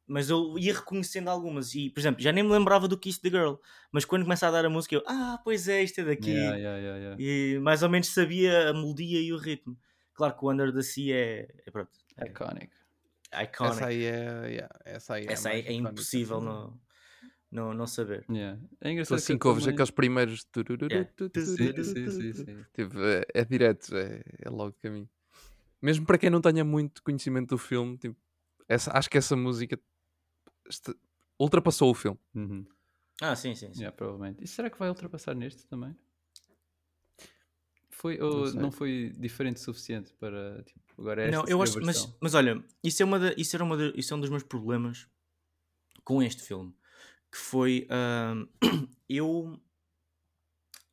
Mas 0.06 0.28
eu 0.28 0.58
ia 0.58 0.74
reconhecendo 0.74 1.28
algumas. 1.28 1.72
E, 1.74 1.88
por 1.88 2.00
exemplo, 2.00 2.20
já 2.20 2.32
nem 2.32 2.42
me 2.42 2.50
lembrava 2.50 2.88
do 2.88 2.98
Kiss 2.98 3.20
the 3.20 3.30
Girl. 3.30 3.54
Mas 3.92 4.04
quando 4.04 4.24
começa 4.24 4.48
a 4.48 4.50
dar 4.50 4.64
a 4.64 4.68
música, 4.70 4.96
eu. 4.96 5.04
Ah, 5.06 5.40
pois 5.44 5.68
é, 5.68 5.84
isto 5.84 6.00
é 6.00 6.04
daqui. 6.04 6.30
Yeah, 6.32 6.56
yeah, 6.56 6.96
yeah. 6.98 7.16
E 7.22 7.58
mais 7.60 7.84
ou 7.84 7.88
menos 7.88 8.08
sabia 8.08 8.70
a 8.70 8.72
melodia 8.72 9.20
e 9.20 9.32
o 9.32 9.36
ritmo. 9.38 9.78
Claro 10.14 10.36
que 10.36 10.44
o 10.44 10.50
Under 10.50 10.72
the 10.72 10.82
Sea 10.82 11.14
é. 11.14 11.48
é 11.64 11.70
pronto. 11.70 11.90
É 12.20 12.28
Iconic. 12.28 12.70
iconic. 13.32 13.62
Essa 13.62 13.86
aí 13.86 14.04
é. 14.04 14.46
yeah, 14.48 14.68
essa 14.84 15.14
aí 15.14 15.26
é, 15.26 15.32
Essa 15.32 15.48
aí 15.50 15.60
é 15.60 15.72
icónica. 15.72 15.90
impossível 15.92 16.40
não, 16.40 16.80
não, 17.50 17.74
não 17.74 17.86
saber. 17.86 18.24
Yeah. 18.30 18.60
É 18.80 18.84
Tu 18.84 18.88
engraçado 18.92 19.18
assim 19.18 19.38
que 19.38 19.46
ouves 19.46 19.64
também- 19.64 19.74
aqueles 19.74 19.90
primeiros. 19.90 20.46
Yeah. 20.82 21.10
Sim, 21.34 21.82
sim, 21.84 22.10
sim, 22.10 22.32
sim. 22.32 22.64
Tipo, 22.74 22.98
é, 23.00 23.24
é 23.34 23.44
direto, 23.44 23.96
é, 23.96 24.22
é 24.40 24.48
logo 24.50 24.74
caminho. 24.82 25.08
Mesmo 25.82 26.04
para 26.04 26.18
quem 26.18 26.28
não 26.30 26.40
tenha 26.40 26.64
muito 26.64 27.02
conhecimento 27.02 27.50
do 27.50 27.58
filme, 27.58 27.96
tipo, 27.96 28.16
essa, 28.68 28.96
acho 28.96 29.08
que 29.08 29.16
essa 29.18 29.34
música 29.34 29.80
este- 30.68 30.94
ultrapassou 31.38 31.90
o 31.90 31.94
filme. 31.94 32.18
Uhum. 32.34 32.66
Ah, 33.22 33.34
sim, 33.34 33.54
sim. 33.54 33.72
sim. 33.72 33.80
Yeah, 33.80 33.96
provavelmente. 33.96 34.44
E 34.44 34.46
será 34.46 34.68
que 34.70 34.78
vai 34.78 34.88
ultrapassar 34.88 35.34
neste 35.34 35.66
também? 35.66 35.96
Foi, 38.00 38.18
ou 38.20 38.46
sei. 38.46 38.58
não, 38.60 38.72
foi 38.72 39.12
diferente 39.18 39.56
o 39.56 39.60
suficiente 39.60 40.12
para 40.14 40.62
tipo, 40.62 40.80
agora 40.98 41.22
esta 41.24 41.36
Não, 41.36 41.46
eu 41.46 41.60
acho, 41.62 41.78
mas, 41.84 42.16
mas 42.20 42.34
olha, 42.34 42.64
isso 42.82 43.02
é, 43.02 43.04
uma 43.04 43.18
da- 43.18 43.34
isso, 43.36 43.54
era 43.54 43.62
uma 43.62 43.76
da- 43.76 43.92
isso 43.94 44.14
é 44.14 44.16
um 44.16 44.20
dos 44.20 44.30
meus 44.30 44.42
problemas 44.42 45.06
com 46.02 46.22
este 46.22 46.42
filme. 46.42 46.74
Que 47.30 47.36
foi. 47.38 47.86
ahm, 47.90 48.46
eu. 49.08 49.60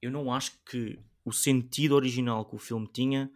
Eu 0.01 0.11
não 0.11 0.31
acho 0.33 0.51
que 0.65 0.99
o 1.25 1.31
sentido 1.31 1.93
original 1.95 2.45
que 2.45 2.55
o 2.55 2.59
filme 2.59 2.87
tinha 2.87 3.31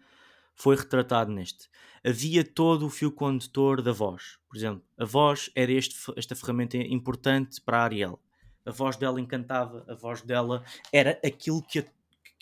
foi 0.56 0.76
retratado 0.76 1.32
neste. 1.32 1.70
Havia 2.06 2.44
todo 2.44 2.86
o 2.86 2.90
fio 2.90 3.12
condutor 3.12 3.82
da 3.82 3.92
voz. 3.92 4.38
Por 4.48 4.58
exemplo, 4.58 4.84
a 4.98 5.06
voz 5.06 5.50
era 5.56 5.72
este, 5.72 5.96
esta 6.16 6.36
ferramenta 6.36 6.78
importante 6.78 7.60
para 7.62 7.78
a 7.80 7.84
Ariel. 7.84 8.20
A 8.66 8.72
voz 8.72 8.96
dela 8.96 9.20
encantava, 9.20 9.84
a 9.88 9.96
voz 9.96 10.22
dela 10.22 10.64
era 10.94 11.20
aquilo 11.26 11.64
que, 11.64 11.80
a- 11.80 11.86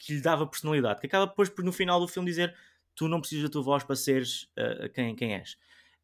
que 0.02 0.14
lhe 0.14 0.22
dava 0.22 0.46
personalidade. 0.48 1.00
Que 1.00 1.08
acaba 1.08 1.28
depois 1.28 1.50
por 1.50 1.64
no 1.64 1.72
final 1.72 2.00
do 2.00 2.08
filme 2.08 2.30
dizer 2.30 2.56
tu 2.96 3.08
não 3.08 3.20
precisas 3.20 3.46
da 3.46 3.50
tua 3.50 3.62
voz 3.62 3.84
para 3.84 3.96
seres 3.96 4.44
uh, 4.58 4.90
quem, 4.94 5.16
quem 5.16 5.36
és. 5.36 5.58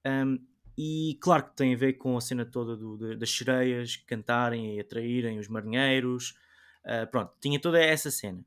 Um, 0.05 0.39
e 0.77 1.17
claro 1.21 1.45
que 1.45 1.55
tem 1.55 1.73
a 1.73 1.77
ver 1.77 1.93
com 1.93 2.17
a 2.17 2.21
cena 2.21 2.45
toda 2.45 2.75
do- 2.75 3.17
das 3.17 3.29
sereias 3.29 3.95
cantarem 3.97 4.75
e 4.75 4.79
atraírem 4.79 5.39
os 5.39 5.47
marinheiros. 5.47 6.37
Uh, 6.85 7.09
pronto, 7.09 7.33
tinha 7.41 7.59
toda 7.59 7.79
essa 7.79 8.11
cena. 8.11 8.45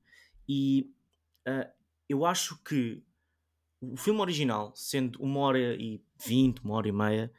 E 0.48 0.90
uh, 1.46 1.68
eu 2.08 2.24
acho 2.24 2.62
que 2.62 3.02
o 3.80 3.96
filme 3.96 4.20
original, 4.20 4.72
sendo 4.74 5.22
uma 5.22 5.40
hora 5.40 5.74
e 5.74 6.02
vinte, 6.24 6.60
uma 6.64 6.74
hora 6.74 6.88
e 6.88 6.92
meia, 6.92 7.32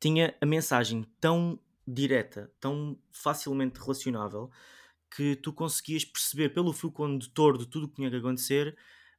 tinha 0.00 0.34
a 0.40 0.46
mensagem 0.46 1.04
tão 1.20 1.58
direta, 1.86 2.52
tão 2.60 2.96
facilmente 3.10 3.80
relacionável, 3.80 4.50
que 5.16 5.36
tu 5.36 5.52
conseguias 5.52 6.04
perceber 6.04 6.50
pelo 6.50 6.72
fio 6.72 6.90
condutor 6.90 7.58
de 7.58 7.66
tudo 7.66 7.84
o 7.84 7.88
que 7.88 7.96
tinha 7.96 8.10
que 8.10 8.16
acontecer 8.16 8.76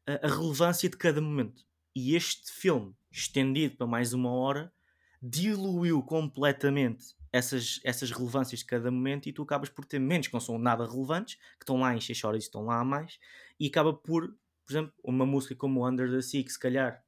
a, 0.08 0.28
a 0.28 0.30
relevância 0.30 0.90
de 0.90 0.98
cada 0.98 1.22
momento. 1.22 1.64
E 1.96 2.16
este 2.16 2.52
filme, 2.52 2.96
estendido 3.12 3.78
para 3.78 3.88
mais 3.88 4.14
uma 4.14 4.32
hora, 4.32 4.74
diluiu 5.22 6.02
completamente 6.02 7.16
essas, 7.32 7.80
essas 7.84 8.12
relevâncias 8.12 8.60
de 8.60 8.66
cada 8.66 8.92
momento 8.92 9.28
e 9.28 9.34
tu 9.34 9.44
acabas 9.44 9.70
por 9.70 9.86
ter 9.86 10.00
momentos 10.00 10.28
que 10.28 10.34
não 10.34 10.42
são 10.42 10.58
nada 10.58 10.86
relevantes, 10.86 11.36
que 11.36 11.64
estão 11.64 11.80
lá 11.80 11.96
em 11.96 12.02
6 12.02 12.24
horas 12.24 12.44
e 12.44 12.48
estão 12.48 12.66
lá 12.66 12.80
a 12.80 12.84
mais, 12.84 13.20
e 13.60 13.68
acaba 13.68 13.94
por, 13.94 14.28
por 14.66 14.72
exemplo, 14.72 14.94
uma 15.04 15.26
música 15.26 15.56
como 15.56 15.88
Under 15.88 16.10
the 16.10 16.22
Sea, 16.22 16.44
que 16.44 16.52
se 16.52 16.60
calhar 16.60 17.04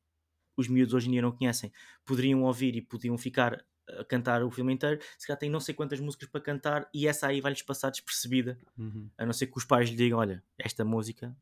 os 0.57 0.67
miúdos 0.67 0.93
hoje 0.93 1.09
em 1.09 1.11
dia 1.11 1.21
não 1.21 1.31
conhecem, 1.31 1.71
poderiam 2.05 2.43
ouvir 2.43 2.75
e 2.75 2.81
podiam 2.81 3.17
ficar 3.17 3.63
a 3.99 4.03
cantar 4.05 4.43
o 4.43 4.49
filme 4.51 4.73
inteiro, 4.73 4.99
se 5.17 5.27
calhar 5.27 5.39
tem 5.39 5.49
não 5.49 5.59
sei 5.59 5.73
quantas 5.75 5.99
músicas 5.99 6.27
para 6.29 6.41
cantar 6.41 6.89
e 6.93 7.07
essa 7.07 7.27
aí 7.27 7.41
vai-lhes 7.41 7.61
passar 7.61 7.89
despercebida, 7.89 8.57
Uhum. 8.77 9.09
a 9.17 9.25
não 9.25 9.33
ser 9.33 9.47
que 9.47 9.57
os 9.57 9.65
pais 9.65 9.89
lhe 9.89 9.95
digam, 9.95 10.19
olha, 10.19 10.43
esta 10.57 10.83
música, 10.83 11.35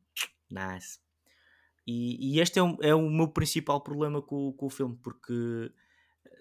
nice. 0.49 0.99
E, 1.85 2.35
e 2.35 2.39
este 2.39 2.59
é 2.59 2.63
o, 2.63 2.77
é 2.81 2.95
o 2.95 3.09
meu 3.09 3.27
principal 3.27 3.81
problema 3.81 4.21
com, 4.21 4.53
com 4.53 4.65
o 4.65 4.69
filme, 4.69 4.97
porque 5.01 5.71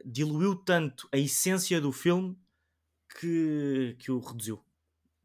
diluiu 0.05 0.55
tanto 0.57 1.09
a 1.13 1.19
essência 1.19 1.81
do 1.81 1.93
filme 1.93 2.37
que, 3.19 3.97
que 3.99 4.11
o 4.11 4.19
reduziu. 4.21 4.63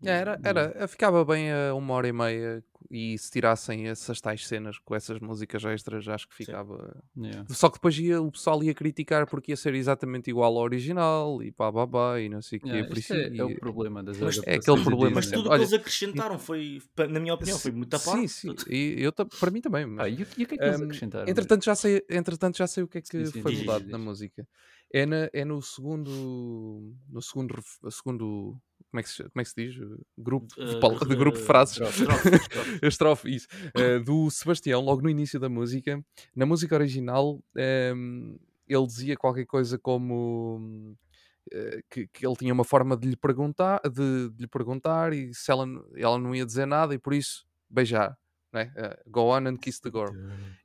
É, 0.04 0.10
Era, 0.10 0.40
era, 0.44 0.88
ficava 0.88 1.26
bem 1.26 1.52
a 1.52 1.74
uma 1.74 1.94
hora 1.96 2.08
e 2.08 2.14
meia 2.14 2.64
e 2.90 3.18
se 3.18 3.32
tirassem 3.32 3.88
essas 3.88 4.22
tais 4.22 4.48
cenas 4.48 4.78
com 4.78 4.94
essas 4.94 5.20
músicas 5.20 5.66
extras, 5.66 6.08
acho 6.08 6.28
que 6.28 6.36
ficava. 6.36 7.04
Yeah. 7.18 7.46
Só 7.50 7.68
que 7.68 7.76
depois 7.78 7.98
ia, 7.98 8.22
o 8.22 8.32
pessoal 8.32 8.64
ia 8.64 8.76
criticar 8.76 9.26
porque 9.28 9.52
ia 9.52 9.58
ser 9.58 9.74
exatamente 9.74 10.30
igual 10.30 10.56
ao 10.56 10.64
original 10.64 11.42
e 11.42 11.52
pá, 11.52 11.74
pá, 11.74 11.88
pá, 11.88 12.20
e 12.20 12.30
não 12.30 12.42
sei 12.44 12.60
o 12.60 12.62
quê. 12.62 12.68
Yeah, 12.70 12.94
isso, 13.00 13.14
é, 13.16 13.38
é 13.38 13.44
o 13.44 13.50
e- 13.50 13.56
problema 13.56 14.04
das 14.04 14.18
Mas- 14.20 14.38
é 14.46 14.56
aquele 14.56 14.84
problema 14.84 15.16
Mas 15.16 15.32
tudo 15.32 15.48
o 15.48 15.50
que 15.50 15.56
eles 15.58 15.74
acrescentaram 15.74 16.38
foi, 16.38 16.80
na 17.10 17.20
minha 17.20 17.34
opinião, 17.34 17.58
foi 17.58 17.72
muito 17.72 17.98
Sim, 17.98 18.06
parte. 18.06 18.28
sim. 18.28 18.56
E 18.70 18.96
eu, 19.00 19.12
para 19.12 19.50
mim 19.52 19.62
também. 19.62 19.86
mas- 19.88 20.06
Ah, 20.06 20.10
e, 20.10 20.22
o- 20.22 20.28
e 20.38 20.44
o 20.44 20.48
que 20.48 20.56
é 20.56 20.58
que 20.60 20.64
eles 20.64 20.80
Hum, 20.80 20.84
acrescentaram? 20.86 21.28
Entretanto 21.30 21.66
já, 21.66 21.76
sei, 21.76 22.06
entretanto, 22.08 22.58
já 22.58 22.68
sei 22.68 22.84
o 22.84 22.88
que 22.88 23.00
é 23.00 23.02
que 23.02 23.08
Sim, 23.08 23.26
sim, 23.26 23.42
foi 23.42 23.52
diz, 23.52 23.62
mudado 23.62 23.82
diz, 23.82 23.92
na 23.92 23.98
diz. 23.98 24.06
música. 24.06 24.48
É, 24.94 25.06
na, 25.08 25.30
é 25.34 25.44
no 25.44 25.60
segundo. 25.62 26.94
No 27.10 27.22
segundo. 27.22 27.56
segundo 27.90 28.56
como, 28.90 29.00
é 29.00 29.04
que 29.04 29.10
se, 29.10 29.24
como 29.24 29.42
é 29.42 29.44
que 29.44 29.50
se 29.50 29.56
diz? 29.56 29.76
Grupo, 30.18 30.48
de, 30.56 30.76
Uh, 30.78 31.06
de 31.08 31.16
grupo 31.16 31.38
de 31.38 31.44
frases. 31.44 31.78
estrofe, 31.78 32.30
estrofe, 32.84 33.36
isso. 33.36 33.48
Eh, 33.76 34.00
do 34.00 34.30
Sebastião, 34.32 34.82
logo 34.82 35.02
no 35.02 35.10
início 35.10 35.40
da 35.40 35.50
música. 35.50 36.04
Na 36.36 36.46
música 36.46 36.76
original, 36.76 37.44
ehm, 37.56 38.36
ele 38.68 38.86
dizia 38.88 39.16
qualquer 39.18 39.46
coisa 39.46 39.78
como. 39.78 40.96
eh, 41.52 41.82
que, 41.90 42.08
que 42.08 42.26
ele 42.26 42.36
tinha 42.36 42.54
uma 42.54 42.64
forma 42.66 42.96
de 42.98 43.08
lhe 43.10 43.16
perguntar, 43.18 43.80
de, 43.84 44.30
de 44.30 44.42
lhe 44.42 44.48
perguntar 44.48 45.14
e 45.14 45.34
se 45.34 45.52
ela, 45.52 45.66
ela 45.96 46.18
não 46.18 46.36
ia 46.36 46.46
dizer 46.46 46.66
nada 46.66 46.94
e 46.94 46.98
por 47.00 47.14
isso 47.14 47.46
beijar, 47.70 48.18
né? 48.52 48.72
Eh, 48.76 49.00
go 49.08 49.22
on 49.34 49.48
and 49.48 49.58
kiss 49.58 49.80
the 49.80 49.90
girl. 49.90 50.12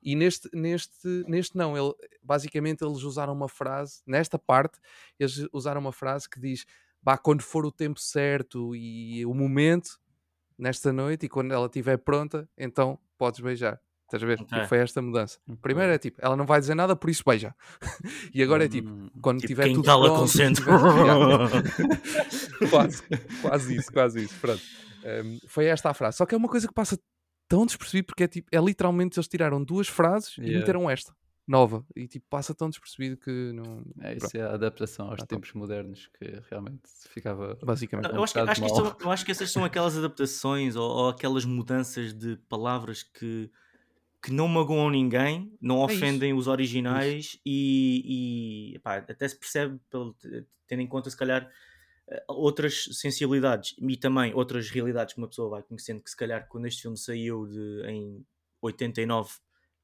E 0.03 0.17
neste, 0.17 0.49
neste, 0.53 1.07
neste 1.29 1.57
não, 1.57 1.77
ele, 1.77 1.95
basicamente 2.23 2.83
eles 2.85 3.03
usaram 3.03 3.33
uma 3.33 3.49
frase, 3.49 4.03
nesta 4.07 4.39
parte, 4.39 4.79
eles 5.19 5.47
usaram 5.53 5.81
uma 5.81 5.93
frase 5.93 6.29
que 6.29 6.41
diz: 6.41 6.65
bah, 7.03 7.19
quando 7.19 7.43
for 7.43 7.65
o 7.67 7.73
tempo 7.73 7.99
certo 8.01 8.75
e 8.77 9.25
o 9.27 9.35
momento, 9.35 9.99
nesta 10.59 10.93
noite, 10.93 11.27
e 11.27 11.29
quando 11.29 11.53
ela 11.53 11.67
estiver 11.67 11.97
pronta, 11.99 12.49
então 12.57 12.99
podes 13.19 13.41
beijar. 13.41 13.81
Estás 14.05 14.23
a 14.23 14.27
ver? 14.27 14.35
Ok. 14.41 14.47
Tipo, 14.47 14.69
foi 14.69 14.79
esta 14.79 15.01
mudança. 15.01 15.39
Primeiro 15.63 15.91
é 15.91 15.97
tipo, 15.99 16.19
ela 16.21 16.37
não 16.37 16.45
vai 16.45 16.61
dizer 16.61 16.75
nada, 16.75 16.95
por 16.95 17.09
isso 17.09 17.23
beija. 17.27 17.55
e 18.35 18.43
agora 18.43 18.67
é 18.67 18.69
tipo, 18.69 18.91
Hum, 18.91 19.09
quando 19.23 19.39
Tipo, 19.41 19.49
tiver 19.49 19.63
quem 19.65 19.75
tudo 19.75 19.87
cala 19.87 20.05
pronto, 20.09 20.21
consente. 20.21 20.61
tiver- 20.61 20.73
quase, 22.71 23.03
quase 23.41 23.77
isso, 23.77 23.93
quase 23.93 24.25
isso. 24.25 24.35
Pronto. 24.41 24.63
Um, 25.25 25.39
foi 25.49 25.65
esta 25.67 25.91
a 25.91 25.95
frase. 25.95 26.19
Só 26.19 26.27
que 26.27 26.35
é 26.35 26.39
uma 26.39 26.49
coisa 26.49 26.69
que 26.69 26.75
passa 26.75 26.99
tão 27.49 27.65
despercebido 27.67 28.07
porque 28.07 28.25
é, 28.25 28.29
tipo, 28.29 28.49
é 28.53 28.61
literalmente 28.61 29.19
eles 29.19 29.29
tiraram 29.29 29.63
duas 29.65 29.89
frases 29.89 30.37
e 30.39 30.43
Yeah. 30.43 30.59
meteram 30.61 30.91
esta 30.91 31.15
nova 31.53 31.85
e 31.95 32.09
tipo 32.09 32.27
passa 32.29 32.55
tão 32.55 32.71
despercebido 32.71 33.17
que 33.17 33.31
não. 33.53 33.85
É, 34.01 34.15
pronto, 34.19 34.19
isso 34.19 34.37
é 34.37 34.43
a 34.43 34.55
adaptação 34.55 35.09
aos 35.11 35.19
Tá 35.19 35.27
top. 35.27 35.43
tempos 35.43 35.53
modernos 35.53 36.09
que 36.19 36.25
realmente 36.51 36.83
ficava. 37.09 37.55
basicamente. 37.63 38.11
Não, 38.11 38.17
eu, 38.19 38.25
acho 38.25 38.35
que, 38.35 38.41
acho, 38.41 38.63
que 38.63 38.69
são- 38.71 38.97
eu 39.01 39.11
acho 39.11 39.25
que 39.25 39.31
essas 39.31 39.51
são 39.51 39.65
aquelas 39.65 39.97
adaptações 39.97 40.77
ou, 40.77 40.91
ou 40.91 41.09
aquelas 41.11 41.45
mudanças 41.45 42.13
de 42.13 42.37
palavras 42.49 43.03
que 43.03 43.51
que 44.25 44.33
não 44.33 44.49
magoam 44.49 44.91
ninguém, 44.91 45.57
não 45.61 45.81
É 45.87 45.95
isso. 45.95 46.03
ofendem 46.03 46.35
os 46.35 46.47
originais 46.49 47.39
e, 47.47 48.75
e, 48.75 48.79
pá, 48.81 48.97
até 48.99 49.29
se 49.29 49.39
percebe, 49.39 49.81
pelo, 49.91 50.17
tendo 50.67 50.83
em 50.83 50.87
conta 50.89 51.11
se 51.11 51.17
calhar 51.17 51.51
eh, 52.09 52.25
outras 52.29 52.85
sensibilidades 52.93 53.75
e 53.79 53.97
também 53.97 54.35
outras 54.35 54.71
realidades 54.71 55.15
que 55.15 55.21
uma 55.21 55.29
pessoa 55.29 55.51
vai 55.51 55.63
conhecendo 55.63 56.03
que 56.03 56.11
se 56.11 56.17
calhar 56.17 56.49
quando 56.49 56.67
este 56.67 56.83
filme 56.83 56.99
saiu 56.99 57.47
de, 57.47 57.83
em 57.89 58.27
89 58.61 59.35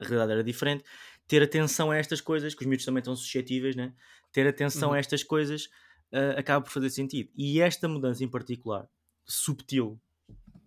a 0.01 0.05
realidade 0.05 0.33
era 0.33 0.45
diferente, 0.45 0.85
ter 1.29 1.43
atenção 1.43 1.91
a 1.91 1.97
estas 1.97 2.21
coisas, 2.21 2.55
que 2.55 2.63
os 2.63 2.67
miúdos 2.67 2.85
também 2.87 3.01
estão 3.01 3.15
suscetíveis, 3.15 3.77
né? 3.77 3.93
ter 4.33 4.47
atenção 4.49 4.89
Uhum. 4.91 4.95
a 4.95 4.99
estas 4.99 5.23
coisas 5.23 5.69
eh, 6.11 6.35
acaba 6.39 6.65
por 6.65 6.71
fazer 6.73 6.91
sentido. 6.91 7.31
E 7.37 7.61
esta 7.61 7.87
mudança 7.87 8.25
em 8.25 8.29
particular, 8.29 8.89
subtil, 9.27 10.01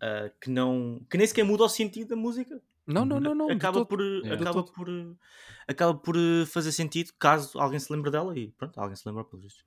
eh, 0.01 0.31
que, 0.39 0.49
não, 0.49 1.03
que 1.09 1.17
nem 1.17 1.25
sequer 1.27 1.43
muda 1.43 1.63
o 1.63 1.69
sentido 1.69 2.09
da 2.09 2.15
música, 2.15 2.61
Não, 2.87 3.03
não, 3.05 3.19
não, 3.19 3.33
não. 3.35 3.49
acaba 3.51 3.79
todo. 3.79 3.87
por, 3.87 4.01
acaba 4.31 4.63
por 4.63 4.87
acaba 5.67 5.93
por 5.95 6.15
eh, 6.15 6.45
fazer 6.45 6.71
sentido 6.71 7.11
caso 7.19 7.57
alguém 7.59 7.79
se 7.79 7.91
lembre 7.91 8.11
dela 8.11 8.37
e 8.37 8.51
pronto, 8.51 8.79
alguém 8.79 8.95
se 8.95 9.07
lembra 9.07 9.23
pelos 9.23 9.43
vistos. 9.45 9.65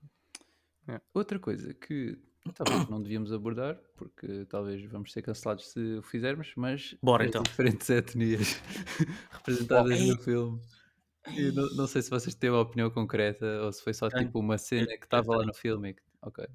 Outra 1.15 1.39
coisa 1.39 1.73
que 1.75 2.19
talvez 2.55 2.89
não 2.91 3.01
devíamos 3.03 3.33
abordar, 3.33 3.81
porque 3.97 4.45
talvez 4.51 4.85
vamos 4.91 5.13
ser 5.13 5.23
cancelados 5.23 5.71
se 5.73 5.81
o 5.97 6.03
fizermos, 6.03 6.53
mas 6.57 6.95
Bora, 7.03 7.23
as 7.25 7.29
então. 7.31 7.43
diferentes 7.43 7.89
etnias 7.91 8.61
representadas 9.31 9.99
Ei. 9.99 10.09
no 10.11 10.19
filme. 10.21 10.61
Não, 11.27 11.69
não 11.77 11.87
sei 11.87 12.03
se 12.03 12.11
vocês 12.11 12.35
têm 12.35 12.51
uma 12.51 12.61
opinião 12.61 12.91
concreta 12.91 13.63
ou 13.63 13.73
se 13.73 13.83
foi 13.83 13.95
só 13.95 14.11
tipo 14.11 14.39
uma 14.39 14.59
cena 14.59 14.87
que 14.87 15.05
estava 15.05 15.37
lá 15.37 15.47
no 15.47 15.55
filme. 15.55 15.97
Ok. 16.23 16.47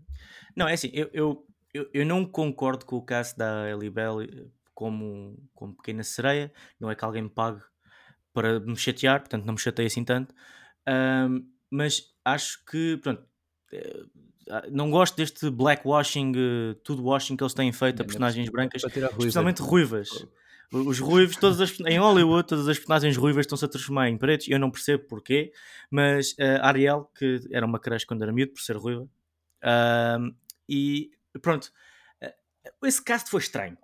Não, 0.55 0.67
é 0.67 0.73
assim, 0.73 0.89
eu, 0.93 1.09
eu, 1.13 1.47
eu, 1.73 1.89
eu 1.93 2.05
não 2.05 2.25
concordo 2.25 2.85
com 2.85 2.97
o 2.97 3.05
cast 3.05 3.37
da 3.37 3.69
Ellie 3.69 3.89
Bell 3.89 4.21
eh, 4.21 4.47
como, 4.73 5.37
como 5.53 5.75
pequena 5.75 6.03
sereia, 6.03 6.51
não 6.79 6.89
é 6.89 6.95
que 6.95 7.03
alguém 7.03 7.23
me 7.23 7.29
pague 7.29 7.61
para 8.33 8.59
me 8.59 8.75
chatear, 8.75 9.19
portanto 9.21 9.45
não 9.45 9.53
me 9.53 9.59
chatei 9.59 9.85
assim 9.87 10.03
tanto, 10.03 10.33
Ahm, 10.87 11.43
mas 11.71 12.13
acho 12.25 12.65
que, 12.65 12.97
pronto, 12.97 13.23
eh, 13.73 14.03
ah, 14.49 14.63
não 14.71 14.89
gosto 14.91 15.15
deste 15.17 15.49
blackwashing, 15.51 16.33
eh, 16.35 16.75
tudo 16.83 17.03
washing 17.05 17.37
que 17.37 17.43
eles 17.43 17.53
têm 17.53 17.71
feito 17.71 18.01
a 18.01 18.05
personagens 18.05 18.49
brancas, 18.49 18.83
especialmente 19.19 19.61
ruivas. 19.61 20.09
Os 20.71 20.99
ruivos, 20.99 21.35
todas 21.35 21.59
as, 21.61 21.79
em 21.79 21.97
Hollywood, 21.97 22.47
todas 22.47 22.67
as 22.67 22.77
personagens 22.77 23.17
ruivas 23.17 23.41
estão-se 23.45 23.65
a 23.65 23.67
transformar 23.67 24.07
em 24.09 24.17
pretos. 24.17 24.47
Eu 24.47 24.59
não 24.59 24.69
percebo 24.69 25.03
porquê, 25.07 25.51
mas 25.89 26.35
a 26.39 26.67
Ariel, 26.67 27.11
que 27.17 27.39
era 27.51 27.65
uma 27.65 27.79
crush 27.79 28.05
quando 28.05 28.21
era 28.21 28.31
miúdo, 28.31 28.53
por 28.53 28.61
ser 28.61 28.77
ruiva, 28.77 29.07
ahm, 29.63 30.29
e 30.67 31.09
pronto, 31.41 31.71
eh, 32.21 32.35
esse 32.83 33.03
cast 33.03 33.29
foi 33.31 33.39
estranho. 33.41 33.77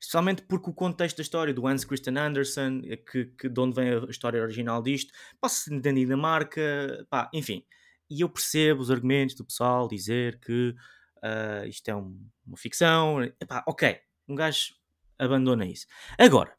Especialmente 0.00 0.42
porque 0.42 0.70
o 0.70 0.74
contexto 0.74 1.16
da 1.18 1.22
história 1.22 1.54
do 1.54 1.66
Hans 1.66 1.84
Christian 1.84 2.16
Andersen, 2.18 2.82
eh, 2.86 2.96
que, 2.96 3.26
que 3.26 3.48
de 3.48 3.60
onde 3.60 3.74
vem 3.76 3.90
a 3.90 4.10
história 4.10 4.42
original 4.42 4.82
disto, 4.82 5.12
posso 5.40 5.62
se 5.62 5.74
entender 5.74 6.06
na 6.06 6.16
marca, 6.16 7.06
pá, 7.10 7.30
enfim. 7.34 7.64
E 8.10 8.22
eu 8.22 8.28
percebo 8.28 8.80
os 8.80 8.90
argumentos 8.90 9.34
do 9.36 9.44
pessoal 9.44 9.86
dizer 9.88 10.40
que 10.40 10.74
ah, 11.22 11.66
isto 11.66 11.88
é 11.88 11.94
um- 11.96 12.28
uma 12.46 12.56
ficção, 12.56 13.22
epá, 13.22 13.64
ok, 13.66 14.00
um 14.28 14.34
gajo 14.36 14.74
abandona 15.18 15.66
isso. 15.66 15.86
Agora, 16.18 16.54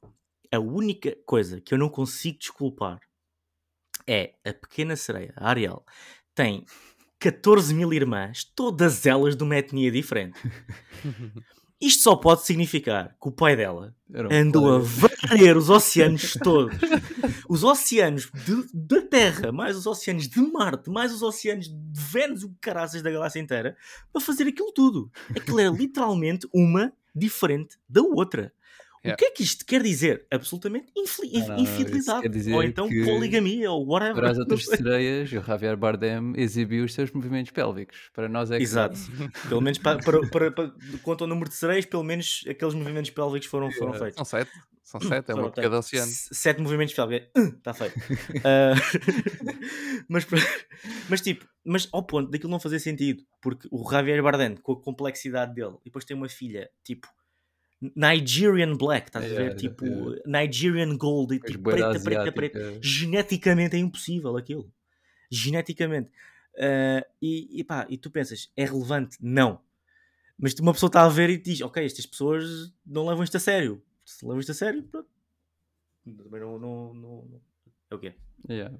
a 0.52 0.60
única 0.60 1.16
coisa 1.26 1.62
que 1.62 1.74
eu 1.74 1.78
não 1.78 1.90
consigo 1.90 2.40
desculpar 2.40 3.00
é 4.08 4.34
a 4.46 4.54
pequena 4.54 4.96
sereia, 4.96 5.34
a 5.36 5.50
Ariel, 5.50 5.86
tem 6.34 6.66
14 7.20 7.74
mil 7.74 7.94
irmãs, 7.94 8.44
todas 8.56 9.06
elas 9.06 9.36
de 9.36 9.44
uma 9.44 9.58
etnia 9.58 9.92
diferente. 9.92 10.40
Isto 11.82 12.04
só 12.04 12.16
pode 12.18 12.46
significar 12.46 13.16
que 13.22 13.30
o 13.30 13.32
pai 13.32 13.56
dela 13.56 13.96
Era 14.14 14.28
um 14.28 14.32
andou 14.34 14.66
a 14.66 14.80
colega. 14.82 14.86
varrer 15.30 15.58
os 15.58 15.70
oceanos 15.70 16.34
todos. 16.44 16.78
Os 17.48 17.64
oceanos 17.64 18.30
de- 18.34 18.68
da 18.74 19.02
Terra, 19.02 19.50
mais 19.54 19.78
os 19.78 19.86
oceanos 19.86 20.28
de 20.28 20.42
Marte, 20.42 20.90
mais 20.90 21.14
os 21.14 21.22
oceanos 21.22 21.70
de 21.70 21.76
Vênus 21.94 22.44
o 22.44 22.54
caraças 22.60 23.02
da 23.02 23.10
galáxia 23.10 23.40
inteira, 23.40 23.78
para 24.12 24.22
fazer 24.22 24.46
aquilo 24.46 24.74
tudo. 24.74 25.10
Aquilo 25.30 25.60
é 25.62 25.70
literalmente 25.70 26.46
uma 26.54 26.92
diferente 27.16 27.78
da 27.88 28.02
outra. 28.02 28.52
O 29.02 29.08
Yeah. 29.08 29.18
que 29.18 29.26
é 29.26 29.32
que 29.32 29.44
isto 29.44 29.66
quer 29.66 29.82
dizer? 29.82 30.26
Absolutamente 30.30 30.92
infli- 30.94 31.32
Não, 31.32 31.56
isso 31.56 31.62
infidelidade. 31.62 32.22
quer 32.22 32.28
dizer 32.28 32.54
ou 32.54 32.62
então 32.62 32.90
poligamia, 32.90 33.72
ou 33.72 33.88
whatever. 33.88 34.16
Para 34.16 34.32
as 34.32 34.38
outras 34.40 34.66
sereias, 34.66 35.32
o 35.32 35.42
Javier 35.42 35.78
Bardem 35.78 36.34
exibiu 36.36 36.84
os 36.84 36.94
seus 36.94 37.10
movimentos 37.10 37.50
pélvicos. 37.52 38.10
Para 38.14 38.28
nós 38.28 38.52
é 38.52 38.58
que 38.58 38.64
Exato. 38.64 39.00
Pelo 39.48 39.62
menos 39.62 39.78
para, 39.78 40.00
para, 40.04 40.28
para, 40.28 40.52
para- 40.52 40.74
quanto 41.02 41.24
ao 41.24 41.30
número 41.30 41.48
de 41.50 41.56
sereias, 41.56 41.86
pelo 41.86 42.04
menos 42.04 42.44
aqueles 42.50 42.74
movimentos 42.74 43.10
pélvicos 43.12 43.48
foram, 43.48 43.72
foram 43.72 43.94
feitos. 43.94 44.16
São 44.16 44.26
sete. 44.26 44.52
São 44.90 45.00
sete, 45.02 45.30
é 45.32 45.36
uma 45.36 45.52
por 45.52 45.62
cada 45.62 45.78
oceano. 45.80 46.12
Sete 46.12 46.62
movimentos 46.62 46.94
pélvicos. 46.96 47.30
Está 47.36 47.74
feito. 47.74 47.94
Ah, 48.44 48.74
mas, 50.10 50.26
pra- 50.26 50.40
mas 51.10 51.22
tipo, 51.22 51.46
mas 51.64 51.88
ao 51.92 52.04
ponto 52.04 52.32
daquilo 52.32 52.50
não 52.50 52.60
fazer 52.60 52.80
sentido, 52.80 53.24
porque 53.42 53.68
o 53.72 53.88
Javier 53.90 54.22
Bardem, 54.24 54.56
com 54.56 54.72
a 54.74 54.82
complexidade 54.82 55.54
dele, 55.54 55.76
e 55.82 55.86
depois 55.86 56.06
tem 56.06 56.18
uma 56.18 56.28
filha, 56.30 56.70
tipo, 56.84 57.08
Nigerian 57.96 58.76
Black, 58.76 59.08
estás 59.10 59.26
a 59.26 59.28
ver? 59.28 59.36
Yeah, 59.40 59.56
Tipo, 59.56 59.86
yeah. 59.86 60.22
Nigerian 60.26 60.98
Gold, 60.98 61.36
e 61.36 61.40
tipo, 61.40 61.70
preta, 61.70 62.00
preta, 62.00 62.32
preta. 62.32 62.60
asiática. 62.60 62.80
Geneticamente 62.82 63.76
é 63.76 63.80
impossível 63.80 64.36
aquilo. 64.38 64.72
Geneticamente. 65.32 66.10
Ah, 66.58 67.06
e, 67.22 67.60
e 67.60 67.64
pá, 67.64 67.86
e 67.90 67.98
tu 67.98 68.10
pensas, 68.10 68.52
é 68.58 68.66
relevante? 68.66 69.18
Não. 69.22 69.62
Mas 70.38 70.54
uma 70.56 70.74
pessoa 70.74 70.88
está 70.90 71.04
a 71.04 71.10
ver 71.10 71.30
e 71.30 71.38
diz, 71.38 71.62
ok, 71.62 71.86
estas 71.86 72.06
pessoas 72.06 72.74
não 72.86 73.08
levam 73.08 73.24
isto 73.24 73.38
a 73.38 73.40
sério. 73.40 73.82
Se 74.10 74.26
levam 74.26 74.40
isto 74.40 74.52
a 74.52 74.56
sério, 74.56 74.82
pronto. 74.84 75.08
Também 76.04 76.42
não, 76.42 76.58
não, 76.58 76.94
não, 76.96 77.26
não- 77.26 77.42
É 77.92 77.96
o 77.96 78.00
quê? 78.00 78.16
Yeah. 78.50 78.76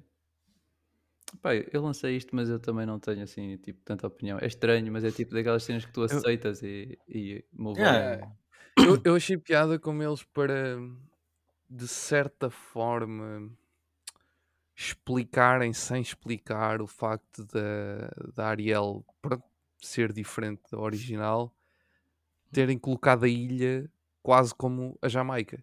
Pá, 1.40 1.54
eu 1.54 1.80
lancei 1.80 2.16
isto, 2.16 2.34
mas 2.34 2.48
eu 2.48 2.58
também 2.58 2.84
não 2.84 2.98
tenho 2.98 3.22
assim, 3.22 3.56
tipo, 3.58 3.80
tanta 3.84 4.08
opinião. 4.08 4.38
É 4.40 4.46
estranho, 4.46 4.92
mas 4.92 5.04
é 5.04 5.12
tipo 5.12 5.32
daquelas 5.32 5.62
cenas 5.62 5.84
que 5.84 5.92
tu 5.92 6.02
aceitas 6.02 6.62
e, 6.62 6.98
e 7.08 7.44
move. 7.52 7.80
Yeah. 7.80 8.34
Eu, 8.76 9.00
eu 9.04 9.14
achei 9.14 9.36
piada 9.38 9.78
como 9.78 10.02
eles 10.02 10.24
para, 10.24 10.76
de 11.68 11.86
certa 11.86 12.50
forma, 12.50 13.48
explicarem 14.74 15.72
sem 15.72 16.02
explicar 16.02 16.82
o 16.82 16.88
facto 16.88 17.44
da, 17.44 18.32
da 18.34 18.48
Ariel 18.48 19.04
ser 19.80 20.12
diferente 20.12 20.62
da 20.72 20.78
original, 20.80 21.54
terem 22.50 22.76
colocado 22.76 23.24
a 23.24 23.28
ilha 23.28 23.88
quase 24.22 24.54
como 24.54 24.98
a 25.00 25.08
Jamaica. 25.08 25.62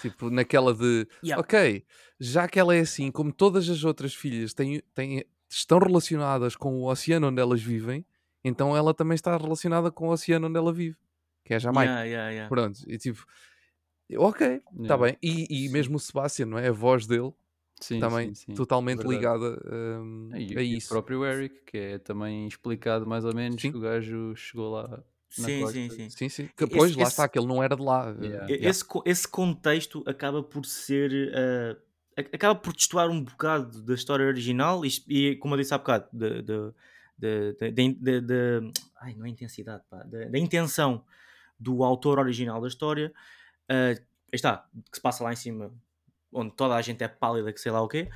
Tipo, 0.00 0.30
naquela 0.30 0.74
de, 0.74 1.06
Yeah. 1.22 1.40
ok, 1.40 1.84
já 2.18 2.48
que 2.48 2.58
ela 2.58 2.74
é 2.74 2.80
assim, 2.80 3.10
como 3.10 3.32
todas 3.32 3.68
as 3.68 3.84
outras 3.84 4.14
filhas 4.14 4.52
têm, 4.52 4.80
têm, 4.94 5.24
estão 5.48 5.78
relacionadas 5.78 6.56
com 6.56 6.74
o 6.80 6.90
oceano 6.90 7.28
onde 7.28 7.40
elas 7.40 7.62
vivem, 7.62 8.04
então 8.44 8.76
ela 8.76 8.92
também 8.92 9.14
está 9.14 9.36
relacionada 9.36 9.90
com 9.90 10.08
o 10.08 10.10
oceano 10.12 10.48
onde 10.48 10.58
ela 10.58 10.72
vive, 10.72 10.96
que 11.44 11.52
é 11.52 11.56
a 11.56 11.60
Jamaica. 11.60 11.92
Yeah, 11.92 12.04
yeah, 12.04 12.30
yeah. 12.30 12.48
Pronto, 12.48 12.80
e 12.86 12.98
tipo, 12.98 13.24
ok, 14.16 14.60
está 14.82 14.96
bem. 14.96 15.16
E, 15.22 15.66
e 15.66 15.68
mesmo 15.68 15.96
o 15.96 16.00
Sebastian, 16.00 16.46
não 16.46 16.58
é? 16.58 16.68
A 16.68 16.72
voz 16.72 17.06
dele 17.06 17.32
Sim, 17.80 17.98
também 17.98 18.34
sim, 18.34 18.46
sim. 18.46 18.54
totalmente 18.54 18.98
verdade. 18.98 19.16
ligada 19.16 19.60
hum, 20.02 20.30
E, 20.34 20.56
a 20.56 20.62
isso. 20.62 20.86
o 20.86 20.88
próprio 20.90 21.24
Eric, 21.24 21.62
que 21.66 21.76
é 21.76 21.98
também 21.98 22.46
explicado 22.46 23.06
mais 23.06 23.24
ou 23.24 23.34
menos 23.34 23.60
que 23.60 23.68
o 23.68 23.80
gajo 23.80 24.34
chegou 24.36 24.72
lá 24.72 25.02
Sim, 25.34 25.66
sim, 25.68 25.88
sim. 25.90 26.10
Sim, 26.10 26.28
sim. 26.28 26.50
Que, 26.56 26.64
Esse- 26.64 26.76
pois, 26.76 26.94
lá 26.96 27.02
esse- 27.04 27.12
está, 27.12 27.28
que 27.28 27.38
ele 27.38 27.46
não 27.48 27.62
era 27.62 27.74
de 27.74 27.82
lá. 27.82 28.14
Yeah. 28.20 28.44
Uh, 28.46 28.50
E- 28.50 28.52
yeah. 28.52 28.68
Esse, 28.68 28.84
co- 28.84 29.02
esse 29.06 29.26
contexto 29.26 30.02
acaba 30.06 30.42
por 30.42 30.64
ser. 30.66 31.10
ac- 32.16 32.30
acaba 32.34 32.54
por 32.54 32.74
destoar 32.74 33.08
um 33.08 33.22
bocado 33.24 33.82
da 33.82 33.94
história 33.94 34.26
original 34.26 34.84
e, 34.84 34.90
e, 35.08 35.36
como 35.36 35.54
eu 35.54 35.58
disse 35.58 35.72
há 35.72 35.78
bocado, 35.78 36.06
de, 36.12 36.42
de, 36.42 36.72
de, 37.18 37.52
de- 37.58 37.70
de- 37.72 37.94
de- 37.94 38.20
de- 38.20 38.72
ai, 39.00 39.14
não 39.14 39.24
é 39.24 39.28
intensidade, 39.30 39.82
pá, 39.88 40.02
da, 40.02 40.26
da 40.26 40.38
intenção 40.38 41.02
do 41.58 41.82
autor 41.82 42.18
original 42.18 42.60
da 42.60 42.68
história. 42.68 43.12
aí 43.68 43.96
está, 44.32 44.66
que 44.90 44.96
se 44.96 45.00
passa 45.00 45.24
lá 45.24 45.32
em 45.32 45.36
cima, 45.36 45.72
onde 46.32 46.52
toda 46.54 46.74
a 46.74 46.82
gente 46.82 47.02
é 47.02 47.08
pálida, 47.08 47.52
que 47.52 47.60
sei 47.60 47.72
lá 47.72 47.80
o 47.80 47.88
quê. 47.88 48.08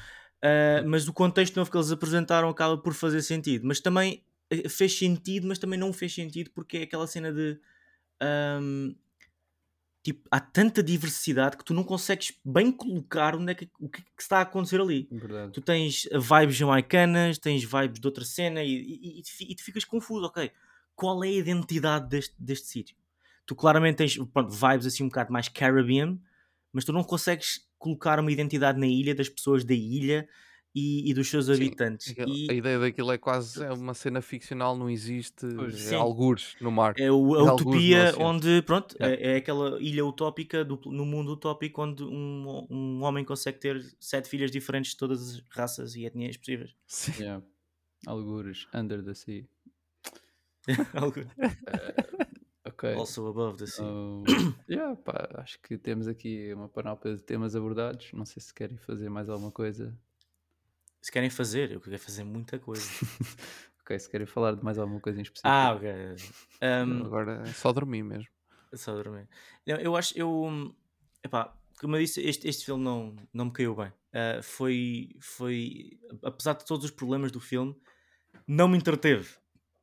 ah, 0.42 0.82
mas 0.86 1.08
o 1.08 1.12
contexto 1.12 1.56
novo 1.56 1.70
que 1.70 1.76
eles 1.76 1.90
apresentaram 1.90 2.48
acaba 2.50 2.76
por 2.76 2.92
fazer 2.92 3.22
sentido. 3.22 3.66
Mas 3.66 3.80
também 3.80 4.22
fez 4.68 4.97
sentido, 4.97 5.47
mas 5.47 5.59
também 5.59 5.78
não 5.78 5.92
fez 5.92 6.14
sentido 6.14 6.51
porque 6.51 6.78
é 6.78 6.82
aquela 6.82 7.07
cena 7.07 7.32
de. 7.32 7.59
ahm, 8.20 8.94
tipo, 10.03 10.28
há 10.30 10.38
tanta 10.38 10.84
diversidade 10.84 11.57
que 11.57 11.64
tu 11.64 11.74
não 11.74 11.82
consegues 11.82 12.32
bem 12.44 12.70
colocar 12.70 13.34
onde 13.34 13.51
é 13.51 13.55
que, 13.57 13.68
o 13.80 13.88
que, 13.88 14.03
é 14.03 14.05
que 14.05 14.22
está 14.22 14.38
a 14.38 14.42
acontecer 14.42 14.80
ali. 14.80 15.09
Verdade. 15.11 15.53
Tu 15.53 15.61
tens 15.61 16.09
vibes 16.12 16.55
jamaicanas, 16.55 17.38
tens 17.38 17.64
vibes 17.64 17.99
de 17.99 18.07
outra 18.07 18.24
cena 18.24 18.62
e, 18.62 18.70
e, 18.70 19.20
e, 19.20 19.51
e 19.51 19.55
tu 19.57 19.64
ficas 19.64 19.84
confuso, 19.84 20.26
ok? 20.26 20.53
Qual 20.94 21.24
é 21.24 21.28
a 21.28 21.32
identidade 21.32 22.09
deste, 22.09 22.34
deste 22.38 22.68
sítio? 22.68 22.97
Tu 23.44 23.57
claramente 23.57 23.97
tens 23.97 24.16
pronto, 24.16 24.51
vibes 24.51 24.86
assim 24.86 25.03
um 25.03 25.09
bocado 25.09 25.32
mais 25.32 25.49
Caribbean, 25.49 26.18
mas 26.72 26.84
tu 26.84 26.92
não 26.92 27.03
consegues 27.03 27.68
colocar 27.76 28.20
uma 28.20 28.30
identidade 28.30 28.78
na 28.78 28.86
ilha 28.86 29.14
das 29.14 29.28
pessoas 29.28 29.64
da 29.64 29.74
ilha 29.74 30.28
e, 30.79 31.11
e 31.11 31.14
dos 31.14 31.29
seus 31.29 31.47
Sim, 31.47 31.55
habitantes. 31.55 32.11
aquilo- 32.11 32.35
E 32.37 32.47
A 32.51 32.55
ideia 32.55 32.79
daquilo 32.79 33.11
é 33.11 33.16
quase 33.18 33.64
é 33.64 33.72
uma 33.72 33.95
cena 33.95 34.20
ficcional, 34.20 34.77
não 34.77 34.91
existe 34.91 35.47
Pois. 35.55 35.91
é 35.91 35.95
algures 35.97 36.55
no 36.61 36.70
mar. 36.70 36.95
é 36.99 37.11
o- 37.11 37.35
a 37.35 37.39
alguns 37.51 37.62
utopia 37.62 38.14
onde, 38.18 38.61
pronto, 38.62 38.95
É. 39.01 39.14
é, 39.14 39.33
é 39.33 39.37
aquela 39.37 39.81
ilha 39.81 40.05
utópica 40.05 40.64
do, 40.64 40.79
no 40.87 41.07
mundo 41.07 41.33
utópico 41.33 41.83
onde 41.83 42.03
um, 42.05 42.66
um 42.70 43.03
homem 43.03 43.24
consegue 43.24 43.59
ter 43.59 43.83
sete 43.99 44.29
filhas 44.29 44.51
diferentes 44.51 44.91
de 44.93 44.99
todas 44.99 45.22
as 45.37 45.43
raças 45.49 45.97
e 45.97 46.05
etnias 46.05 46.37
possíveis. 46.37 46.74
Sim. 46.87 47.12
Yeah. 47.22 47.43
Algures, 48.07 48.68
under 48.74 49.03
the 49.03 49.14
sea. 49.14 49.45
Algo- 50.95 51.24
Ok. 52.64 52.93
also 52.95 53.27
above 53.29 53.57
the 53.59 53.66
sea. 53.66 53.85
Oh, 53.85 54.24
yeah, 54.68 54.97
pá, 54.97 55.29
acho 55.37 55.59
que 55.62 55.79
temos 55.79 56.09
aqui 56.09 56.53
uma 56.53 56.68
panóplia 56.68 57.14
de 57.16 57.22
temas 57.22 57.55
abordados. 57.55 58.11
Não 58.12 58.24
sei 58.27 58.43
se 58.43 58.53
querem 58.53 58.77
fazer 58.77 59.09
mais 59.09 59.29
alguma 59.29 59.53
coisa. 59.53 59.97
Se 61.07 61.12
querem 61.12 61.30
fazer, 61.30 61.70
eu 61.70 61.80
quero 61.80 62.00
fazer 62.00 62.24
muita 62.24 62.59
coisa. 62.59 62.82
ok, 63.80 63.96
se 63.96 64.11
querem 64.11 64.26
falar 64.26 64.57
de 64.57 64.64
mais 64.64 64.76
alguma 64.76 64.98
coisa 64.98 65.20
em 65.20 65.22
específico. 65.22 65.48
ah, 65.48 65.72
ok. 65.76 65.88
Um, 66.61 67.04
Agora 67.07 67.44
é 67.46 67.52
só 67.52 67.72
dormir 67.72 68.02
mesmo. 68.02 68.26
Só 68.74 68.92
dormir. 68.92 69.28
Não, 69.64 69.76
eu 69.76 69.94
acho, 69.94 70.18
eu. 70.18 70.28
hum, 70.28 70.74
Epá, 71.22 71.57
como 71.78 71.94
eu 71.94 72.00
disse, 72.00 72.20
este, 72.20 72.48
este 72.48 72.64
filme 72.64 72.82
não, 72.82 73.14
não 73.32 73.44
me 73.44 73.52
caiu 73.52 73.76
bem. 73.76 73.92
Ah, 74.12 74.40
foi, 74.42 75.11
foi. 75.20 75.96
Apesar 76.24 76.54
de 76.54 76.66
todos 76.66 76.84
os 76.84 76.90
problemas 76.90 77.30
do 77.30 77.38
filme, 77.38 77.80
não 78.44 78.66
me 78.66 78.76
entreteve. 78.76 79.28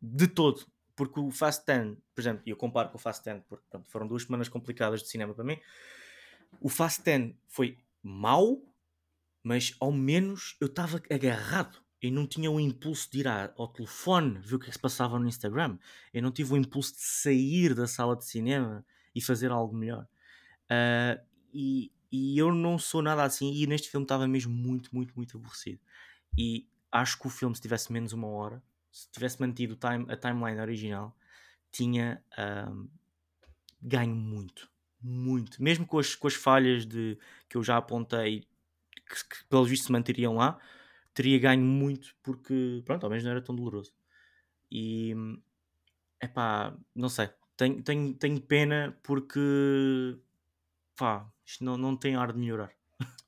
De 0.02 0.28
todo. 0.28 0.66
Porque 0.94 1.22
o 1.22 1.32
Fast 1.32 1.66
10, 1.66 1.96
por 2.14 2.20
exemplo, 2.20 2.44
e 2.46 2.50
eu 2.50 2.58
comparo 2.58 2.90
com 2.90 2.98
o 2.98 3.00
Fast 3.00 3.24
10, 3.24 3.44
porque 3.48 3.64
pronto, 3.70 3.90
foram 3.90 4.08
duas 4.08 4.24
semanas 4.24 4.50
complicadas 4.50 5.02
de 5.02 5.08
cinema 5.08 5.34
para 5.34 5.46
mim. 5.46 5.58
O 6.60 6.68
Fast 6.68 7.02
10 7.02 7.34
foi 7.48 7.78
mau, 8.04 8.62
mas 9.44 9.76
ao 9.80 9.92
menos 9.92 10.56
eu 10.60 10.68
estava 10.68 11.02
agarrado. 11.12 11.84
Eu 12.02 12.12
não 12.12 12.26
tinha 12.28 12.50
o 12.52 12.60
impulso 12.60 13.10
de 13.12 13.20
ir 13.20 13.28
ao 13.28 13.68
telefone 13.68 14.40
ver 14.40 14.56
o 14.56 14.60
que 14.60 14.66
é 14.66 14.70
que 14.70 14.74
se 14.74 14.80
passava 14.80 15.20
no 15.20 15.28
Instagram. 15.28 15.78
Eu 16.14 16.22
não 16.22 16.32
tive 16.32 16.54
o 16.54 16.58
impulso 16.58 16.94
de 16.94 17.02
sair 17.02 17.74
da 17.74 17.88
sala 17.88 18.16
de 18.16 18.26
cinema 18.26 18.86
e 19.16 19.22
fazer 19.22 19.52
algo 19.52 19.76
melhor. 19.76 20.08
Ah, 20.70 21.20
e, 21.54 21.92
e 22.12 22.38
eu 22.38 22.54
não 22.54 22.78
sou 22.78 23.02
nada 23.02 23.24
assim. 23.24 23.54
E 23.54 23.68
neste 23.68 23.90
filme 23.90 24.04
estava 24.06 24.28
mesmo 24.28 24.54
muito, 24.54 24.94
muito, 24.94 25.14
muito 25.16 25.38
aborrecido. 25.38 25.80
E 26.38 26.68
acho 26.92 27.20
que 27.20 27.28
o 27.28 27.30
filme, 27.30 27.56
se 27.56 27.62
tivesse 27.62 27.92
menos 27.92 28.14
uma 28.14 28.28
hora, 28.28 28.62
se 28.92 29.10
tivesse 29.12 29.40
mantido 29.42 29.76
time, 29.76 30.06
a 30.10 30.18
timeline 30.18 30.60
original, 30.60 31.16
tinha 31.72 32.24
ahm, 32.38 32.88
ganho 33.82 34.16
muito. 34.16 34.70
Muito. 35.02 35.62
Mesmo 35.62 35.86
com 35.86 36.00
as, 36.00 36.16
com 36.16 36.28
as 36.28 36.36
falhas 36.36 36.86
de, 36.86 37.18
que 37.50 37.58
eu 37.58 37.64
já 37.64 37.78
apontei, 37.78 38.48
que, 39.14 39.20
que 39.30 39.46
pelos 39.50 39.70
vistos 39.70 39.88
se 39.88 39.92
manteriam 39.92 40.36
lá, 40.36 40.60
teria 41.14 41.40
ganho 41.40 41.64
muito 41.64 42.16
porque, 42.24 42.82
pronto, 42.86 43.04
ao 43.04 43.10
menos 43.10 43.24
não 43.24 43.32
era 43.32 43.42
tão 43.42 43.56
doloroso. 43.56 43.94
E, 44.72 45.14
epá, 46.22 46.76
não 46.96 47.10
sei. 47.10 47.30
Tenho, 47.56 47.84
tenho, 47.84 48.14
tenho 48.16 48.42
pena 48.42 48.98
porque, 49.04 49.40
pá, 50.96 51.30
isto 51.46 51.64
não, 51.64 51.78
não 51.78 51.96
tem 51.96 52.16
ar 52.16 52.32
de 52.34 52.40
melhorar. 52.40 52.72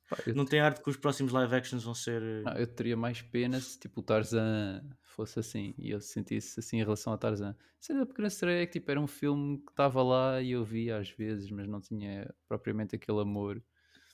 Pá, 0.08 0.16
Não 0.34 0.44
tem 0.44 0.60
ar 0.60 0.74
de 0.74 0.82
que 0.82 0.90
os 0.90 0.96
próximos 0.96 1.32
live 1.32 1.54
actions 1.54 1.84
vão 1.84 1.94
ser. 1.94 2.22
eh, 2.22 2.42
não, 2.44 2.52
eu 2.54 2.66
teria 2.66 2.96
mais 2.96 3.22
pena 3.22 3.60
se 3.60 3.78
tipo, 3.78 4.00
o 4.00 4.02
Tarzan 4.02 4.82
fosse 5.02 5.38
assim 5.40 5.74
e 5.78 5.90
eu 5.90 6.00
sentisse 6.00 6.60
assim 6.60 6.78
em 6.78 6.84
relação 6.84 7.12
a 7.12 7.18
Tarzan. 7.18 7.56
Sendo 7.80 8.06
porque 8.06 8.22
não 8.22 8.30
seria 8.30 8.62
é 8.62 8.66
que 8.66 8.74
tipo, 8.74 8.90
era 8.90 9.00
um 9.00 9.06
filme 9.06 9.58
que 9.58 9.70
estava 9.70 10.02
lá 10.02 10.40
e 10.40 10.52
eu 10.52 10.64
via 10.64 10.98
às 10.98 11.10
vezes, 11.10 11.50
mas 11.50 11.66
não 11.68 11.80
tinha 11.80 12.32
propriamente 12.48 12.94
aquele 12.96 13.20
amor. 13.20 13.62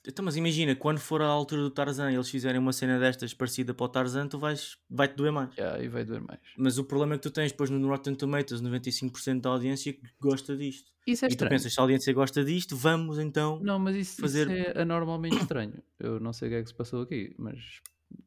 Então, 0.06 0.24
mas 0.24 0.36
imagina, 0.36 0.74
quando 0.74 0.98
for 0.98 1.22
a 1.22 1.26
altura 1.26 1.62
do 1.62 1.70
Tarzan 1.70 2.10
e 2.10 2.14
eles 2.14 2.28
fizerem 2.28 2.58
uma 2.58 2.72
cena 2.72 2.98
destas 2.98 3.32
parecida 3.32 3.72
para 3.72 3.84
o 3.84 3.88
Tarzan, 3.88 4.26
tu 4.26 4.36
vais, 4.38 4.76
vai-te 4.90 5.14
doer 5.14 5.30
mais. 5.30 5.56
Yeah, 5.56 5.78
aí 5.78 5.88
vai 5.88 6.04
doer 6.04 6.20
mais. 6.20 6.40
Mas 6.58 6.76
o 6.76 6.82
problema 6.84 7.14
é 7.14 7.18
que 7.18 7.22
tu 7.22 7.30
tens 7.30 7.52
depois 7.52 7.70
no 7.70 7.86
Rotten 7.88 8.14
Tomatoes 8.16 8.60
95% 8.60 9.40
da 9.40 9.50
audiência 9.50 9.92
que 9.92 10.02
gosta 10.20 10.56
disto. 10.56 10.90
Isso 11.06 11.24
é 11.24 11.26
e 11.26 11.30
tu 11.30 11.32
estranho. 11.32 11.50
pensas, 11.50 11.72
se 11.72 11.78
a 11.78 11.82
audiência 11.84 12.12
gosta 12.12 12.44
disto, 12.44 12.76
vamos 12.76 13.18
então. 13.18 13.60
Não, 13.62 13.78
mas 13.78 13.94
isso, 13.94 14.12
isso 14.12 14.20
fazer- 14.20 14.50
é 14.50 14.80
anormalmente 14.82 15.36
estranho. 15.36 15.80
Eu 16.00 16.18
não 16.18 16.32
sei 16.32 16.48
o 16.48 16.50
que 16.50 16.56
é 16.56 16.62
que 16.62 16.68
se 16.68 16.74
passou 16.74 17.02
aqui, 17.02 17.32
mas 17.38 17.58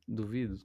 duvido. 0.08 0.58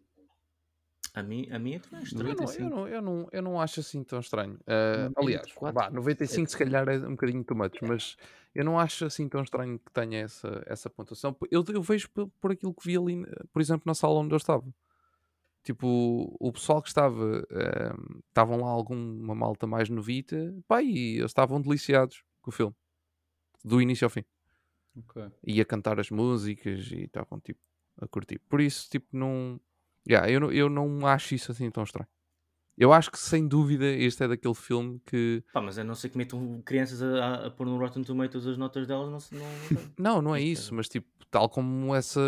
A 1.13 1.23
mim, 1.23 1.49
a 1.51 1.59
mim 1.59 1.75
é 1.75 1.79
também 1.81 2.05
estranho. 2.05 2.29
Eu 2.31 2.37
não, 2.37 2.45
eu, 2.45 2.47
95. 2.47 2.71
não, 2.71 2.89
eu, 2.89 3.03
não, 3.03 3.29
eu 3.33 3.43
não 3.43 3.61
acho 3.61 3.81
assim 3.81 4.05
tão 4.05 4.21
estranho. 4.21 4.59
Ah, 4.67 5.11
aliás, 5.17 5.49
94, 5.57 5.75
vá, 5.75 5.91
95 5.91 6.51
se 6.51 6.59
calhar 6.59 6.89
é 6.89 6.99
um 6.99 7.13
bocadinho 7.13 7.43
too 7.43 7.57
much, 7.57 7.81
mas 7.83 8.17
eu 8.55 8.65
não 8.65 8.79
acho 8.79 9.05
assim 9.05 9.29
tão 9.29 9.43
estranho 9.43 9.79
que 9.79 9.91
tenha 9.93 10.21
essa, 10.21 10.63
essa 10.67 10.89
pontuação. 10.89 11.37
Eu, 11.51 11.65
eu 11.69 11.83
vejo 11.83 12.09
por, 12.11 12.29
por 12.41 12.53
aquilo 12.53 12.75
que 12.75 12.87
vi 12.87 12.97
ali, 12.97 13.25
por 13.53 13.61
exemplo, 13.61 13.83
na 13.87 13.95
sala 13.95 14.21
onde 14.21 14.33
eu 14.33 14.39
estava. 14.39 14.65
Tipo, 15.63 16.35
o 16.41 16.53
pessoal 16.53 16.81
que 16.81 16.89
estava, 16.89 17.47
ah, 17.51 17.95
estavam 18.29 18.61
lá 18.61 18.71
alguma 18.71 19.35
malta 19.35 19.67
mais 19.67 19.91
novita, 19.91 20.55
pá, 20.67 20.83
e 20.83 21.19
eles 21.19 21.31
estavam 21.31 21.61
deliciados 21.61 22.25
com 22.41 22.51
o 22.51 22.53
filme, 22.53 22.75
do 23.65 23.81
início 23.83 24.07
ao 24.07 24.11
fim. 24.11 24.25
Ok. 24.97 25.23
E 25.45 25.61
a 25.61 25.65
cantar 25.65 26.01
as 26.01 26.11
músicas 26.11 26.91
e 26.93 27.03
estavam, 27.03 27.39
tipo, 27.41 27.61
a 28.01 28.09
curtir. 28.09 28.39
Por 28.49 28.61
isso, 28.61 28.89
tipo, 28.89 29.07
não... 29.13 29.61
Yeah, 30.09 30.30
eu, 30.30 30.40
não 30.40 30.53
eu 30.53 30.68
não 30.68 31.07
acho 31.07 31.34
isso 31.34 31.53
assim 31.53 31.70
tão 31.70 31.82
estranho. 31.84 32.09
Eu 32.78 32.92
acho 32.94 33.11
que, 33.11 33.18
sem 33.18 33.46
dúvida, 33.46 33.84
este 33.84 34.24
é 34.24 34.28
daquele 34.28 34.55
filme 34.55 34.98
que... 35.05 35.44
Pá, 35.53 35.61
mas 35.61 35.78
a 35.78 35.84
não 35.84 35.94
ser 35.94 36.09
que 36.09 36.16
metam 36.16 36.62
crianças 36.64 37.03
a, 37.03 37.07
a, 37.18 37.46
a 37.46 37.51
pôr 37.51 37.66
no 37.66 37.76
Rotten 37.78 38.03
Tomatoes 38.03 38.46
as 38.46 38.57
notas 38.57 38.86
delas, 38.86 39.11
não, 39.11 39.20
se- 39.20 39.34
não, 39.34 39.40
não. 39.42 39.82
Não, 39.98 40.22
não 40.22 40.34
é 40.34 40.40
é- 40.40 40.44
isso, 40.44 40.74
mas, 40.74 40.88
tipo, 40.88 41.07
tal 41.30 41.51
como 41.51 41.94
essa... 41.94 42.20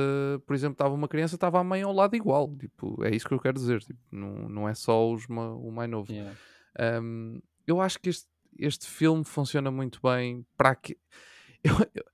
Por 0.47 0.55
exemplo, 0.55 0.75
estava 0.75 0.95
uma 0.95 1.09
criança, 1.09 1.37
estava 1.37 1.59
a 1.59 1.65
mãe 1.65 1.81
ao 1.81 1.93
lado 1.95 2.15
igual. 2.15 2.55
Tipo, 2.59 3.03
é 3.03 3.15
isso 3.17 3.27
que 3.27 3.33
eu 3.33 3.41
quero 3.41 3.55
dizer. 3.59 3.81
Tipo, 3.81 3.99
não, 4.11 4.47
não 4.49 4.69
é 4.69 4.75
só 4.75 5.11
os, 5.11 5.27
ma- 5.27 5.55
o 5.55 5.71
mais 5.71 5.89
novo. 5.91 6.13
Yeah. 6.13 6.37
Um, 7.01 7.41
eu 7.67 7.81
acho 7.81 7.99
que 7.99 8.11
este, 8.11 8.29
este 8.59 8.87
filme 8.87 9.25
funciona 9.25 9.71
muito 9.71 10.01
bem 10.03 10.45
para 10.57 10.75
que. 10.75 10.99
Eu, 11.65 11.77
eu, 11.95 12.05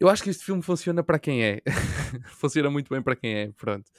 eu 0.00 0.08
acho 0.08 0.22
que 0.22 0.30
este 0.30 0.44
filme 0.44 0.62
funciona 0.62 1.02
para 1.02 1.18
quem 1.18 1.44
é. 1.44 1.62
funciona 2.38 2.70
muito 2.70 2.88
bem 2.88 3.02
para 3.02 3.16
quem 3.16 3.34
é, 3.34 3.52
pronto. 3.52 3.90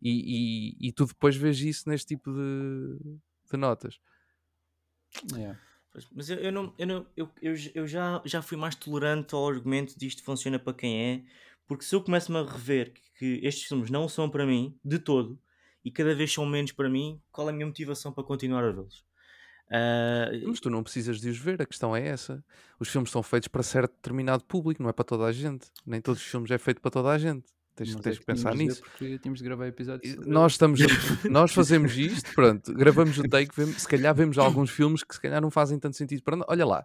E, 0.00 0.76
e, 0.80 0.88
e 0.88 0.92
tu 0.92 1.06
depois 1.06 1.36
vês 1.36 1.58
isso 1.60 1.88
neste 1.88 2.08
tipo 2.08 2.32
de, 2.32 3.18
de 3.50 3.56
notas. 3.56 4.00
Yeah. 5.32 5.58
Pois, 5.90 6.06
Mas 6.12 6.30
eu, 6.30 6.36
eu 6.36 6.52
não, 6.52 6.74
eu, 6.78 6.86
não, 6.86 7.06
eu, 7.16 7.30
eu, 7.42 7.54
eu 7.74 7.86
já, 7.86 8.22
já 8.24 8.42
fui 8.42 8.56
mais 8.56 8.74
tolerante 8.74 9.34
ao 9.34 9.48
argumento 9.48 9.98
de 9.98 10.06
isto 10.06 10.22
funciona 10.22 10.58
para 10.58 10.74
quem 10.74 11.02
é, 11.02 11.24
porque 11.66 11.84
se 11.84 11.94
eu 11.94 12.02
começo-me 12.02 12.38
a 12.38 12.44
rever 12.44 12.92
que, 12.92 13.00
que 13.18 13.46
estes 13.46 13.64
filmes 13.66 13.90
não 13.90 14.08
são 14.08 14.30
para 14.30 14.46
mim, 14.46 14.78
de 14.84 14.98
todo, 14.98 15.40
e 15.84 15.90
cada 15.90 16.14
vez 16.14 16.32
são 16.32 16.44
menos 16.46 16.72
para 16.72 16.88
mim, 16.88 17.20
qual 17.32 17.48
é 17.48 17.50
a 17.50 17.54
minha 17.54 17.66
motivação 17.66 18.12
para 18.12 18.24
continuar 18.24 18.64
a 18.64 18.70
vê-los? 18.70 19.07
Ah, 19.70 20.30
Mas 20.46 20.60
tu 20.60 20.70
não 20.70 20.82
precisas 20.82 21.20
de 21.20 21.28
os 21.28 21.38
ver, 21.38 21.60
a 21.60 21.66
questão 21.66 21.94
é 21.94 22.06
essa. 22.06 22.42
Os 22.80 22.88
filmes 22.88 23.10
são 23.10 23.22
feitos 23.22 23.48
para 23.48 23.62
certo 23.62 23.92
determinado 23.92 24.42
público, 24.44 24.82
não 24.82 24.88
é 24.88 24.92
para 24.92 25.04
toda 25.04 25.24
a 25.24 25.32
gente. 25.32 25.66
Nem 25.84 26.00
todos 26.00 26.20
os 26.22 26.26
filmes 26.26 26.50
é 26.50 26.58
feito 26.58 26.80
para 26.80 26.90
toda 26.90 27.10
a 27.10 27.18
gente. 27.18 27.44
Tens, 27.76 27.94
tens 27.96 28.16
é 28.16 28.18
que 28.18 28.26
pensar 28.26 28.54
nisso. 28.56 28.82
Porque 28.82 29.18
tínhamos 29.20 29.38
de 29.38 29.44
gravar 29.44 29.66
episódios. 29.68 30.14
Sobre 30.14 30.28
nós 30.30 30.52
estamos 30.52 30.80
nós 31.30 31.52
fazemos 31.52 31.96
isto, 31.96 32.34
pronto, 32.34 32.74
gravamos 32.74 33.18
o 33.18 33.22
take, 33.28 33.54
vemos- 33.54 33.82
se 33.82 33.88
calhar 33.88 34.12
vemos 34.14 34.36
alguns 34.38 34.70
filmes 34.70 35.04
que 35.04 35.14
se 35.14 35.20
calhar 35.20 35.40
não 35.40 35.50
fazem 35.50 35.78
tanto 35.78 35.96
sentido 35.96 36.22
para 36.24 36.34
nós. 36.36 36.46
Olha 36.48 36.66
lá, 36.66 36.84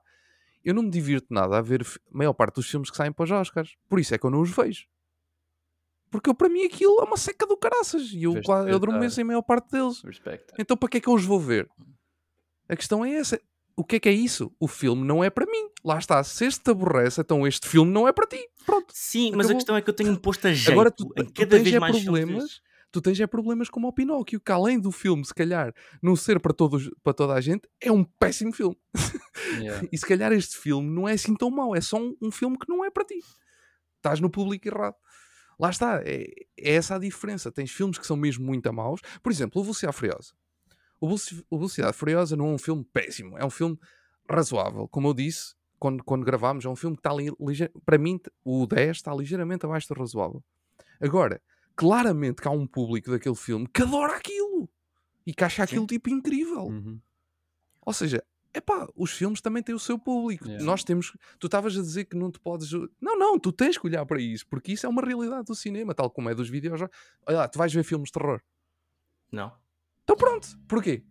eu 0.64 0.74
não 0.74 0.84
me 0.84 0.92
divirto 0.92 1.34
nada 1.34 1.58
a 1.58 1.62
ver 1.62 1.82
a 1.84 1.86
maior 2.16 2.34
parte 2.34 2.56
dos 2.56 2.70
filmes 2.70 2.92
que 2.92 2.98
saem 2.98 3.12
para 3.12 3.24
os 3.24 3.32
Oscars, 3.32 3.76
por 3.90 4.00
isso 4.00 4.14
é 4.14 4.18
que 4.20 4.26
eu 4.26 4.30
não 4.30 4.42
os 4.42 4.52
vejo. 4.52 4.86
Porque 6.12 6.30
eu, 6.30 6.36
para 6.36 6.48
mim 6.48 6.64
aquilo 6.64 7.00
é 7.00 7.06
uma 7.06 7.18
seca 7.18 7.48
do 7.48 7.58
caraças 7.58 8.12
e 8.14 8.24
eu, 8.24 8.40
qua- 8.44 8.70
eu 8.70 8.76
adormeço 8.76 9.20
em 9.20 9.24
maior 9.24 9.42
parte 9.42 9.72
deles. 9.72 10.00
Respect. 10.04 10.54
Então 10.60 10.78
para 10.78 10.90
que 10.90 10.98
é 10.98 11.02
que 11.02 11.10
eu 11.10 11.14
os 11.14 11.26
vou 11.26 11.40
ver? 11.40 11.68
A 12.70 12.76
questão 12.76 13.03
é 13.03 13.14
essa. 13.14 13.39
O 13.76 13.84
que 13.84 13.95
é 13.95 13.99
que 13.99 14.09
é 14.09 14.11
isso? 14.11 14.51
O 14.59 14.68
filme 14.68 15.05
não 15.05 15.24
é 15.24 15.30
para 15.30 15.45
mim. 15.45 15.70
Lá 15.84 15.97
está. 15.97 16.24
Se 16.24 16.45
este 16.45 16.64
te 16.64 16.72
aborrece, 16.72 17.22
então 17.22 17.45
este 17.47 17.68
filme 17.68 17.91
não 17.91 18.07
é 18.07 18.14
para 18.14 18.28
ti. 18.28 18.39
Pronto. 18.66 18.88
sim, 18.93 19.32
mas 19.32 19.47
a 19.47 19.49
acabou. 19.49 19.55
questão 19.55 19.76
é 19.76 19.82
que 19.82 19.89
eu 19.89 19.93
tenho 19.93 20.20
posto 20.20 20.47
a 20.47 20.53
jeito 20.53 20.72
Agora 20.72 20.91
tu, 20.91 21.11
em 21.18 21.26
tu 21.26 21.34
cada 21.34 21.49
tens 21.49 21.64
vez 21.64 21.76
é 21.76 21.80
mais 21.80 21.97
filmes 21.97 22.22
problemas, 22.22 22.61
tu 22.91 23.01
tens 23.01 23.20
é 23.20 23.28
problemas 23.28 23.70
como 23.70 23.88
o 23.88 23.93
Pinóquio, 23.93 24.39
que 24.39 24.51
além 24.51 24.80
do 24.80 24.91
filme, 24.91 25.26
se 25.26 25.34
calhar, 25.34 25.74
não 26.01 26.16
ser 26.16 26.39
para, 26.39 26.53
todos, 26.53 26.89
para 27.03 27.14
toda 27.14 27.34
a 27.34 27.41
gente, 27.41 27.68
é 27.82 27.91
um 27.91 28.03
péssimo 28.03 28.53
filme. 28.53 28.78
Yeah. 29.59 29.88
E 29.91 29.97
se 29.97 30.05
calhar 30.05 30.32
este 30.32 30.57
filme 30.57 30.89
não 30.89 31.09
é 31.09 31.14
assim 31.14 31.36
tão 31.36 31.49
mau, 31.49 31.76
é 31.76 31.82
só 31.82 31.97
um, 31.97 32.16
um 32.22 32.32
filme 32.32 32.57
que 32.57 32.70
não 32.70 32.86
é 32.86 32.91
para 32.91 33.03
ti. 33.03 33.20
Estás 33.97 34.20
no 34.20 34.30
público 34.30 34.68
errado. 34.68 34.95
Lá 35.59 35.70
está, 35.70 36.01
é, 36.03 36.26
é 36.57 36.76
essa 36.76 36.95
a 36.95 36.99
diferença. 36.99 37.51
Tens 37.51 37.72
filmes 37.72 37.97
que 37.97 38.05
são 38.05 38.18
mesmo 38.18 38.45
muito 38.45 38.72
maus. 38.74 39.01
Por 39.22 39.32
exemplo, 39.32 39.61
o 39.61 39.64
Velocidade 39.64 39.95
Furiosa. 39.95 40.34
O 41.04 41.08
Veloci- 41.08 41.45
o 41.49 41.58
Velocidade 41.58 41.97
Furiosa 41.97 42.36
não 42.38 42.45
é 42.45 42.54
um 42.54 42.58
filme 42.58 42.82
péssimo, 42.93 43.38
é 43.38 43.43
um 43.43 43.49
filme 43.49 43.78
razoável. 44.30 44.88
Como 44.88 45.10
eu 45.10 45.14
disse, 45.14 45.54
quando, 45.78 46.01
quando 46.01 46.24
gravámos, 46.24 46.64
é 46.64 46.70
um 46.70 46.78
filme 46.78 46.95
que 46.95 47.01
está 47.01 47.12
ali, 47.12 47.30
lige- 47.41 47.70
para 47.86 47.97
mim, 47.97 48.20
o 48.43 48.66
10 48.66 48.97
está 48.97 49.14
ligeiramente 49.14 49.66
abaixo 49.66 49.93
do 49.93 49.99
razoável. 49.99 50.41
Agora, 51.01 51.41
claramente 51.76 52.41
que 52.41 52.47
há 52.47 52.51
um 52.51 52.66
público 52.66 53.12
daquele 53.12 53.36
filme 53.36 53.68
que 53.68 53.82
adora 53.82 54.16
aquilo 54.16 54.70
e 55.28 55.34
que 55.34 55.43
acha 55.43 55.64
aquilo 55.64 55.86
tipo 55.86 56.10
incrível. 56.10 56.68
Uhum. 56.68 57.01
Ou 57.86 57.91
seja, 57.91 58.24
epá, 58.54 58.88
os 58.95 59.12
filmes 59.12 59.41
também 59.41 59.62
têm 59.62 59.76
o 59.76 59.80
seu 59.80 59.99
público. 59.99 60.45
Yeah. 60.47 60.64
Nós 60.64 60.86
temos. 60.86 61.12
Tu 61.38 61.47
estavas 61.47 61.78
a 61.78 61.82
dizer 61.82 62.06
que 62.06 62.16
não 62.16 62.32
te 62.32 62.39
podes. 62.39 62.72
Não, 63.01 63.18
não, 63.20 63.38
tu 63.38 63.51
tens 63.51 63.78
que 63.78 63.86
olhar 63.86 64.06
para 64.06 64.22
isso, 64.22 64.47
porque 64.47 64.72
isso 64.72 64.86
é 64.86 64.89
uma 64.89 65.01
realidade 65.01 65.43
do 65.47 65.54
cinema, 65.56 65.93
tal 65.93 66.10
como 66.10 66.30
é 66.30 66.34
dos 66.34 66.47
videojogos. 66.49 66.95
Olha 67.28 67.39
lá, 67.39 67.47
tu 67.49 67.58
vais 67.58 67.74
ver 67.74 67.84
filmes 67.84 68.08
de 68.08 68.14
terror. 68.14 68.41
Não. 69.30 69.51
Então 70.04 70.16
pronto, 70.16 70.47
porquê? 70.68 71.04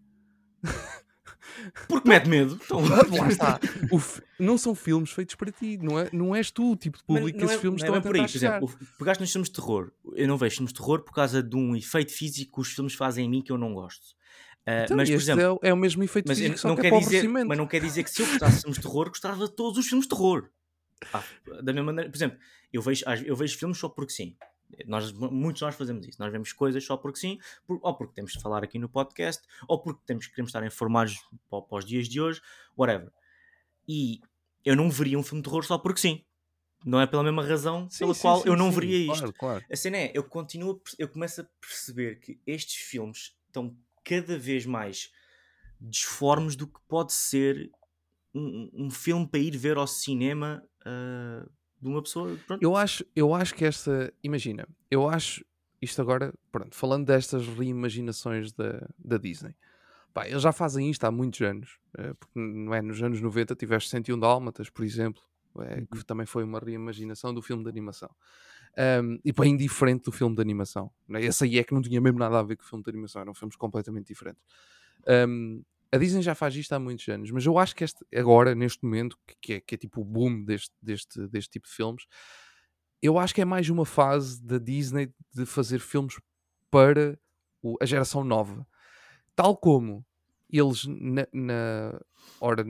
Porque 1.88 2.08
mete 2.08 2.28
medo. 2.28 2.58
Então, 2.64 2.80
Lá 3.18 3.28
está. 3.28 3.60
O 3.90 3.98
fi- 3.98 4.22
não 4.38 4.56
são 4.56 4.74
filmes 4.74 5.10
feitos 5.10 5.34
para 5.34 5.50
ti, 5.50 5.76
não, 5.78 5.98
é, 5.98 6.08
não 6.12 6.34
és 6.34 6.50
tu 6.50 6.72
o 6.72 6.76
tipo 6.76 6.98
de 6.98 7.04
público 7.04 7.38
que 7.38 7.44
esses 7.44 7.56
é- 7.56 7.60
filmes 7.60 7.80
não 7.82 7.86
estão 7.86 7.94
é 7.94 7.98
a 7.98 8.02
por 8.02 8.14
aí. 8.16 8.26
Por 8.26 8.36
exemplo, 8.36 8.88
pegaste 8.98 9.20
nos 9.22 9.32
filmes 9.32 9.48
de 9.48 9.54
terror. 9.54 9.92
Eu 10.14 10.28
não 10.28 10.36
vejo 10.36 10.56
filmes 10.56 10.72
de 10.72 10.78
terror 10.80 11.02
por 11.02 11.12
causa 11.12 11.42
de 11.42 11.56
um 11.56 11.74
efeito 11.76 12.12
físico 12.12 12.54
que 12.54 12.60
os 12.60 12.72
filmes 12.72 12.94
fazem 12.94 13.26
em 13.26 13.28
mim 13.30 13.42
que 13.42 13.50
eu 13.52 13.58
não 13.58 13.74
gosto. 13.74 14.14
Ah, 14.64 14.84
Então, 14.84 14.96
mas, 14.96 15.10
por 15.10 15.16
exemplo, 15.20 15.60
é, 15.62 15.68
é 15.68 15.74
o 15.74 15.76
mesmo 15.76 16.02
efeito 16.04 16.28
mas 16.28 16.38
físico, 16.38 16.68
não 16.68 16.74
que 16.76 16.86
é 16.86 16.90
quer 16.90 16.98
dizer, 17.00 17.28
mas 17.28 17.58
não 17.58 17.66
quer 17.66 17.80
dizer 17.80 18.04
que 18.04 18.10
se 18.10 18.22
eu 18.22 18.26
gostasse 18.26 18.56
de 18.56 18.60
filmes 18.62 18.76
de 18.78 18.82
terror, 18.82 19.08
gostava 19.08 19.44
de 19.46 19.54
todos 19.56 19.78
os 19.78 19.86
filmes 19.86 20.06
de 20.06 20.14
terror. 20.14 20.48
Ah, 21.12 21.22
da 21.62 21.72
mesma 21.72 21.86
maneira, 21.86 22.08
por 22.10 22.16
exemplo, 22.16 22.38
eu 22.72 22.80
vejo, 22.80 23.04
eu 23.24 23.34
vejo 23.34 23.58
filmes 23.58 23.78
só 23.78 23.88
porque 23.88 24.12
sim. 24.12 24.36
Nós, 24.86 25.12
muitos 25.12 25.58
de 25.60 25.64
nós 25.66 25.74
fazemos 25.74 26.06
isso. 26.06 26.20
Nós 26.20 26.30
vemos 26.32 26.52
coisas 26.52 26.84
só 26.84 26.96
porque 26.96 27.18
sim, 27.18 27.38
por- 27.66 27.78
ou 27.82 27.94
porque 27.94 28.14
temos 28.14 28.32
de 28.32 28.40
falar 28.40 28.62
aqui 28.64 28.78
no 28.78 28.88
podcast, 28.88 29.42
ou 29.68 29.78
porque 29.80 30.00
temos, 30.06 30.26
queremos 30.26 30.48
estar 30.50 30.64
informados 30.66 31.20
para, 31.50 31.62
para 31.62 31.78
os 31.78 31.84
dias 31.84 32.08
de 32.08 32.20
hoje, 32.20 32.40
whatever. 32.76 33.12
E 33.88 34.20
eu 34.64 34.76
não 34.76 34.90
veria 34.90 35.18
um 35.18 35.22
filme 35.22 35.42
de 35.42 35.48
terror 35.48 35.64
só 35.64 35.78
porque 35.78 36.00
sim. 36.00 36.24
Não 36.84 37.00
é 37.00 37.06
pela 37.06 37.22
mesma 37.22 37.44
razão 37.46 37.88
Sim, 37.88 38.00
pela 38.00 38.14
sim, 38.14 38.22
qual 38.22 38.42
sim, 38.42 38.48
eu 38.48 38.56
não 38.56 38.70
veria 38.72 38.98
isto. 38.98 39.18
Claro, 39.18 39.32
claro. 39.34 39.64
A 39.70 39.76
cena 39.76 39.96
é, 39.98 40.10
eu 40.14 40.24
continuo, 40.24 40.80
eu 40.98 41.08
começo 41.08 41.40
a 41.40 41.44
perceber 41.60 42.18
que 42.18 42.40
estes 42.46 42.74
filmes 42.74 43.36
estão 43.46 43.76
cada 44.04 44.36
vez 44.36 44.66
mais 44.66 45.12
disformes 45.80 46.56
do 46.56 46.66
que 46.66 46.80
pode 46.88 47.12
ser 47.12 47.70
um, 48.34 48.68
um 48.72 48.90
filme 48.90 49.26
para 49.26 49.40
ir 49.40 49.56
ver 49.56 49.76
ao 49.76 49.86
cinema 49.86 50.62
ah, 50.84 51.46
de 51.82 51.88
uma 51.88 52.02
pessoa. 52.02 52.36
Pronto. 52.46 52.62
Eu 52.62 52.76
acho, 52.76 53.04
eu 53.14 53.34
acho 53.34 53.54
que 53.54 53.64
esta. 53.64 54.12
Imagina, 54.22 54.66
eu 54.90 55.08
acho. 55.08 55.44
Isto 55.80 56.00
agora, 56.00 56.32
pronto, 56.52 56.76
falando 56.76 57.04
destas 57.06 57.46
reimaginações 57.48 58.52
da, 58.52 58.88
da 58.96 59.18
Disney. 59.18 59.54
Pá, 60.14 60.28
eles 60.28 60.42
já 60.42 60.52
fazem 60.52 60.88
isto 60.90 61.04
há 61.04 61.10
muitos 61.10 61.40
anos. 61.40 61.78
eh, 61.98 62.14
porque 62.14 62.38
não 62.38 62.72
é 62.74 62.80
nos 62.82 63.02
anos 63.02 63.20
90 63.20 63.56
tiveste 63.56 63.90
101 63.90 64.18
Dálmatas, 64.18 64.70
por 64.70 64.84
exemplo, 64.84 65.22
eh, 65.60 65.84
que 65.92 66.04
também 66.04 66.24
foi 66.26 66.44
uma 66.44 66.60
reimaginação 66.60 67.34
do 67.34 67.42
filme 67.42 67.64
de 67.64 67.70
animação. 67.70 68.10
Ahm, 68.76 69.18
e 69.24 69.32
bem 69.32 69.56
diferente 69.56 70.04
do 70.04 70.12
filme 70.12 70.34
de 70.36 70.40
animação. 70.42 70.90
né? 71.08 71.22
Esse 71.22 71.44
aí 71.44 71.58
é 71.58 71.64
que 71.64 71.74
não 71.74 71.82
tinha 71.82 72.00
mesmo 72.00 72.18
nada 72.18 72.38
a 72.38 72.42
ver 72.42 72.56
com 72.56 72.62
o 72.62 72.66
filme 72.66 72.82
de 72.84 72.90
animação, 72.90 73.22
eram 73.22 73.34
filmes 73.34 73.56
completamente 73.56 74.06
diferentes. 74.06 74.42
Ahm, 75.06 75.62
a 75.92 75.98
Disney 75.98 76.22
já 76.22 76.34
faz 76.34 76.56
isto 76.56 76.72
há 76.72 76.78
muitos 76.78 77.06
anos, 77.08 77.30
mas 77.30 77.44
eu 77.46 77.58
acho 77.58 77.76
que 77.76 77.84
este, 77.84 78.04
agora, 78.14 78.54
neste 78.54 78.84
momento, 78.84 79.18
que- 79.40 79.54
é, 79.54 79.60
que 79.60 79.74
é 79.74 79.78
tipo 79.78 80.00
o 80.00 80.04
boom 80.04 80.44
deste, 80.44 80.72
deste, 80.82 81.26
deste 81.28 81.50
tipo 81.52 81.68
de 81.68 81.74
filmes, 81.74 82.04
eu 83.02 83.18
acho 83.18 83.34
que 83.34 83.40
é 83.40 83.44
mais 83.44 83.68
uma 83.68 83.84
fase 83.84 84.40
da 84.42 84.58
Disney 84.58 85.12
de 85.34 85.44
fazer 85.46 85.80
filmes 85.80 86.20
para 86.70 87.18
o- 87.62 87.76
a 87.80 87.86
geração 87.86 88.24
nova. 88.24 88.66
Tal 89.36 89.56
como 89.56 90.04
eles 90.50 90.86
na, 90.86 91.26
na, 91.32 92.00
ora, 92.40 92.64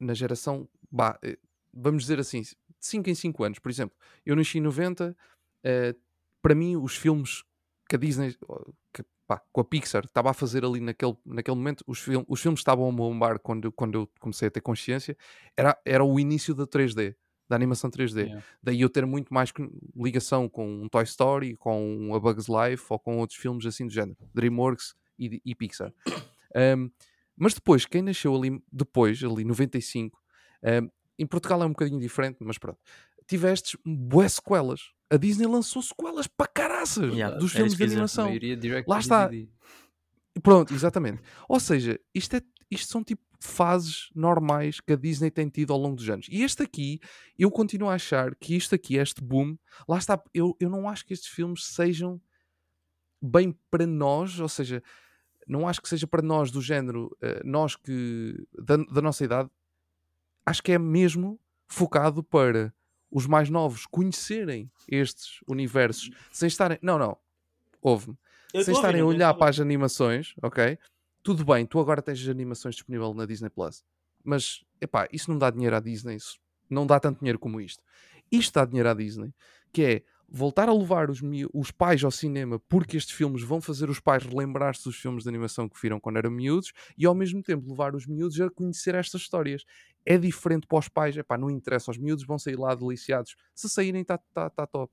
na 0.00 0.14
geração, 0.14 0.68
bah, 0.90 1.18
eh, 1.22 1.38
vamos 1.72 2.04
dizer 2.04 2.20
assim, 2.20 2.42
de 2.42 2.56
5 2.80 3.10
em 3.10 3.14
5 3.14 3.44
anos, 3.44 3.58
por 3.58 3.70
exemplo, 3.70 3.96
eu 4.26 4.36
nasci 4.36 4.58
em 4.58 4.62
90, 4.62 5.16
eh, 5.64 5.94
para 6.42 6.54
mim 6.54 6.76
os 6.76 6.96
filmes 6.96 7.44
que 7.88 7.96
a 7.96 7.98
Disney, 7.98 8.36
pá, 9.30 9.40
com 9.52 9.60
a 9.60 9.64
Pixar, 9.64 10.04
estava 10.04 10.30
a 10.30 10.34
fazer 10.34 10.64
ali 10.64 10.80
naquele, 10.80 11.16
naquele 11.24 11.56
momento, 11.56 11.84
os, 11.86 12.00
film, 12.00 12.24
os 12.26 12.40
filmes 12.40 12.58
estavam 12.58 12.88
a 12.88 12.92
bombar 12.92 13.38
quando, 13.38 13.70
quando 13.70 13.94
eu 13.94 14.10
comecei 14.18 14.48
a 14.48 14.50
ter 14.50 14.60
consciência, 14.60 15.16
era, 15.56 15.80
era 15.84 16.04
o 16.04 16.18
início 16.18 16.52
da 16.52 16.66
3D, 16.66 17.14
da 17.48 17.54
animação 17.54 17.88
3D. 17.88 18.24
Yeah. 18.24 18.44
Daí 18.60 18.80
eu 18.80 18.90
ter 18.90 19.06
muito 19.06 19.32
mais 19.32 19.52
ligação 19.94 20.48
com 20.48 20.82
um 20.82 20.88
Toy 20.88 21.04
Story, 21.04 21.56
com 21.56 22.12
a 22.12 22.18
Bugs 22.18 22.48
Life 22.48 22.84
ou 22.88 22.98
com 22.98 23.18
outros 23.18 23.38
filmes 23.38 23.64
assim 23.66 23.86
do 23.86 23.92
género, 23.92 24.16
DreamWorks 24.34 24.96
e, 25.16 25.40
e 25.44 25.54
Pixar. 25.54 25.94
Um, 26.56 26.90
mas 27.36 27.54
depois, 27.54 27.86
quem 27.86 28.02
nasceu 28.02 28.34
ali 28.34 28.60
depois, 28.72 29.22
ali 29.22 29.44
95, 29.44 30.20
um, 30.64 30.90
em 31.16 31.26
Portugal 31.26 31.62
é 31.62 31.66
um 31.66 31.70
bocadinho 31.70 32.00
diferente, 32.00 32.38
mas 32.40 32.58
pronto, 32.58 32.80
tivestes 33.28 33.78
boas 33.86 34.32
sequelas. 34.32 34.90
A 35.10 35.16
Disney 35.16 35.46
lançou 35.46 35.82
sequelas 35.82 36.26
para 36.26 36.46
caraças 36.46 37.12
Yeah, 37.12 37.36
dos 37.36 37.50
era 37.50 37.64
filmes 37.64 37.76
de 37.76 37.84
animação. 37.84 38.30
Lá 38.86 38.98
está. 38.98 39.26
DVD. 39.26 39.48
Pronto, 40.42 40.72
exatamente. 40.72 41.20
Ou 41.48 41.58
seja, 41.58 41.98
isto, 42.14 42.36
é, 42.36 42.42
isto 42.70 42.90
são 42.90 43.02
tipo 43.02 43.22
fases 43.40 44.10
normais 44.14 44.80
que 44.80 44.92
a 44.92 44.96
Disney 44.96 45.30
tem 45.30 45.48
tido 45.48 45.72
ao 45.72 45.78
longo 45.78 45.96
dos 45.96 46.08
anos. 46.08 46.26
E 46.30 46.42
este 46.42 46.62
aqui, 46.62 47.00
eu 47.38 47.50
continuo 47.50 47.88
a 47.88 47.94
achar 47.94 48.34
que 48.36 48.54
isto 48.54 48.74
aqui, 48.74 48.96
este 48.96 49.22
boom, 49.22 49.56
lá 49.88 49.98
está, 49.98 50.22
eu, 50.32 50.56
eu 50.60 50.68
não 50.68 50.88
acho 50.88 51.04
que 51.04 51.14
estes 51.14 51.28
filmes 51.30 51.64
sejam 51.64 52.20
bem 53.20 53.56
para 53.70 53.86
nós, 53.86 54.38
ou 54.38 54.48
seja, 54.48 54.82
não 55.46 55.66
acho 55.66 55.80
que 55.80 55.88
seja 55.88 56.06
para 56.06 56.22
nós 56.22 56.50
do 56.50 56.60
género, 56.60 57.16
eh, 57.20 57.40
nós 57.44 57.76
que, 57.76 58.34
da, 58.58 58.76
da 58.76 59.02
nossa 59.02 59.24
idade, 59.24 59.50
acho 60.44 60.62
que 60.62 60.72
é 60.72 60.78
mesmo 60.78 61.40
focado 61.66 62.22
para 62.22 62.72
os 63.10 63.26
mais 63.26 63.50
novos 63.50 63.86
conhecerem 63.86 64.70
estes 64.88 65.40
universos 65.46 66.10
sem 66.32 66.46
estarem. 66.46 66.78
Não, 66.80 66.98
não. 66.98 67.16
Houve-me 67.82 68.16
sem 68.62 68.74
estarem 68.74 69.00
a 69.00 69.04
olhar 69.04 69.32
para 69.34 69.50
as 69.50 69.60
animações, 69.60 70.34
ok? 70.42 70.78
Tudo 71.22 71.44
bem, 71.44 71.66
tu 71.66 71.78
agora 71.78 72.02
tens 72.02 72.20
as 72.20 72.28
animações 72.28 72.74
disponíveis 72.74 73.14
na 73.14 73.26
Disney 73.26 73.50
Plus, 73.50 73.84
mas 74.24 74.64
epá, 74.80 75.08
isso 75.12 75.30
não 75.30 75.38
dá 75.38 75.50
dinheiro 75.50 75.76
à 75.76 75.80
Disney, 75.80 76.16
isso 76.16 76.38
não 76.68 76.86
dá 76.86 76.98
tanto 76.98 77.20
dinheiro 77.20 77.38
como 77.38 77.60
isto. 77.60 77.82
Isto 78.30 78.54
dá 78.54 78.64
dinheiro 78.64 78.88
à 78.88 78.94
Disney, 78.94 79.34
que 79.72 79.82
é 79.82 80.02
voltar 80.30 80.68
a 80.68 80.72
levar 80.72 81.10
os, 81.10 81.20
os 81.52 81.70
pais 81.70 82.04
ao 82.04 82.10
cinema 82.10 82.58
porque 82.68 82.96
estes 82.96 83.14
filmes 83.14 83.42
vão 83.42 83.60
fazer 83.60 83.90
os 83.90 83.98
pais 83.98 84.24
relembrar-se 84.24 84.84
dos 84.84 84.96
filmes 84.96 85.24
de 85.24 85.28
animação 85.28 85.68
que 85.68 85.80
viram 85.80 85.98
quando 85.98 86.18
eram 86.18 86.30
miúdos 86.30 86.72
e 86.96 87.04
ao 87.04 87.14
mesmo 87.14 87.42
tempo 87.42 87.68
levar 87.68 87.94
os 87.94 88.06
miúdos 88.06 88.40
a 88.40 88.48
conhecer 88.48 88.94
estas 88.94 89.22
histórias. 89.22 89.64
É 90.06 90.16
diferente 90.16 90.66
para 90.66 90.78
os 90.78 90.88
pais, 90.88 91.16
epá, 91.16 91.36
não 91.36 91.50
interessa, 91.50 91.90
os 91.90 91.98
miúdos 91.98 92.24
vão 92.24 92.38
sair 92.38 92.56
lá 92.56 92.74
deliciados. 92.74 93.34
Se 93.54 93.68
saírem, 93.68 94.02
está 94.02 94.18
tá, 94.18 94.48
tá 94.48 94.66
top. 94.66 94.92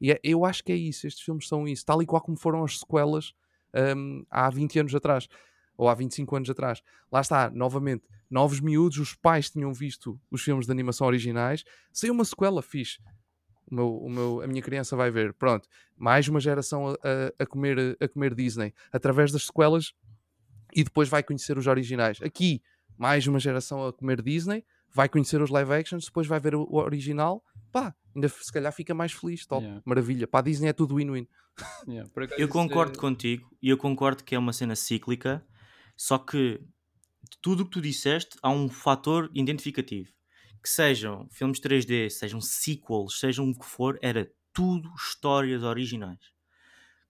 E 0.00 0.12
é- 0.12 0.20
eu 0.22 0.44
acho 0.44 0.62
que 0.62 0.72
é 0.72 0.76
isso, 0.76 1.06
estes 1.06 1.24
filmes 1.24 1.48
são 1.48 1.66
isso, 1.66 1.84
tal 1.84 2.02
e 2.02 2.06
qual 2.06 2.20
como 2.20 2.36
foram 2.36 2.62
as 2.62 2.78
sequelas 2.78 3.32
hum, 3.96 4.24
há 4.30 4.48
20 4.50 4.78
anos 4.78 4.94
atrás, 4.94 5.26
ou 5.76 5.88
há 5.88 5.94
25 5.94 6.36
anos 6.36 6.50
atrás. 6.50 6.82
Lá 7.10 7.20
está, 7.20 7.50
novamente, 7.50 8.04
novos 8.30 8.60
miúdos, 8.60 8.98
os 8.98 9.14
pais 9.14 9.50
tinham 9.50 9.72
visto 9.72 10.20
os 10.30 10.42
filmes 10.42 10.66
de 10.66 10.72
animação 10.72 11.06
originais, 11.06 11.64
saiu 11.92 12.12
uma 12.12 12.24
sequela 12.24 12.62
fixe. 12.62 12.98
O 13.70 13.74
meu, 13.74 13.96
o 13.96 14.08
meu- 14.10 14.40
a 14.42 14.46
minha 14.46 14.62
criança 14.62 14.94
vai 14.96 15.10
ver, 15.10 15.32
pronto, 15.34 15.68
mais 15.96 16.28
uma 16.28 16.38
geração 16.40 16.88
a, 16.88 16.92
a- 16.92 17.42
a 17.42 17.46
comer, 17.46 17.96
a 18.00 18.08
comer 18.08 18.34
Disney 18.34 18.72
através 18.92 19.32
das 19.32 19.44
sequelas 19.46 19.92
e 20.74 20.84
depois 20.84 21.08
vai 21.08 21.22
conhecer 21.22 21.58
os 21.58 21.66
originais. 21.66 22.20
Aqui, 22.22 22.62
mais 22.96 23.26
uma 23.26 23.38
geração 23.40 23.84
a 23.86 23.92
comer 23.92 24.22
Disney, 24.22 24.64
vai 24.94 25.08
conhecer 25.08 25.42
os 25.42 25.50
live 25.50 25.72
actions, 25.72 26.04
depois 26.06 26.26
vai 26.26 26.38
ver 26.40 26.54
o, 26.54 26.62
o 26.62 26.76
original, 26.76 27.42
pá, 27.72 27.94
ainda 28.14 28.28
se 28.28 28.52
calhar 28.52 28.72
fica 28.72 28.94
mais 28.94 29.12
feliz, 29.12 29.44
top, 29.46 29.62
Yeah. 29.64 29.82
maravilha. 29.84 30.26
Para 30.26 30.40
a 30.40 30.42
Disney 30.42 30.68
é 30.68 30.72
tudo 30.72 30.94
win-win. 30.96 31.26
Yeah, 31.88 32.08
Eu 32.38 32.44
isso 32.44 32.48
concordo 32.48 32.96
é- 32.98 33.00
contigo 33.00 33.48
e 33.62 33.68
eu 33.70 33.76
concordo 33.78 34.22
que 34.22 34.34
é 34.34 34.38
uma 34.38 34.52
cena 34.52 34.76
cíclica, 34.76 35.44
só 35.96 36.18
que 36.18 36.58
de 37.28 37.38
tudo 37.42 37.62
o 37.62 37.64
que 37.64 37.70
tu 37.72 37.80
disseste 37.80 38.36
há 38.42 38.50
um 38.50 38.68
fator 38.68 39.30
identificativo. 39.34 40.10
Que 40.62 40.68
sejam 40.68 41.28
filmes 41.30 41.60
3D, 41.60 42.10
sejam 42.10 42.40
sequels, 42.40 43.18
sejam 43.20 43.48
o 43.50 43.58
que 43.58 43.64
for, 43.66 43.98
era 44.02 44.30
tudo 44.52 44.90
histórias 44.96 45.62
originais. 45.62 46.18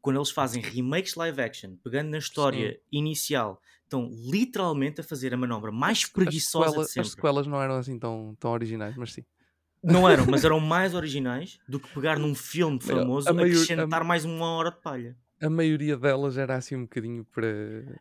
Quando 0.00 0.16
eles 0.18 0.30
fazem 0.30 0.62
remakes 0.62 1.14
live 1.14 1.40
action, 1.40 1.76
pegando 1.82 2.10
na 2.10 2.18
história 2.18 2.78
inicial, 2.92 3.60
estão 3.82 4.08
literalmente 4.30 5.00
a 5.00 5.04
fazer 5.04 5.32
a 5.34 5.36
manobra 5.36 5.72
mais 5.72 6.04
preguiçosa 6.06 6.66
as, 6.80 6.86
de 6.86 6.88
sequela- 6.88 6.88
sempre. 6.88 7.00
as 7.08 7.10
sequelas 7.10 7.46
não 7.46 7.60
eram 7.62 7.74
assim 7.76 7.98
tão, 7.98 8.36
tão 8.38 8.50
originais, 8.52 8.96
mas 8.96 9.12
sim. 9.12 9.24
Não 9.82 10.08
eram, 10.08 10.26
mas 10.26 10.44
eram 10.44 10.60
mais 10.60 10.94
originais 10.94 11.58
do 11.68 11.78
que 11.80 11.88
pegar 11.94 12.18
num 12.18 12.34
filme 12.34 12.80
famoso 12.80 13.28
a 13.28 13.30
a 13.30 13.34
maior- 13.34 13.46
acrescentar 13.48 14.04
mais 14.04 14.24
uma 14.24 14.46
hora 14.50 14.70
de 14.70 14.80
palha. 14.80 15.16
A 15.40 15.50
maioria 15.50 15.96
delas 15.98 16.38
era 16.38 16.56
assim 16.56 16.76
um 16.76 16.82
bocadinho 16.82 17.22
para. 17.24 17.46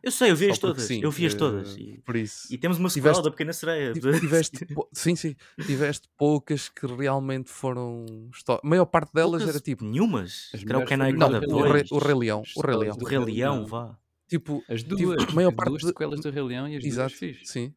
Eu 0.02 0.10
sei, 0.10 0.30
eu 0.30 0.36
vi-as 0.36 0.58
todas. 0.58 0.82
sim, 0.84 1.02
eu 1.02 1.10
vi-as 1.10 1.34
eh, 1.34 1.36
todas. 1.36 1.76
E, 1.76 2.00
Por 2.04 2.16
isso. 2.16 2.46
e 2.50 2.56
temos 2.56 2.78
uma 2.78 2.88
sequela 2.88 3.12
Tiveste- 3.12 3.24
da 3.24 3.30
Pequena 3.30 3.52
Sereia. 3.52 3.92
Ti- 3.92 4.00
Tiveste, 4.20 4.66
sim, 4.92 5.14
sim, 5.16 5.36
tiveste 5.66 6.08
poucas 6.16 6.68
que 6.70 6.86
realmente 6.86 7.50
foram. 7.50 8.06
A 8.48 8.60
maior 8.66 8.86
parte 8.86 9.12
delas 9.12 9.42
Poucas- 9.42 9.48
era 9.50 9.60
tipo. 9.60 9.84
Nenhumas. 9.84 10.50
As 10.54 10.62
Era 10.62 10.78
o 10.78 11.12
Não, 11.12 11.28
o, 11.58 11.62
Rei, 11.72 11.84
o 11.90 11.98
Rei 11.98 12.14
Leão. 12.14 12.42
O 12.56 12.60
Rei 12.62 12.76
Leão. 12.76 12.96
O 13.00 13.04
Rei 13.04 13.18
Leão, 13.18 13.66
vá. 13.66 13.98
Tipo, 14.28 14.64
As 14.68 14.82
tive- 14.82 14.96
duas, 14.96 15.24
a 15.28 15.32
maior 15.32 15.50
as 15.50 15.54
parte 15.54 15.68
duas 15.68 15.82
de- 15.82 15.88
sequelas 15.88 16.20
do 16.20 16.30
Rei 16.30 16.42
Leão 16.42 16.68
e 16.68 16.76
as 16.76 16.84
Exato, 16.84 17.14
duas 17.20 17.36
sim. 17.48 17.74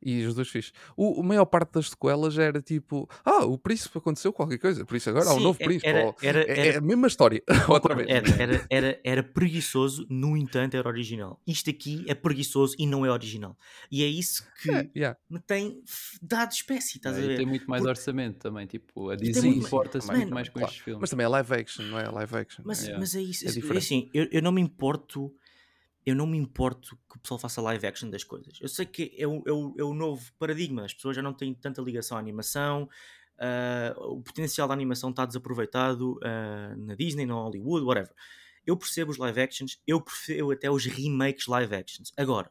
E 0.00 0.24
os 0.24 0.34
dois 0.34 0.48
fixe. 0.48 0.70
O, 0.96 1.20
a 1.20 1.24
maior 1.24 1.44
parte 1.44 1.72
das 1.72 1.90
sequelas 1.90 2.38
era 2.38 2.62
tipo, 2.62 3.08
ah, 3.24 3.44
o 3.44 3.58
príncipe 3.58 3.98
aconteceu 3.98 4.32
qualquer 4.32 4.58
coisa, 4.58 4.84
por 4.84 4.96
isso 4.96 5.10
agora 5.10 5.28
há 5.28 5.32
um 5.34 5.38
Sim, 5.38 5.42
novo 5.44 5.58
é- 5.60 5.64
príncipe. 5.64 5.88
era- 5.88 6.04
ou- 6.06 6.16
era- 6.22 6.40
é, 6.42 6.50
é 6.60 6.66
era- 6.68 6.78
a 6.78 6.80
mesma 6.80 7.06
história, 7.08 7.42
outra 7.68 7.94
vez. 7.96 8.08
Era, 8.08 8.42
era, 8.42 8.66
era, 8.70 9.00
era 9.02 9.22
preguiçoso, 9.24 10.06
no 10.08 10.36
entanto, 10.36 10.76
era 10.76 10.88
original. 10.88 11.40
Isto 11.46 11.70
aqui 11.70 12.04
é 12.06 12.14
preguiçoso 12.14 12.76
e 12.78 12.86
não 12.86 13.04
é 13.04 13.10
original. 13.10 13.56
E 13.90 14.04
é 14.04 14.06
isso 14.06 14.46
que 14.62 14.70
É, 14.70 14.88
yeah. 14.96 15.18
me 15.28 15.40
tem 15.40 15.82
dado 16.22 16.52
espécie, 16.52 16.98
estás 16.98 17.16
a 17.16 17.20
e 17.20 17.26
ver? 17.26 17.36
tem 17.36 17.46
muito 17.46 17.68
mais 17.68 17.82
Porque- 17.82 17.90
orçamento 17.98 18.38
também. 18.38 18.66
Tipo, 18.66 19.10
a 19.10 19.16
Disney 19.16 19.50
muito- 19.50 19.66
importa-se 19.66 20.10
muito 20.12 20.32
mais 20.32 20.48
com 20.48 20.54
claro. 20.60 20.68
estes 20.68 20.84
filmes. 20.84 21.00
Mas 21.00 21.10
também 21.10 21.24
é 21.24 21.28
live 21.28 21.54
action, 21.54 21.84
não 21.86 21.98
é 21.98 22.08
live 22.08 22.36
action. 22.36 22.62
Mas, 22.64 22.80
Yeah. 22.82 22.98
mas 23.00 23.14
é 23.16 23.20
isso. 23.22 23.44
É 23.46 23.48
É, 23.48 23.52
diferente. 23.52 23.78
assim, 23.78 24.10
eu, 24.14 24.28
eu 24.30 24.42
não 24.42 24.52
me 24.52 24.60
importo. 24.60 25.32
Eu 26.08 26.14
não 26.14 26.26
me 26.26 26.38
importo 26.38 26.98
que 27.06 27.18
o 27.18 27.20
pessoal 27.20 27.38
faça 27.38 27.60
live 27.60 27.86
action 27.86 28.08
das 28.08 28.24
coisas. 28.24 28.58
Eu 28.62 28.68
sei 28.68 28.86
que 28.86 29.14
é 29.18 29.26
o, 29.26 29.42
é 29.46 29.52
o, 29.52 29.74
é 29.76 29.84
o 29.84 29.92
novo 29.92 30.32
paradigma. 30.38 30.86
As 30.86 30.94
pessoas 30.94 31.14
já 31.14 31.20
não 31.20 31.34
têm 31.34 31.52
tanta 31.52 31.82
ligação 31.82 32.16
à 32.16 32.20
animação. 32.20 32.88
ah, 33.38 33.94
o 33.98 34.22
potencial 34.22 34.66
da 34.66 34.72
animação 34.72 35.10
está 35.10 35.26
desaproveitado 35.26 36.18
ah, 36.24 36.74
na 36.78 36.94
Disney, 36.94 37.26
na 37.26 37.34
Hollywood, 37.34 37.84
whatever. 37.84 38.14
Eu 38.64 38.74
percebo 38.74 39.10
os 39.10 39.18
live 39.18 39.38
actions, 39.38 39.82
eu 39.86 40.00
prefiro 40.00 40.50
até 40.50 40.70
os 40.70 40.86
remakes 40.86 41.46
live 41.46 41.74
actions. 41.74 42.10
Agora, 42.16 42.50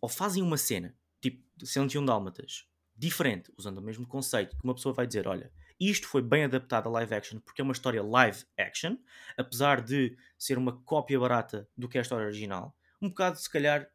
ou 0.00 0.08
fazem 0.08 0.42
uma 0.42 0.56
cena, 0.56 0.96
tipo 1.20 1.40
101 1.64 2.04
Dálmatas, 2.04 2.66
diferente, 2.96 3.52
usando 3.56 3.78
o 3.78 3.82
mesmo 3.82 4.08
conceito, 4.08 4.56
que 4.56 4.64
uma 4.64 4.74
pessoa 4.74 4.92
vai 4.92 5.06
dizer: 5.06 5.28
olha, 5.28 5.52
isto 5.80 6.06
foi 6.08 6.22
bem 6.22 6.44
adaptado 6.44 6.88
a 6.88 6.92
live 6.92 7.14
action 7.14 7.38
porque 7.40 7.60
é 7.60 7.64
uma 7.64 7.72
história 7.72 8.02
live 8.02 8.44
action, 8.58 8.96
apesar 9.36 9.80
de 9.80 10.16
ser 10.38 10.58
uma 10.58 10.72
cópia 10.82 11.18
barata 11.18 11.68
do 11.76 11.88
que 11.88 11.98
é 11.98 12.00
a 12.00 12.02
história 12.02 12.26
original. 12.26 12.76
Um 13.00 13.08
bocado, 13.08 13.38
se 13.38 13.50
calhar, 13.50 13.88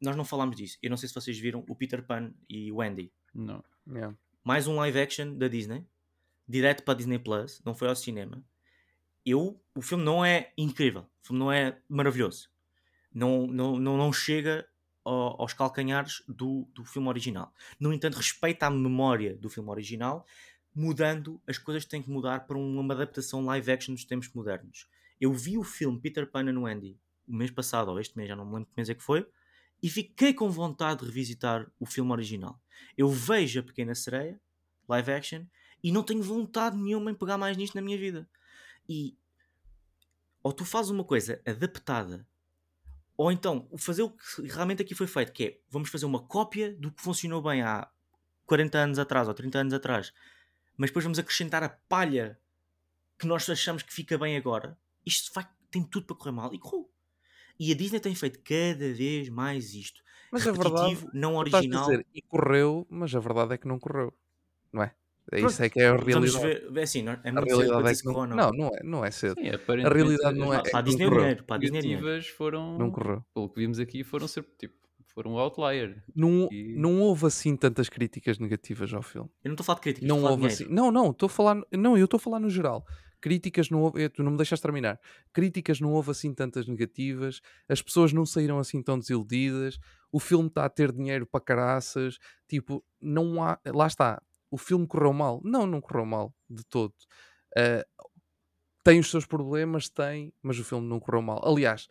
nós 0.00 0.16
não 0.16 0.24
falámos 0.24 0.56
disso. 0.56 0.78
Eu 0.82 0.90
não 0.90 0.96
sei 0.96 1.08
se 1.08 1.14
vocês 1.14 1.38
viram 1.38 1.64
o 1.68 1.74
Peter 1.74 2.02
Pan 2.04 2.32
e 2.48 2.70
o 2.72 2.80
Andy. 2.82 3.12
Não. 3.34 3.64
Yeah. 3.88 4.16
Mais 4.44 4.66
um 4.66 4.76
live 4.76 4.98
action 5.00 5.36
da 5.36 5.48
Disney, 5.48 5.86
direto 6.48 6.82
para 6.82 6.94
a 6.94 6.96
Disney 6.96 7.18
Plus, 7.18 7.60
não 7.64 7.74
foi 7.74 7.88
ao 7.88 7.96
cinema. 7.96 8.42
Eu, 9.24 9.60
o 9.74 9.82
filme 9.82 10.02
não 10.02 10.24
é 10.24 10.52
incrível, 10.56 11.02
o 11.02 11.26
filme 11.26 11.38
não 11.38 11.52
é 11.52 11.78
maravilhoso, 11.88 12.48
não, 13.12 13.46
não, 13.46 13.78
não, 13.78 13.96
não 13.98 14.12
chega 14.12 14.66
ao- 15.04 15.40
aos 15.42 15.52
calcanhares 15.52 16.22
do, 16.26 16.66
do 16.72 16.84
filme 16.84 17.06
original. 17.08 17.52
No 17.78 17.92
entanto, 17.92 18.16
respeita 18.16 18.66
a 18.66 18.70
memória 18.70 19.36
do 19.36 19.50
filme 19.50 19.68
original, 19.68 20.24
mudando 20.74 21.40
as 21.46 21.58
coisas 21.58 21.84
que 21.84 21.90
têm 21.90 22.02
que 22.02 22.10
mudar 22.10 22.46
para 22.46 22.56
uma 22.56 22.94
adaptação 22.94 23.44
live 23.44 23.72
action 23.72 23.94
dos 23.94 24.04
tempos 24.04 24.30
modernos. 24.32 24.88
Eu 25.20 25.32
vi 25.32 25.58
o 25.58 25.64
filme 25.64 26.00
Peter 26.00 26.26
Pan 26.26 26.48
and 26.48 26.60
Wendy 26.60 26.98
o 27.30 27.34
mês 27.34 27.50
passado, 27.50 27.90
ou 27.90 28.00
este 28.00 28.16
mês, 28.16 28.28
já 28.28 28.34
não 28.34 28.44
me 28.44 28.54
lembro 28.54 28.66
que 28.66 28.76
mês 28.76 28.90
é 28.90 28.94
que 28.94 29.02
foi, 29.02 29.26
e 29.82 29.88
fiquei 29.88 30.34
com 30.34 30.50
vontade 30.50 31.00
de 31.00 31.06
revisitar 31.06 31.70
o 31.78 31.86
filme 31.86 32.10
original. 32.10 32.60
Eu 32.98 33.08
vejo 33.08 33.60
a 33.60 33.62
Pequena 33.62 33.94
Sereia, 33.94 34.38
live 34.88 35.12
action, 35.12 35.44
e 35.82 35.92
não 35.92 36.02
tenho 36.02 36.22
vontade 36.22 36.76
nenhuma 36.76 37.10
em 37.10 37.14
pegar 37.14 37.38
mais 37.38 37.56
nisto 37.56 37.74
na 37.74 37.80
minha 37.80 37.96
vida. 37.96 38.28
E 38.88 39.16
ou 40.42 40.52
tu 40.52 40.64
fazes 40.64 40.90
uma 40.90 41.04
coisa 41.04 41.40
adaptada, 41.46 42.26
ou 43.16 43.30
então 43.30 43.68
fazer 43.76 44.02
o 44.02 44.10
que 44.10 44.42
realmente 44.46 44.82
aqui 44.82 44.94
foi 44.94 45.06
feito, 45.06 45.32
que 45.32 45.44
é 45.44 45.58
vamos 45.70 45.88
fazer 45.88 46.06
uma 46.06 46.20
cópia 46.20 46.74
do 46.74 46.90
que 46.90 47.02
funcionou 47.02 47.40
bem 47.42 47.62
há 47.62 47.88
40 48.46 48.78
anos 48.78 48.98
atrás 48.98 49.28
ou 49.28 49.34
30 49.34 49.58
anos 49.58 49.74
atrás, 49.74 50.12
mas 50.80 50.88
depois 50.90 51.04
vamos 51.04 51.18
acrescentar 51.18 51.62
a 51.62 51.68
palha 51.68 52.38
que 53.18 53.26
nós 53.26 53.48
achamos 53.50 53.82
que 53.82 53.92
fica 53.92 54.16
bem 54.16 54.34
agora. 54.36 54.78
Isto 55.04 55.30
vai, 55.34 55.46
tem 55.70 55.82
tudo 55.82 56.06
para 56.06 56.16
correr 56.16 56.32
mal 56.32 56.54
e 56.54 56.58
correu. 56.58 56.90
E 57.58 57.70
a 57.70 57.74
Disney 57.76 58.00
tem 58.00 58.14
feito 58.14 58.40
cada 58.42 58.92
vez 58.94 59.28
mais 59.28 59.74
isto. 59.74 60.02
Mas 60.32 60.46
a 60.46 60.52
verdade, 60.52 60.74
Repetitivo, 60.76 61.10
não 61.12 61.36
a 61.36 61.40
original. 61.40 61.84
dizer, 61.84 62.06
e 62.14 62.22
correu, 62.22 62.86
mas 62.88 63.14
a 63.14 63.20
verdade 63.20 63.52
é 63.54 63.58
que 63.58 63.68
não 63.68 63.78
correu, 63.78 64.14
não 64.72 64.82
é? 64.82 64.94
É 65.32 65.38
Pronto, 65.40 65.50
isso 65.52 65.62
é 65.62 65.68
que 65.68 65.80
é 65.80 65.88
a 65.88 65.96
realidade. 65.96 66.38
ver, 66.38 66.78
é 66.78 66.82
assim, 66.82 67.02
não- 67.02 67.12
é 67.12 67.28
A 67.28 67.32
muito 67.32 67.44
cedo 67.50 67.58
realidade 67.58 67.88
é 67.90 67.94
que 68.00 68.04
não, 68.06 68.26
não. 68.26 68.36
não, 68.36 68.50
não 68.52 68.66
é, 68.68 68.82
não 68.82 69.04
é 69.04 69.10
cedo. 69.10 69.34
Sim, 69.34 69.48
A 69.50 69.88
realidade 69.92 70.38
não 70.38 70.54
é, 70.54 70.62
Para 70.62 70.70
a 70.70 70.80
é 70.80 70.82
não 70.82 70.82
Disney 70.82 71.04
é 71.04 71.08
correu. 71.08 71.20
dinheiro, 71.20 71.44
para 71.44 71.56
a 71.56 71.58
Disney 71.58 71.78
é 71.78 71.82
dinheiro. 71.82 72.22
foram, 72.36 72.78
Não 72.78 72.90
correu. 72.90 73.24
pelo 73.34 73.48
que 73.50 73.60
vimos 73.60 73.78
aqui, 73.78 74.02
foram 74.02 74.26
ser 74.26 74.44
tipo, 74.58 74.74
foram 75.22 75.32
um 75.34 75.38
outlier. 75.38 76.02
Não, 76.14 76.48
E- 76.50 76.74
não 76.78 77.00
houve 77.00 77.26
assim 77.26 77.56
tantas 77.56 77.88
críticas 77.88 78.38
negativas 78.38 78.92
ao 78.94 79.02
filme. 79.02 79.28
Eu 79.44 79.48
não 79.50 79.54
estou 79.54 79.64
a 79.64 79.66
falar 79.66 79.76
de 79.76 79.82
críticas, 79.82 80.08
Não 80.08 80.22
houve 80.24 80.46
assim. 80.46 80.66
Não, 80.68 80.90
não, 80.90 81.10
estou 81.10 81.26
a 81.26 81.30
falar. 81.30 81.60
Não, 81.72 81.96
eu 81.98 82.04
estou 82.04 82.16
a 82.18 82.20
falar 82.20 82.40
no 82.40 82.48
geral. 82.48 82.86
Críticas 83.20 83.68
não 83.68 83.82
houve. 83.82 84.02
eh, 84.02 84.08
Tu 84.08 84.22
não 84.22 84.30
me 84.30 84.36
deixas 84.38 84.60
terminar. 84.60 84.98
Críticas 85.32 85.78
não 85.80 85.92
houve 85.92 86.10
assim 86.10 86.32
tantas 86.32 86.66
negativas. 86.66 87.40
As 87.68 87.82
pessoas 87.82 88.12
não 88.14 88.24
saíram 88.24 88.58
assim 88.58 88.82
tão 88.82 88.98
desiludidas. 88.98 89.78
O 90.10 90.18
filme 90.18 90.48
está 90.48 90.64
a 90.64 90.70
ter 90.70 90.90
dinheiro 90.90 91.26
para 91.26 91.40
caraças. 91.40 92.18
Tipo, 92.48 92.82
não 93.00 93.42
há. 93.44 93.58
Lá 93.66 93.86
está. 93.86 94.22
O 94.50 94.56
filme 94.56 94.86
correu 94.86 95.12
mal. 95.12 95.40
Não, 95.44 95.66
não 95.66 95.80
correu 95.82 96.06
mal 96.06 96.34
de 96.48 96.64
todo. 96.64 96.94
Eh, 97.56 97.86
tem 98.82 98.98
os 98.98 99.10
seus 99.10 99.26
problemas, 99.26 99.90
tem, 99.90 100.32
mas 100.42 100.58
o 100.58 100.64
filme 100.64 100.88
não 100.88 100.98
correu 100.98 101.20
mal. 101.20 101.46
Aliás, 101.46 101.86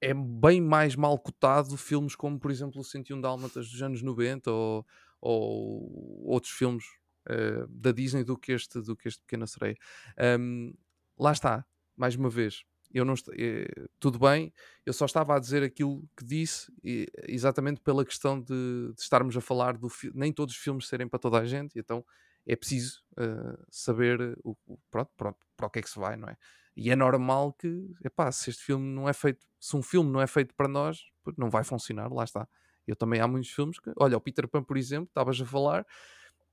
é 0.00 0.14
bem 0.14 0.60
mais 0.60 0.94
mal 0.96 1.18
cotado 1.18 1.76
filmes 1.76 2.14
como, 2.16 2.38
por 2.38 2.50
exemplo, 2.50 2.80
o 2.80 2.84
101 2.84 3.20
Dálmatas 3.20 3.70
dos 3.70 3.82
anos 3.82 4.02
90 4.02 4.50
ou, 4.50 4.86
ou 5.20 6.22
outros 6.26 6.52
filmes 6.52 6.84
eh, 7.28 7.66
da 7.68 7.92
Disney 7.92 8.24
do 8.24 8.36
que 8.38 8.52
este, 8.52 8.80
do 8.80 8.96
que 8.96 9.08
este 9.08 9.20
Pequena 9.22 9.46
Sereia. 9.46 9.76
Ahm, 10.18 10.72
lá 11.18 11.32
está, 11.32 11.64
mais 11.96 12.16
uma 12.16 12.30
vez. 12.30 12.62
Eu 12.92 13.04
não 13.04 13.14
eh, 13.38 13.66
tudo 14.00 14.18
bem, 14.18 14.52
eu 14.86 14.92
só 14.94 15.04
estava 15.04 15.36
a 15.36 15.38
dizer 15.38 15.62
aquilo 15.62 16.08
que 16.16 16.24
disse 16.24 16.72
e- 16.82 17.06
exatamente 17.28 17.80
pela 17.82 18.04
questão 18.04 18.40
de, 18.40 18.92
de 18.94 19.00
estarmos 19.02 19.36
a 19.36 19.40
falar 19.42 19.76
do 19.76 19.88
nem 20.14 20.32
todos 20.32 20.54
os 20.54 20.60
filmes 20.60 20.88
serem 20.88 21.06
para 21.06 21.18
toda 21.18 21.38
a 21.38 21.44
gente, 21.44 21.78
então 21.78 22.02
é 22.46 22.56
preciso 22.56 23.02
eh, 23.18 23.58
saber 23.70 24.38
o, 24.42 24.56
o- 24.66 24.78
pronto, 24.90 25.10
pronto, 25.18 25.38
para 25.56 25.66
o 25.66 25.70
que 25.70 25.80
é 25.80 25.82
que 25.82 25.90
se 25.90 25.98
vai, 25.98 26.16
não 26.16 26.28
é? 26.28 26.36
E 26.78 26.90
é 26.92 26.96
normal 26.96 27.52
que, 27.54 27.90
epá, 28.04 28.30
se 28.30 28.50
este 28.50 28.62
filme 28.62 28.86
não 28.94 29.08
é 29.08 29.12
feito, 29.12 29.44
se 29.58 29.76
um 29.76 29.82
filme 29.82 30.12
não 30.12 30.20
é 30.20 30.28
feito 30.28 30.54
para 30.54 30.68
nós, 30.68 31.00
não 31.36 31.50
vai 31.50 31.64
funcionar, 31.64 32.08
lá 32.12 32.22
está. 32.22 32.48
Eu 32.86 32.94
também 32.94 33.20
há 33.20 33.26
muitos 33.26 33.50
filmes 33.50 33.80
que, 33.80 33.90
olha, 33.96 34.16
o 34.16 34.20
Peter 34.20 34.46
Pan, 34.46 34.62
por 34.62 34.76
exemplo, 34.76 35.08
estavas 35.08 35.40
a 35.40 35.44
falar, 35.44 35.84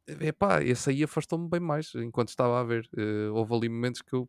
epá, 0.07 0.63
esse 0.63 0.89
aí 0.89 1.03
afastou-me 1.03 1.47
bem 1.47 1.59
mais 1.59 1.93
enquanto 1.95 2.29
estava 2.29 2.59
a 2.59 2.63
ver. 2.63 2.89
Eh, 2.97 3.29
houve 3.31 3.53
ali 3.53 3.69
momentos 3.69 4.01
que 4.01 4.13
eu 4.13 4.27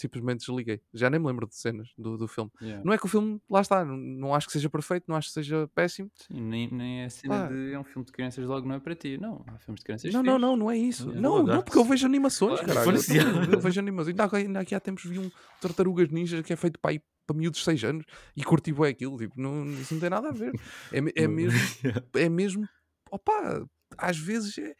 simplesmente 0.00 0.40
desliguei. 0.40 0.80
Já 0.94 1.10
nem 1.10 1.18
me 1.20 1.26
lembro 1.26 1.46
de 1.46 1.56
cenas 1.56 1.88
do, 1.98 2.16
do 2.16 2.28
filme. 2.28 2.50
Yeah. 2.62 2.84
Não 2.84 2.92
é 2.92 2.98
que 2.98 3.04
o 3.04 3.08
filme, 3.08 3.40
lá 3.50 3.60
está, 3.60 3.84
não, 3.84 3.96
não 3.96 4.34
acho 4.34 4.46
que 4.46 4.52
seja 4.52 4.70
perfeito, 4.70 5.04
não 5.08 5.16
acho 5.16 5.28
que 5.28 5.34
seja 5.34 5.68
péssimo. 5.74 6.10
Sim, 6.14 6.40
nem, 6.40 6.70
nem 6.70 7.02
é 7.02 7.04
a 7.06 7.10
cena 7.10 7.34
Pá. 7.34 7.48
de 7.48 7.72
é 7.72 7.78
um 7.78 7.84
filme 7.84 8.06
de 8.06 8.12
crianças 8.12 8.44
logo 8.46 8.66
não 8.66 8.76
é 8.76 8.80
para 8.80 8.94
ti. 8.94 9.18
Não, 9.18 9.44
há 9.48 9.58
filmes 9.58 9.80
de 9.80 9.84
crianças 9.84 10.12
Não, 10.12 10.22
não, 10.22 10.38
não, 10.38 10.56
não 10.56 10.70
é 10.70 10.76
isso. 10.78 11.04
Yeah. 11.04 11.20
Não, 11.20 11.42
não, 11.42 11.62
porque 11.62 11.78
eu 11.78 11.84
vejo 11.84 12.06
animações, 12.06 12.60
Claro, 12.60 12.92
caralho. 12.92 13.46
Eu, 13.46 13.52
eu 13.54 13.60
vejo 13.60 13.80
animações. 13.80 14.16
Ainda, 14.18 14.36
ainda 14.36 14.60
aqui 14.60 14.74
há 14.74 14.80
tempos 14.80 15.04
vi 15.04 15.18
um 15.18 15.30
Tartarugas 15.60 16.08
Ninjas 16.10 16.42
que 16.44 16.52
é 16.52 16.56
feito 16.56 16.78
para, 16.78 16.92
aí, 16.92 17.00
para 17.26 17.36
miúdos 17.36 17.58
de 17.58 17.64
6 17.64 17.84
anos 17.84 18.04
e 18.36 18.44
curti 18.44 18.72
bué 18.72 18.90
aquilo. 18.90 19.16
Tipo, 19.18 19.40
não, 19.40 19.64
isso 19.72 19.94
não 19.94 20.00
tem 20.00 20.10
nada 20.10 20.28
a 20.28 20.32
ver. 20.32 20.52
É, 20.92 21.00
me- 21.00 21.12
é 21.16 21.26
mesmo, 21.26 21.58
é 22.14 22.28
mesmo, 22.28 22.68
opa, 23.10 23.66
às 23.96 24.16
vezes 24.18 24.56
é, 24.58 24.74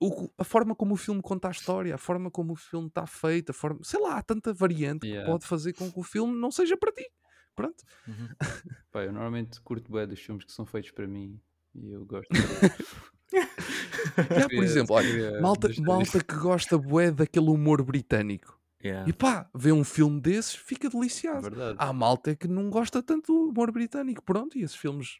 o- 0.00 0.30
a 0.38 0.44
forma 0.44 0.74
como 0.74 0.94
o 0.94 0.96
filme 0.96 1.20
conta 1.20 1.48
a 1.48 1.50
história, 1.50 1.94
a 1.94 1.98
forma 1.98 2.30
como 2.30 2.54
o 2.54 2.56
filme 2.56 2.88
está 2.88 3.06
feito, 3.06 3.50
a 3.50 3.52
forma, 3.52 3.80
sei 3.82 4.00
lá, 4.00 4.16
há 4.16 4.22
tanta 4.22 4.52
variante 4.52 5.06
Yeah. 5.06 5.24
que 5.26 5.30
pode 5.32 5.46
fazer 5.46 5.72
com 5.74 5.90
que 5.92 5.98
o 6.00 6.02
filme 6.02 6.34
não 6.38 6.50
seja 6.50 6.76
para 6.76 6.90
ti. 6.92 7.06
Pronto. 7.54 7.84
Uhum. 8.08 8.28
Pá, 8.90 9.02
eu 9.04 9.12
normalmente 9.12 9.60
curto 9.60 9.92
bem 9.92 10.06
dos 10.06 10.18
filmes 10.20 10.44
que 10.44 10.52
são 10.52 10.64
feitos 10.64 10.90
para 10.92 11.06
mim 11.06 11.38
e 11.74 11.90
eu 11.92 12.04
gosto. 12.06 12.30
Já, 13.30 14.48
por 14.48 14.64
exemplo, 14.64 14.96
olha, 14.96 15.40
malta, 15.40 15.68
malta 15.80 16.24
que 16.24 16.34
gosta 16.34 16.76
bué 16.78 17.10
daquele 17.10 17.48
humor 17.48 17.82
britânico. 17.82 18.58
Yeah. 18.82 19.06
E 19.08 19.12
pá, 19.12 19.48
vê 19.54 19.72
um 19.72 19.84
filme 19.84 20.20
desses, 20.20 20.54
fica 20.54 20.86
É 20.86 20.90
deliciado. 20.90 21.42
verdade. 21.42 21.76
Há 21.78 21.92
malta 21.92 22.34
que 22.34 22.48
não 22.48 22.70
gosta 22.70 23.02
tanto 23.02 23.32
do 23.32 23.50
humor 23.50 23.70
britânico, 23.70 24.22
pronto, 24.22 24.56
e 24.56 24.62
esses 24.62 24.76
filmes 24.76 25.18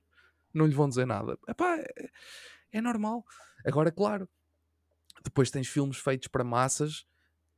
não 0.53 0.67
lhe 0.67 0.75
vão 0.75 0.89
dizer 0.89 1.07
nada. 1.07 1.39
Epá, 1.47 1.77
é, 1.77 2.09
é 2.73 2.81
normal. 2.81 3.23
Agora, 3.65 3.93
claro, 3.93 4.27
depois 5.23 5.51
tens 5.51 5.69
filmes 5.69 5.97
feitos 5.99 6.29
para 6.29 6.43
massas 6.45 7.07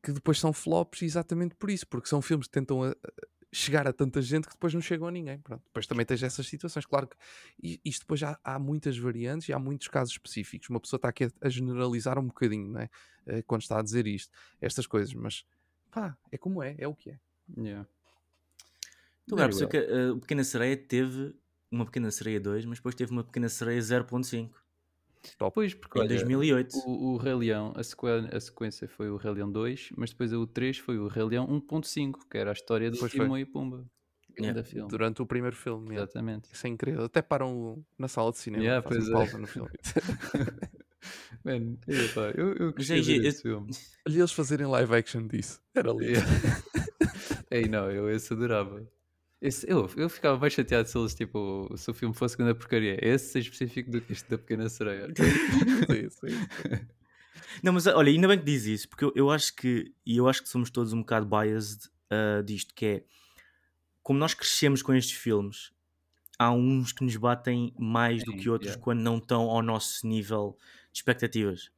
que 0.02 0.10
depois 0.12 0.38
são 0.38 0.52
flops 0.52 1.02
exatamente 1.02 1.54
por 1.54 1.70
isso, 1.70 1.86
porque 1.86 2.08
são 2.08 2.20
filmes 2.20 2.46
que 2.48 2.52
tentam 2.52 2.82
a- 2.82 2.88
a- 2.90 2.94
chegar 3.54 3.86
a 3.86 3.92
tanta 3.92 4.20
gente 4.22 4.46
que 4.48 4.54
depois 4.54 4.72
não 4.74 4.80
chegam 4.80 5.06
a 5.06 5.10
ninguém. 5.10 5.38
Pronto. 5.38 5.62
Depois 5.66 5.86
também 5.86 6.04
tens 6.06 6.22
essas 6.22 6.46
situações. 6.46 6.86
Claro 6.86 7.06
que 7.06 7.78
isto 7.84 8.00
depois 8.00 8.18
já 8.18 8.38
há 8.42 8.58
muitas 8.58 8.96
variantes 8.96 9.48
e 9.48 9.52
há 9.52 9.58
muitos 9.58 9.88
casos 9.88 10.14
específicos. 10.14 10.70
Uma 10.70 10.80
pessoa 10.80 10.96
está 10.98 11.08
aqui 11.08 11.24
a, 11.24 11.30
a 11.42 11.48
generalizar 11.50 12.18
um 12.18 12.26
bocadinho, 12.26 12.66
não 12.68 12.80
é? 12.80 12.88
Eh, 13.26 13.42
Quando 13.42 13.60
está 13.62 13.78
a 13.78 13.82
dizer 13.82 14.06
isto, 14.06 14.32
estas 14.60 14.86
coisas, 14.86 15.12
mas 15.14 15.44
pá, 15.90 16.16
é 16.32 16.38
como 16.38 16.62
é, 16.62 16.74
é 16.78 16.88
o 16.88 16.94
que 16.94 17.10
é. 17.10 17.20
Yeah. 17.56 17.86
Tu 19.28 19.34
agora 19.34 19.48
percebeu 19.50 19.68
que 19.68 19.78
uh, 19.92 20.14
o 20.16 20.20
Pequena 20.20 20.42
Sereia 20.44 20.76
teve 20.76 21.34
uma 21.70 21.84
Pequena 21.84 22.10
Sereia 22.10 22.40
2, 22.40 22.64
mas 22.64 22.78
depois 22.78 22.94
teve 22.94 23.12
uma 23.12 23.22
Pequena 23.22 23.48
Sereia 23.48 23.80
0.5 23.80 24.50
Pois, 25.54 25.74
porque 25.74 25.98
em 25.98 26.02
olha, 26.02 26.08
2008. 26.08 26.76
o, 26.86 27.12
o 27.12 27.16
Rei 27.16 27.34
Leão, 27.34 27.72
a, 27.76 27.82
sequen- 27.82 28.28
a 28.32 28.40
sequência 28.40 28.88
foi 28.88 29.08
o 29.10 29.16
Rei 29.16 29.32
Leão 29.32 29.50
2, 29.50 29.90
mas 29.96 30.10
depois 30.10 30.32
o 30.32 30.46
3 30.46 30.78
foi 30.78 30.98
o 30.98 31.06
Rei 31.08 31.24
Leão 31.24 31.46
1.5, 31.46 32.12
que 32.30 32.38
era 32.38 32.50
a 32.50 32.52
história 32.52 32.90
foi. 32.94 33.08
Timão 33.08 33.38
e 33.38 33.44
Pumba. 33.44 33.84
Yeah. 34.40 34.62
Durante 34.88 35.20
o 35.20 35.26
primeiro 35.26 35.54
filme. 35.54 35.88
yeah. 35.90 36.04
Exatamente. 36.04 36.48
Isso 36.52 36.66
é 36.66 36.70
incrível. 36.70 37.04
Até 37.04 37.20
param 37.20 37.54
o- 37.54 37.84
na 37.98 38.08
sala 38.08 38.30
de 38.32 38.38
cinema. 38.38 38.62
Yeah, 38.64 38.82
fazem 38.88 39.08
é. 39.08 39.12
pausa 39.12 39.38
no 39.38 39.46
filme. 39.46 39.70
Man, 41.44 41.76
eu, 41.86 42.54
eu 42.54 42.66
Mas 42.76 42.88
gostei 42.88 43.20
desse 43.20 43.42
filme. 43.42 43.70
Olha 44.06 44.18
eles 44.18 44.32
fazerem 44.32 44.66
live 44.66 44.94
action 44.94 45.26
disso. 45.26 45.60
Era 45.74 45.90
lindo. 45.90 46.04
Yeah. 46.04 46.28
Ei, 47.50 47.68
não, 47.68 47.90
eu 47.90 48.08
esse 48.08 48.32
adorava. 48.32 48.86
Esse, 49.42 49.68
eu, 49.68 49.90
eu 49.96 50.08
ficava 50.08 50.38
mais 50.38 50.52
chateado 50.52 50.88
se 50.88 50.96
eles, 50.96 51.14
tipo, 51.16 51.68
se 51.76 51.90
o 51.90 51.94
filme 51.94 52.14
fosse 52.14 52.36
grande 52.36 52.54
porcaria. 52.54 52.96
Esse 53.02 53.38
é 53.38 53.40
específico 53.40 53.90
do 53.90 54.00
que 54.00 54.12
este 54.12 54.30
da 54.30 54.38
Pequena 54.38 54.68
Sereia. 54.68 55.08
sim, 55.90 56.08
sim. 56.10 56.86
Não, 57.60 57.72
mas 57.72 57.88
olha, 57.88 58.08
ainda 58.08 58.28
bem 58.28 58.38
que 58.38 58.44
diz 58.44 58.66
isso, 58.66 58.88
porque 58.88 59.04
eu, 59.04 59.12
eu 59.16 59.30
acho 59.30 59.54
que, 59.56 59.92
e 60.06 60.16
eu 60.16 60.28
acho 60.28 60.42
que 60.42 60.48
somos 60.48 60.70
todos 60.70 60.92
um 60.92 61.00
bocado 61.00 61.26
biased 61.26 61.90
ah, 62.08 62.40
disto, 62.42 62.72
que 62.72 62.86
é 62.86 63.04
como 64.00 64.18
nós 64.18 64.32
crescemos 64.32 64.80
com 64.80 64.94
estes 64.94 65.16
filmes, 65.16 65.72
há 66.38 66.52
uns 66.52 66.92
que 66.92 67.04
nos 67.04 67.16
batem 67.16 67.74
mais 67.76 68.22
do 68.24 68.30
Sim, 68.32 68.36
que 68.36 68.48
outros 68.48 68.70
yeah. 68.70 68.82
quando 68.82 69.00
não 69.00 69.18
estão 69.18 69.42
ao 69.50 69.62
nosso 69.62 70.06
nível 70.06 70.56
de 70.92 70.98
expectativas. 70.98 71.70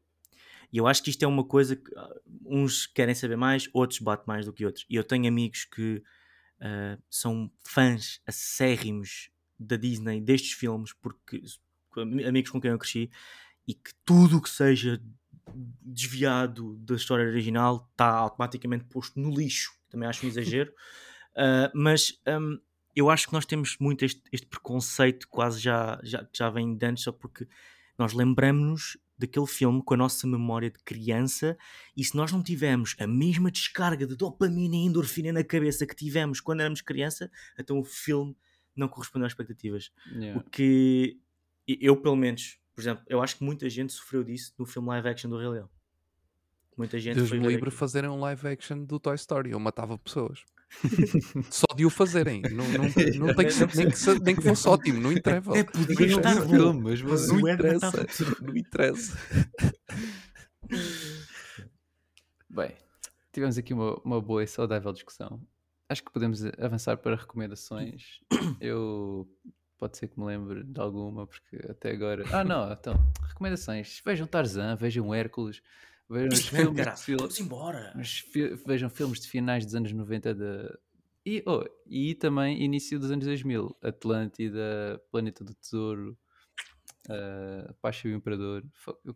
E 0.71 0.77
eu 0.79 0.87
acho 0.87 1.03
que 1.03 1.11
isto 1.11 1.23
é 1.23 1.27
uma 1.27 1.45
coisa 1.45 1.77
que 1.77 1.91
ah, 1.97 2.15
uns 2.45 2.87
querem 2.87 3.15
saber 3.15 3.37
mais, 3.37 3.71
outros 3.73 4.01
batem 4.01 4.27
mais 4.27 4.45
do 4.45 4.53
que 4.53 4.67
outros. 4.67 4.85
E 4.91 4.97
eu 4.97 5.05
tenho 5.05 5.27
amigos 5.27 5.65
que 5.65 6.03
ah, 6.61 6.99
são 7.11 7.51
fãs 7.61 8.21
acérrimos 8.27 9.31
da 9.59 9.77
Disney 9.77 10.21
destes 10.21 10.53
filmes, 10.53 10.93
porque 10.93 11.43
amigos 12.27 12.51
com 12.51 12.61
quem 12.61 12.71
eu 12.71 12.79
cresci, 12.79 13.11
e 13.67 13.75
que 13.75 13.93
tudo 14.05 14.39
o 14.39 14.43
que 14.43 14.51
seja 14.51 15.01
desviado 15.83 16.77
da 16.79 16.97
história 16.97 17.27
original 17.27 17.89
está 17.93 18.09
automaticamente 18.09 18.85
posto 18.85 19.19
no 19.19 19.31
lixo. 19.31 19.73
Também 19.91 20.09
acho 20.09 20.25
um 20.25 20.29
exagero. 20.29 20.73
Uh, 21.33 21.71
mas 21.75 22.19
um, 22.27 22.59
eu 22.95 23.11
acho 23.11 23.27
que 23.27 23.33
nós 23.33 23.47
temos 23.47 23.77
muito 23.79 24.05
este, 24.05 24.23
este 24.33 24.47
preconceito, 24.47 25.29
quase 25.29 25.61
já, 25.61 26.01
já, 26.03 26.27
já 26.33 26.51
vem 26.51 26.77
de 26.77 26.87
antes, 26.87 27.05
só 27.05 27.13
porque 27.13 27.47
nós 27.99 28.13
lembramos-nos 28.13 28.97
daquele 29.17 29.47
filme 29.47 29.83
com 29.83 29.95
a 29.95 29.97
nossa 29.97 30.27
memória 30.27 30.71
de 30.71 30.79
criança 30.81 31.57
e 31.97 32.05
se 32.05 32.17
nós 32.17 32.33
não 32.33 32.43
tivermos 32.43 32.97
a 32.99 33.07
mesma 33.07 33.51
descarga 33.51 34.07
de 34.07 34.17
dopamina 34.17 34.75
e 34.75 34.81
endorfina 34.81 35.33
na 35.33 35.45
cabeça 35.45 35.87
que 35.87 35.95
tivemos 35.95 36.41
quando 36.41 36.61
éramos 36.61 36.81
criança, 36.81 37.31
então 37.59 37.79
o 37.79 37.85
filme 37.85 38.37
não 38.75 38.89
correspondeu 38.89 39.27
às 39.27 39.33
expectativas. 39.33 39.93
Yeah. 40.13 40.41
O 40.41 40.51
que 40.51 41.21
eu, 41.67 41.97
pelo 41.97 42.17
menos, 42.17 42.59
por 42.75 42.81
exemplo, 42.81 43.05
eu 43.09 43.23
acho 43.23 43.39
que 43.39 43.45
muita 43.45 43.69
gente 43.69 43.93
sofreu 43.93 44.25
disso 44.25 44.53
no 44.59 44.67
filme 44.67 44.89
live 44.89 45.09
action 45.09 45.31
do 45.31 45.39
Rei 45.39 45.49
Leão. 45.49 45.71
Muita 46.77 46.99
gente 46.99 47.15
Deus 47.15 47.29
foi 47.29 47.39
me 47.39 47.47
livre 47.47 47.69
aquilo. 47.69 47.79
fazerem 47.79 48.11
um 48.11 48.19
live 48.19 48.49
action 48.49 48.85
do 48.85 48.99
Toy 48.99 49.15
Story. 49.15 49.53
Eu 49.53 49.61
matava 49.61 49.97
pessoas. 49.97 50.45
Só 51.51 51.65
de 51.75 51.85
o 51.87 51.91
fazerem. 51.91 52.43
Não, 52.43 52.65
não, 52.69 52.85
não 53.27 53.35
tem 53.35 53.47
que 53.47 53.53
ser, 53.53 53.75
nem, 53.75 53.89
que, 53.91 53.99
se- 53.99 54.19
nem 54.21 54.37
que 54.37 54.43
fosse 54.43 54.69
ótimo. 54.69 55.01
Não 55.01 55.13
interessa. 55.13 55.51
É, 55.57 55.65
podia 55.65 56.07
estar 56.07 56.35
bom. 56.43 56.49
filme, 56.49 56.81
mas 56.83 57.03
Mas 57.03 57.29
Não 57.29 57.49
interessa. 57.49 58.07
Não 58.43 58.57
interessa. 58.57 59.19
Bem, 62.49 62.73
tivemos 63.33 63.59
aqui 63.59 63.75
uma, 63.75 63.95
uma 64.05 64.21
boa 64.21 64.43
e 64.45 64.47
saudável 64.47 64.93
discussão. 64.93 65.41
Acho 65.89 66.03
que 66.03 66.13
podemos 66.13 66.43
avançar 66.59 66.97
para 66.99 67.17
recomendações. 67.17 68.21
Eu 68.61 69.29
pode 69.79 69.99
ser 69.99 70.09
que 70.09 70.19
me 70.19 70.25
lembre 70.27 70.63
de 70.65 70.81
alguma, 70.81 71.27
porque 71.27 71.57
até 71.69 71.91
agora. 71.91 72.25
Ah, 72.33 72.45
não, 72.45 72.73
então, 72.73 72.95
recomendações. 73.29 74.01
Vejam 74.05 74.27
Tarzan, 74.27 74.77
vejam 74.77 75.13
Hércules, 75.15 75.61
vejam 76.09 76.29
mesmo, 76.31 76.51
filmes, 76.57 76.77
caralho. 76.77 76.97
de 76.97 77.03
fil- 77.03 77.19
Vamos 77.19 77.41
embora. 77.41 77.93
os 77.99 78.19
fi- 78.19 78.55
vejam 78.67 78.89
filmes 78.91 79.21
de 79.21 79.29
finais 79.29 79.65
dos 79.65 79.75
anos 79.75 79.93
90 79.93 80.35
da. 80.35 80.79
E, 81.27 81.43
oh, 81.47 81.65
e 81.87 82.15
também 82.15 82.63
início 82.63 82.99
dos 83.01 83.11
anos 83.11 83.25
2000, 83.25 83.75
Atlântida, 83.83 85.01
Planeta 85.11 85.43
do 85.43 85.55
Tesouro, 85.55 86.17
uh, 87.09 87.75
Pacha 87.81 88.09
e 88.09 88.13
o 88.13 88.17
Imperador. 88.17 88.63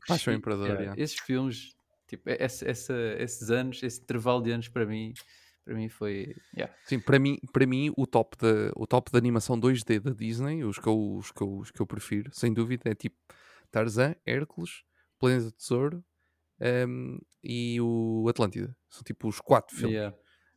Pacha 0.07 0.31
e 0.31 0.35
o 0.35 0.39
Imperador, 0.39 0.67
yeah, 0.67 0.83
yeah. 0.85 1.03
Esses 1.03 1.19
filmes, 1.21 1.75
tipo, 2.07 2.31
esse- 2.31 2.67
essa- 2.67 3.15
esses 3.19 3.51
anos, 3.51 3.83
esse 3.83 4.01
intervalo 4.01 4.43
de 4.43 4.51
anos 4.53 4.69
para 4.69 4.87
mim, 4.87 5.13
para 5.65 5.75
mim 5.75 5.89
foi. 5.91 6.35
yeah. 6.57 6.75
Sim, 6.87 6.99
para 6.99 7.19
mim, 7.19 7.39
para 7.53 7.67
mim 7.67 7.93
o, 7.97 8.07
top 8.07 8.37
da, 8.39 8.73
o 8.75 8.87
top 8.87 9.11
da 9.13 9.19
animação 9.19 9.59
2D 9.61 10.01
da 10.01 10.11
Disney, 10.11 10.65
os 10.65 10.79
que, 10.79 10.87
eu, 10.89 11.17
os, 11.17 11.31
que 11.31 11.43
eu, 11.43 11.59
os 11.59 11.71
que 11.71 11.81
eu 11.83 11.87
prefiro, 11.87 12.31
sem 12.33 12.55
dúvida, 12.55 12.89
é 12.91 12.95
tipo 12.95 13.17
Tarzan, 13.71 14.15
Hércules, 14.25 14.83
Planeta 15.19 15.45
do 15.45 15.53
Tesouro 15.53 16.03
ehm, 16.61 17.19
e 17.43 17.81
o 17.81 18.27
Atlântida. 18.29 18.77
São 18.89 19.03
tipo 19.03 19.29
os 19.29 19.41
quatro 19.41 19.77
filmes. 19.77 19.97
Yeah. 19.97 20.17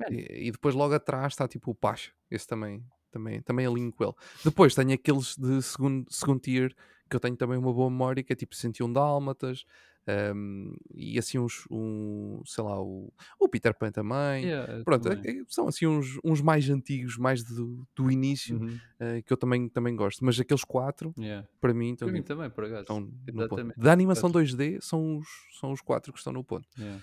E, 0.09 0.47
e 0.47 0.51
depois 0.51 0.73
logo 0.75 0.93
atrás 0.93 1.33
está 1.33 1.47
tipo 1.47 1.71
o 1.71 1.75
Pacha. 1.75 2.11
Esse 2.29 2.47
também, 2.47 2.83
também, 3.11 3.41
também 3.41 3.65
alinho 3.65 3.91
com 3.91 4.03
ele. 4.03 4.13
Depois 4.43 4.73
tenho 4.73 4.93
aqueles 4.93 5.35
de 5.35 5.61
segundo, 5.61 6.11
segundo 6.11 6.39
tier 6.39 6.73
que 7.09 7.15
eu 7.15 7.19
tenho 7.19 7.35
também 7.35 7.57
uma 7.57 7.73
boa 7.73 7.89
memória, 7.89 8.23
que 8.23 8.31
é 8.31 8.35
tipo 8.35 8.55
101 8.55 8.91
Dálmatas. 8.91 9.65
Ehm, 10.11 10.73
e 10.93 11.17
assim 11.19 11.37
uns, 11.39 11.65
um, 11.71 12.41
sei 12.45 12.63
lá, 12.63 12.81
o, 12.81 13.11
o 13.39 13.47
Peter 13.49 13.73
Pan 13.77 13.91
também. 13.91 14.45
Yeah, 14.45 14.83
Pronto, 14.83 15.07
é- 15.09 15.15
também. 15.15 15.41
é- 15.41 15.43
são 15.47 15.67
assim 15.67 15.87
uns, 15.87 16.19
uns 16.23 16.41
mais 16.41 16.69
antigos, 16.69 17.17
mais 17.17 17.43
do, 17.43 17.87
do 17.95 18.11
início, 18.11 18.57
Uhum, 18.59 18.77
eh, 18.99 19.21
que 19.21 19.31
eu 19.33 19.37
também, 19.37 19.67
também 19.69 19.95
gosto. 19.95 20.23
Mas 20.25 20.39
aqueles 20.39 20.63
quatro, 20.63 21.13
yeah. 21.17 21.47
para 21.59 21.73
mim, 21.73 21.93
estão, 21.93 22.07
Para 22.07 22.13
mim 22.13 22.19
tipo, 22.21 22.27
também, 22.33 22.49
por 22.49 22.65
acaso. 22.65 22.81
estão 22.81 22.99
no 23.01 23.47
ponto. 23.49 23.73
Da 23.77 23.91
animação 23.91 24.29
2D, 24.31 24.79
são 24.81 25.17
os, 25.17 25.27
são 25.59 25.71
os 25.71 25.81
quatro 25.81 26.11
que 26.11 26.19
estão 26.19 26.33
no 26.33 26.43
ponto. 26.43 26.67
Yeah. 26.77 27.01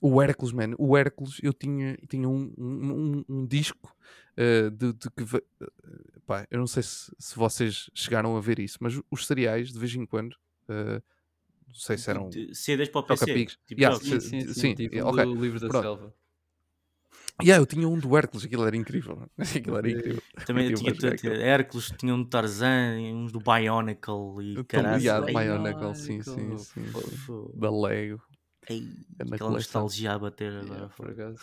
O 0.00 0.22
Hércules, 0.22 0.52
man, 0.52 0.74
o 0.78 0.96
Hércules, 0.96 1.38
eu 1.42 1.52
tinha, 1.52 1.96
tinha 2.08 2.28
um, 2.28 2.52
um, 2.56 2.92
um- 2.92 3.24
um 3.28 3.46
disco 3.46 3.94
eh, 4.36 4.70
de, 4.70 4.92
de 4.92 5.10
que. 5.10 5.24
eh, 5.36 5.68
pá, 6.26 6.46
eu 6.50 6.58
não 6.58 6.66
sei 6.66 6.82
se, 6.82 7.12
se 7.18 7.36
vocês 7.36 7.90
chegaram 7.94 8.36
a 8.36 8.40
ver 8.40 8.58
isso, 8.60 8.78
mas 8.80 9.00
os 9.10 9.26
cereais, 9.26 9.72
de 9.72 9.78
vez 9.78 9.94
em 9.94 10.06
quando, 10.06 10.36
não 11.68 11.74
sei 11.74 11.98
se 11.98 12.10
eram. 12.10 12.28
De- 12.30 12.54
CDs 12.54 12.88
para 12.88 13.00
o 13.00 13.04
PC. 13.04 13.46
Tipo 13.66 13.80
Yeah. 13.80 14.00
Sim, 14.04 14.20
sim, 14.20 14.40
sim. 14.40 14.54
sim, 14.54 14.74
tipo 14.74 14.96
o 14.96 15.08
ok, 15.08 15.24
do 15.24 15.40
livro 15.40 15.60
da 15.60 15.68
pronto. 15.68 15.82
selva. 15.82 16.14
Yeah, 17.40 17.62
eu 17.62 17.66
tinha 17.66 17.88
um 17.88 17.96
do 17.98 18.16
Hércules, 18.16 18.44
aquilo 18.44 18.66
era 18.66 18.76
incrível. 18.76 19.30
Aquilo 19.38 19.76
era 19.76 19.88
incrível. 19.88 20.22
Também 20.44 20.70
Eu 20.70 20.74
tinha. 20.74 21.34
Hércules, 21.40 21.92
tinha 21.96 22.12
um 22.12 22.22
do 22.22 22.28
Tarzan, 22.28 23.00
e 23.00 23.12
uns 23.14 23.30
do 23.30 23.38
Bionicle 23.38 24.42
e 24.42 24.64
caralho. 24.64 25.00
yeah, 25.02 25.24
Bionicle, 25.24 25.94
sim, 25.94 26.20
sim, 26.22 26.56
sim. 26.58 26.82
Da 27.54 27.70
Lego. 27.70 28.20
Ei, 28.68 28.82
É 29.18 29.22
aquela 29.22 29.36
coleção. 29.38 29.82
nostalgia 29.82 30.12
a 30.12 30.18
bater 30.18 30.52
agora. 30.52 30.74
Yeah, 30.74 30.94
por 30.96 31.10
acaso. 31.10 31.40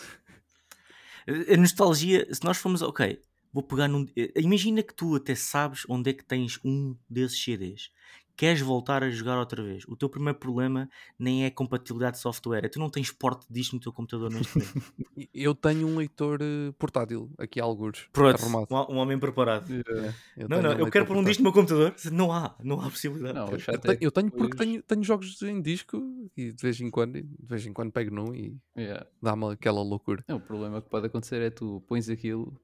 A 1.27 1.57
nostalgia, 1.57 2.27
se 2.33 2.43
nós 2.43 2.57
formos, 2.57 2.81
ok, 2.81 3.19
vou 3.51 3.63
pegar 3.63 3.87
num. 3.87 4.05
eh, 4.15 4.31
Imagina 4.37 4.83
que 4.83 4.93
tu 4.93 5.15
até 5.15 5.33
sabes 5.33 5.83
onde 5.89 6.09
é 6.09 6.13
que 6.13 6.23
tens 6.25 6.59
um 6.63 6.95
desses 7.09 7.41
CDs. 7.41 7.89
Queres 8.37 8.59
voltar 8.61 9.01
a 9.03 9.09
jogar 9.09 9.37
outra 9.39 9.63
vez. 9.63 9.83
O 9.87 9.95
teu 9.95 10.09
primeiro 10.09 10.37
problema 10.37 10.89
nem 11.17 11.45
é 11.45 11.49
compatibilidade 11.49 12.17
de 12.17 12.21
software. 12.21 12.65
É 12.65 12.67
tu 12.69 12.79
não 12.79 12.89
tens 12.89 13.09
porte 13.11 13.45
disto 13.49 13.73
no 13.73 13.79
teu 13.79 13.93
computador 13.93 14.29
neste 14.29 14.53
momento. 14.59 14.93
Eu 15.33 15.55
tenho 15.55 15.87
um 15.87 15.95
leitor 15.97 16.39
eh, 16.41 16.71
portátil 16.77 17.31
aqui, 17.37 17.59
alguns. 17.61 18.09
Pronto, 18.11 18.43
um, 18.45 18.93
um 18.93 18.97
homem 18.97 19.17
preparado. 19.17 19.69
Yeah. 19.71 20.13
Eu 20.35 20.49
Não, 20.49 20.61
não, 20.61 20.71
um 20.71 20.79
eu 20.79 20.91
quero 20.91 21.05
pôr 21.05 21.15
um 21.15 21.23
disco 21.23 21.41
no 21.41 21.45
meu 21.49 21.53
computador. 21.53 21.95
Não 22.11 22.31
há, 22.31 22.55
não 22.61 22.81
há 22.81 22.89
possibilidade. 22.89 23.33
Não, 23.35 23.47
Eu 23.47 23.57
tenho, 23.79 23.93
é 23.93 23.97
eu 24.01 24.11
tenho 24.11 24.31
porque 24.31 24.57
tenho, 24.57 24.83
tenho 24.83 25.03
jogos 25.03 25.41
em 25.41 25.61
disco 25.61 26.29
e 26.35 26.51
de 26.51 26.61
vez 26.61 26.79
em 26.81 26.91
quando, 26.91 27.13
de 27.21 27.27
vez 27.39 27.65
em 27.65 27.71
quando 27.71 27.91
pego 27.91 28.13
num 28.13 28.33
e 28.35 28.57
Yeah. 28.77 29.07
dá-me 29.21 29.45
aquela 29.53 29.81
loucura. 29.81 30.23
Não, 30.27 30.35
o 30.37 30.41
problema 30.41 30.81
que 30.81 30.89
pode 30.89 31.05
acontecer 31.07 31.41
é 31.41 31.49
tu 31.49 31.81
pões 31.87 32.09
aquilo, 32.09 32.59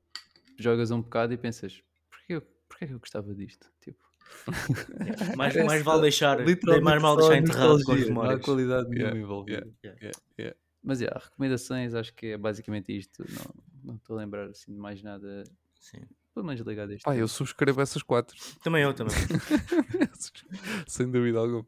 jogas 0.59 0.91
um 0.91 1.01
bocado 1.01 1.34
e 1.34 1.38
pensas, 1.38 1.82
porquê, 2.09 2.34
eu- 2.34 2.41
porquê 2.67 2.84
é 2.84 2.88
que 2.88 2.93
eu 2.93 2.99
gostava 2.99 3.34
disto? 3.34 3.72
Tipo, 3.80 3.99
mais, 5.38 5.55
é 5.55 5.63
mais 5.63 5.84
vale 5.84 6.01
deixar, 6.01 6.38
mais 6.38 7.01
só 7.01 7.15
deixar 7.15 7.38
enterrado 7.38 7.84
com 7.84 7.91
as 7.91 7.99
nostalgia, 7.99 8.05
Não 8.05 8.21
há 8.21 8.23
memórias. 8.23 8.45
qualidade 8.45 8.89
nenhuma 8.89 9.07
Yeah, 9.07 9.19
envolvida. 9.19 9.67
Yeah. 9.84 10.11
Yeah. 10.39 10.57
Mas 10.84 10.99
yeah, 10.99 11.19
recomendações, 11.23 11.93
acho 11.93 12.13
que 12.13 12.27
é 12.27 12.38
basicamente 12.38 12.95
isto. 12.97 13.23
Não 13.29 13.71
não 13.84 13.95
estou 13.95 14.17
a 14.17 14.21
lembrar 14.21 14.47
assim 14.49 14.73
de 14.73 14.79
mais 14.79 15.01
nada, 15.01 15.43
Sim. 15.79 16.01
pelo 16.34 16.45
menos 16.45 16.61
ligado 16.61 16.91
a 16.91 16.93
este. 16.93 17.03
Pá, 17.03 17.15
eu 17.15 17.27
subscrevo 17.27 17.82
essas 17.82 18.03
quatro. 18.03 18.38
Também 18.63 18.84
eu, 18.84 18.93
também. 18.93 19.15
Sem 20.88 21.09
dúvida 21.09 21.39
alguma. 21.39 21.65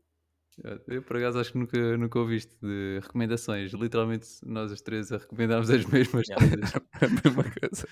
Eu 0.88 1.01
por 1.01 1.18
acaso 1.18 1.39
acho 1.39 1.51
que 1.51 1.57
nunca, 1.57 1.97
nunca 1.97 2.20
ouviste 2.20 2.55
de 2.61 2.99
recomendações. 3.01 3.74
Literalmente 3.74 4.28
nós 4.45 4.72
os 4.72 4.82
três 4.82 5.11
a 5.11 5.18
recomendarmos 5.18 5.70
as 5.70 5.84
mesmas 5.86 6.28
coisas. 6.28 6.74
É 7.01 7.05
a 7.05 7.09
mesma 7.09 7.43
coisa. 7.43 7.88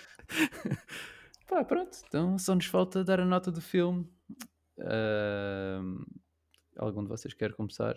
Pá, 1.47 1.65
pronto, 1.65 1.97
então 2.07 2.38
só 2.38 2.53
nos 2.53 2.65
falta 2.67 3.03
dar 3.03 3.19
a 3.19 3.26
nota 3.26 3.51
do 3.51 3.59
filme. 3.59 4.07
Ahm, 4.80 6.05
algum 6.78 7.03
de 7.03 7.09
vocês 7.09 7.34
quer 7.34 7.53
começar? 7.53 7.95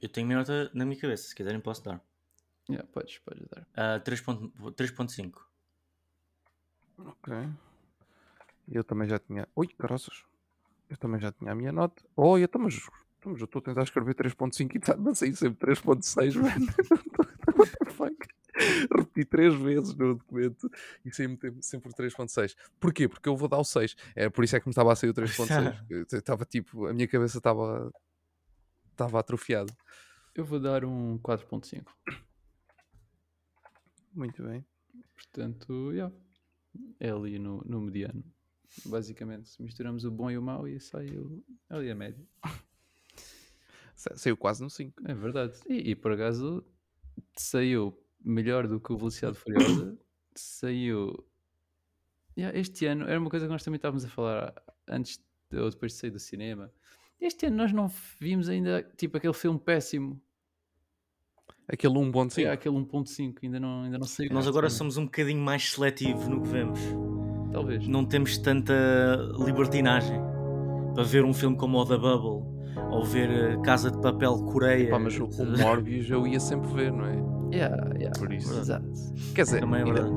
Eu 0.00 0.08
tenho 0.08 0.26
minha 0.26 0.38
nota 0.38 0.70
na 0.74 0.84
minha 0.84 1.00
cabeça, 1.00 1.28
se 1.28 1.34
quiserem 1.34 1.60
posso 1.60 1.84
dar. 1.84 2.00
Yeah, 2.68 2.88
podes, 2.92 3.18
podes 3.18 3.46
dar. 3.48 3.66
Ah, 3.74 4.00
3.5. 4.00 4.50
3.5. 4.74 5.32
Ok. 6.98 7.34
Eu 8.68 8.84
também 8.84 9.08
já 9.08 9.18
tinha. 9.18 9.48
Ui, 9.56 9.68
caraças. 9.68 10.24
Eu 10.88 10.96
também 10.96 11.20
já 11.20 11.32
tinha 11.32 11.52
a 11.52 11.54
minha 11.54 11.72
nota. 11.72 12.02
Oh, 12.16 12.38
eu 12.38 12.48
também. 12.48 12.68
Mas 13.24 13.38
eu 13.40 13.44
estou 13.44 13.60
a 13.60 13.62
tentar 13.62 13.82
escrever 13.82 14.14
3.5 14.14 14.74
e 14.74 14.78
está 14.78 14.94
a 14.94 15.14
sair 15.14 15.36
sempre 15.36 15.74
3.6, 15.74 16.34
mano. 16.40 16.66
What 17.56 17.76
the 17.78 17.90
fuck? 17.90 18.28
Repeti 18.96 19.24
três 19.24 19.54
vezes 19.54 19.94
no 19.94 20.14
documento 20.14 20.70
e 21.04 21.12
saí-me 21.12 21.38
sempre 21.60 21.90
por 21.92 22.02
3.6. 22.04 22.54
Porquê? 22.80 23.08
Porque 23.08 23.28
eu 23.28 23.36
vou 23.36 23.48
dar 23.48 23.58
o 23.58 23.64
6. 23.64 23.96
É, 24.14 24.28
por 24.28 24.44
isso 24.44 24.56
é 24.56 24.60
que 24.60 24.66
me 24.66 24.70
estava 24.72 24.92
a 24.92 24.96
sair 24.96 25.10
o 25.10 25.14
3.6. 25.14 25.84
Eu 25.90 26.02
Estava 26.18 26.44
tipo, 26.44 26.86
a 26.86 26.92
minha 26.92 27.08
cabeça 27.08 27.38
estava 27.38 27.92
estava 28.90 29.18
atrofiada. 29.20 29.72
Eu 30.34 30.44
vou 30.44 30.60
dar 30.60 30.84
um 30.84 31.18
4.5. 31.18 31.84
Muito 34.14 34.42
bem. 34.42 34.64
Portanto, 35.14 35.90
yeah, 35.92 36.14
é 37.00 37.10
ali 37.10 37.38
no, 37.38 37.62
no 37.64 37.80
mediano. 37.80 38.22
Basicamente, 38.86 39.50
misturamos 39.62 40.04
o 40.04 40.10
bom 40.10 40.30
e 40.30 40.38
o 40.38 40.42
mau 40.42 40.66
e 40.66 40.80
sai 40.80 41.06
o, 41.16 41.42
ali 41.68 41.90
a 41.90 41.94
média. 41.94 42.24
Sa- 43.94 44.16
Saiu 44.16 44.36
quase 44.36 44.62
no 44.62 44.70
5. 44.70 45.02
É 45.06 45.14
verdade. 45.14 45.58
E, 45.68 45.90
e 45.90 45.94
por 45.94 46.12
acaso 46.12 46.64
saiu 47.36 47.98
melhor 48.24 48.66
do 48.66 48.80
que 48.80 48.92
o 48.92 48.96
Velocidade 48.96 49.36
Furiosa. 49.36 49.96
saiu. 50.34 51.24
Yeah, 52.36 52.58
este 52.58 52.86
ano 52.86 53.06
era 53.08 53.18
uma 53.20 53.28
coisa 53.28 53.46
que 53.46 53.52
nós 53.52 53.62
também 53.62 53.76
estávamos 53.76 54.04
a 54.04 54.08
falar 54.08 54.54
antes 54.88 55.20
de- 55.50 55.58
ou 55.58 55.68
depois 55.70 55.92
de 55.92 55.98
sair 55.98 56.10
do 56.10 56.18
cinema. 56.18 56.72
Este 57.20 57.46
ano 57.46 57.56
nós 57.56 57.72
não 57.72 57.88
vimos 58.18 58.48
ainda 58.48 58.82
tipo 58.96 59.16
aquele 59.18 59.34
filme 59.34 59.58
péssimo. 59.58 60.20
Aquele 61.68 61.94
1.5. 61.94 62.38
Yeah, 62.38 62.54
aquele 62.54 62.74
1.5 62.76 63.38
ainda 63.44 63.60
não, 63.60 63.82
ainda 63.82 63.98
não 63.98 64.06
saiu. 64.06 64.32
Nós 64.32 64.46
agora 64.48 64.68
Sim, 64.70 64.78
somos 64.78 64.96
um 64.96 65.04
bocadinho 65.04 65.40
mais 65.40 65.70
seletivos 65.72 66.26
no 66.28 66.40
que 66.42 66.48
vemos. 66.48 66.80
Talvez. 67.52 67.86
Não 67.86 68.04
temos 68.04 68.38
tanta 68.38 68.74
libertinagem 69.38 70.18
para 70.94 71.04
ver 71.04 71.24
um 71.24 71.32
filme 71.34 71.56
como 71.56 71.78
o 71.78 71.84
The 71.86 71.96
Bubble 71.98 72.50
ou 72.90 73.04
ver 73.04 73.30
eh, 73.30 73.56
Casa 73.62 73.90
de 73.90 74.00
Papel 74.00 74.34
Coreia. 74.46 74.90
Pá, 74.90 74.98
mas 74.98 75.18
o, 75.18 75.26
o 75.26 75.58
Morbius 75.58 76.10
eu 76.10 76.26
ia 76.26 76.40
sempre 76.40 76.68
ver, 76.72 76.90
não 76.92 77.04
é? 77.06 77.41
Yeah, 77.52 77.76
yeah, 77.98 78.18
Por 78.18 78.32
isso. 78.32 78.58
Exato. 78.58 78.86
Quer 79.34 79.42
dizer, 79.44 79.60
Também 79.60 79.80
é 79.82 79.84
ainda- 79.84 80.08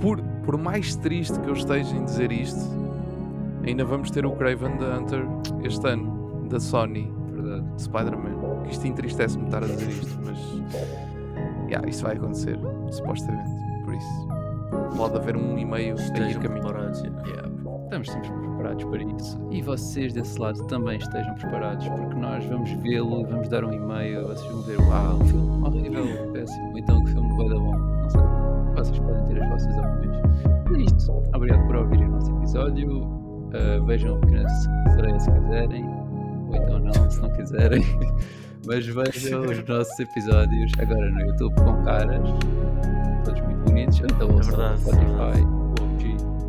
por, 0.00 0.20
por 0.44 0.56
mais 0.56 0.94
triste 0.96 1.38
que 1.40 1.48
eu 1.48 1.54
esteja 1.54 1.94
em 1.96 2.04
dizer 2.04 2.30
isto, 2.30 2.60
ainda 3.66 3.84
vamos 3.84 4.10
ter 4.10 4.24
o 4.24 4.30
Craven 4.32 4.76
the 4.78 4.84
Hunter 4.84 5.24
este 5.64 5.86
ano, 5.88 6.46
da 6.48 6.60
Sony, 6.60 7.12
Verdade. 7.32 7.66
de 7.74 7.82
Spider-Man. 7.82 8.62
Que 8.64 8.70
Isto 8.72 8.86
entristece-me 8.86 9.44
estar 9.46 9.62
a 9.62 9.66
dizer 9.66 9.88
isto, 9.88 10.18
mas 10.24 10.38
yeah, 11.68 11.88
isso 11.88 12.04
vai 12.04 12.16
acontecer, 12.16 12.58
supostamente. 12.90 13.50
Por 13.84 13.94
isso, 13.94 14.28
pode 14.96 15.16
haver 15.16 15.36
um 15.36 15.58
e-mail 15.58 15.96
a 15.98 16.18
ir 16.30 16.38
caminho. 16.38 16.68
Yeah. 17.26 17.47
Estamos 17.88 18.10
sempre 18.10 18.28
preparados 18.28 18.84
para 18.84 19.02
isso. 19.02 19.40
E 19.50 19.62
vocês 19.62 20.12
desse 20.12 20.38
lado 20.38 20.62
também 20.66 20.98
estejam 20.98 21.34
preparados, 21.36 21.88
porque 21.88 22.14
nós 22.16 22.44
vamos 22.44 22.70
vê-lo, 22.82 23.24
vamos 23.24 23.48
dar 23.48 23.64
um 23.64 23.72
e-mail, 23.72 24.26
vocês 24.26 24.52
vão 24.52 24.60
ver, 24.60 24.78
uau, 24.78 25.14
um 25.14 25.24
filme 25.24 25.66
horrível, 25.66 26.32
péssimo, 26.34 26.68
ou 26.68 26.78
então 26.78 27.02
que 27.02 27.12
filme 27.12 27.36
vai 27.38 27.48
dar 27.48 27.54
bom. 27.54 27.78
Não 27.78 28.10
sei. 28.10 28.20
Vocês 28.76 28.98
podem 28.98 29.26
ter 29.28 29.42
as 29.42 29.48
vossas 29.48 29.78
opiniões. 29.78 30.26
É 30.76 30.82
isto. 30.82 31.12
Obrigado 31.34 31.66
por 31.66 31.76
ouvirem 31.76 32.08
o 32.08 32.10
nosso 32.10 32.30
episódio. 32.36 33.00
Uh, 33.00 33.84
vejam 33.86 34.16
a 34.16 34.20
pequena 34.20 34.48
sereia 34.94 35.18
se 35.18 35.32
quiserem, 35.32 35.86
ou 35.86 36.56
então 36.56 36.78
não, 36.80 37.10
se 37.10 37.22
não 37.22 37.30
quiserem. 37.30 37.82
Mas 38.66 38.86
vejam 38.86 39.40
os 39.40 39.66
nossos 39.66 39.98
episódios 39.98 40.72
agora 40.78 41.10
no 41.10 41.20
YouTube 41.22 41.54
com 41.54 41.82
caras, 41.84 42.20
todos 43.24 43.40
muito 43.40 43.64
bonitos, 43.64 43.98
então 44.00 44.30
ouçam 44.30 44.58
no 44.58 44.58
verdade, 44.58 44.74
é 44.74 44.76
Spotify, 44.76 45.46
OG 45.46 45.67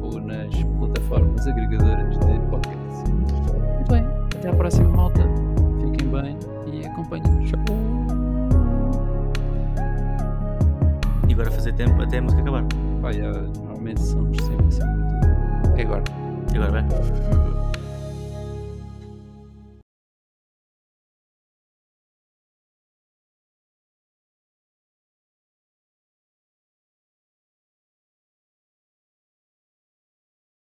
ou 0.10 0.22
nas 0.22 0.64
plataformas 0.78 1.48
agregadoras 1.48 2.18
de 2.18 2.40
podcast. 2.50 3.12
Muito 3.12 3.92
bem, 3.92 4.04
até 4.36 4.50
à 4.50 4.54
próxima 4.54 4.90
malta. 4.90 5.22
Fiquem 5.80 6.10
bem 6.10 6.38
e 6.72 6.86
acompanhem-nos. 6.86 7.52
E 11.28 11.34
agora 11.34 11.52
fazer 11.52 11.74
tempo 11.74 12.02
até 12.02 12.18
a 12.18 12.22
música 12.22 12.42
acabar. 12.42 12.64
Pá, 13.02 13.12
normalmente 13.14 14.02
somos 14.02 14.38
sempre 14.44 14.68
assim 14.68 14.84
muito. 14.84 15.80
É 15.80 15.82
agora. 15.84 16.04
E 16.54 16.58
agora 16.58 16.72
vai. 16.72 17.69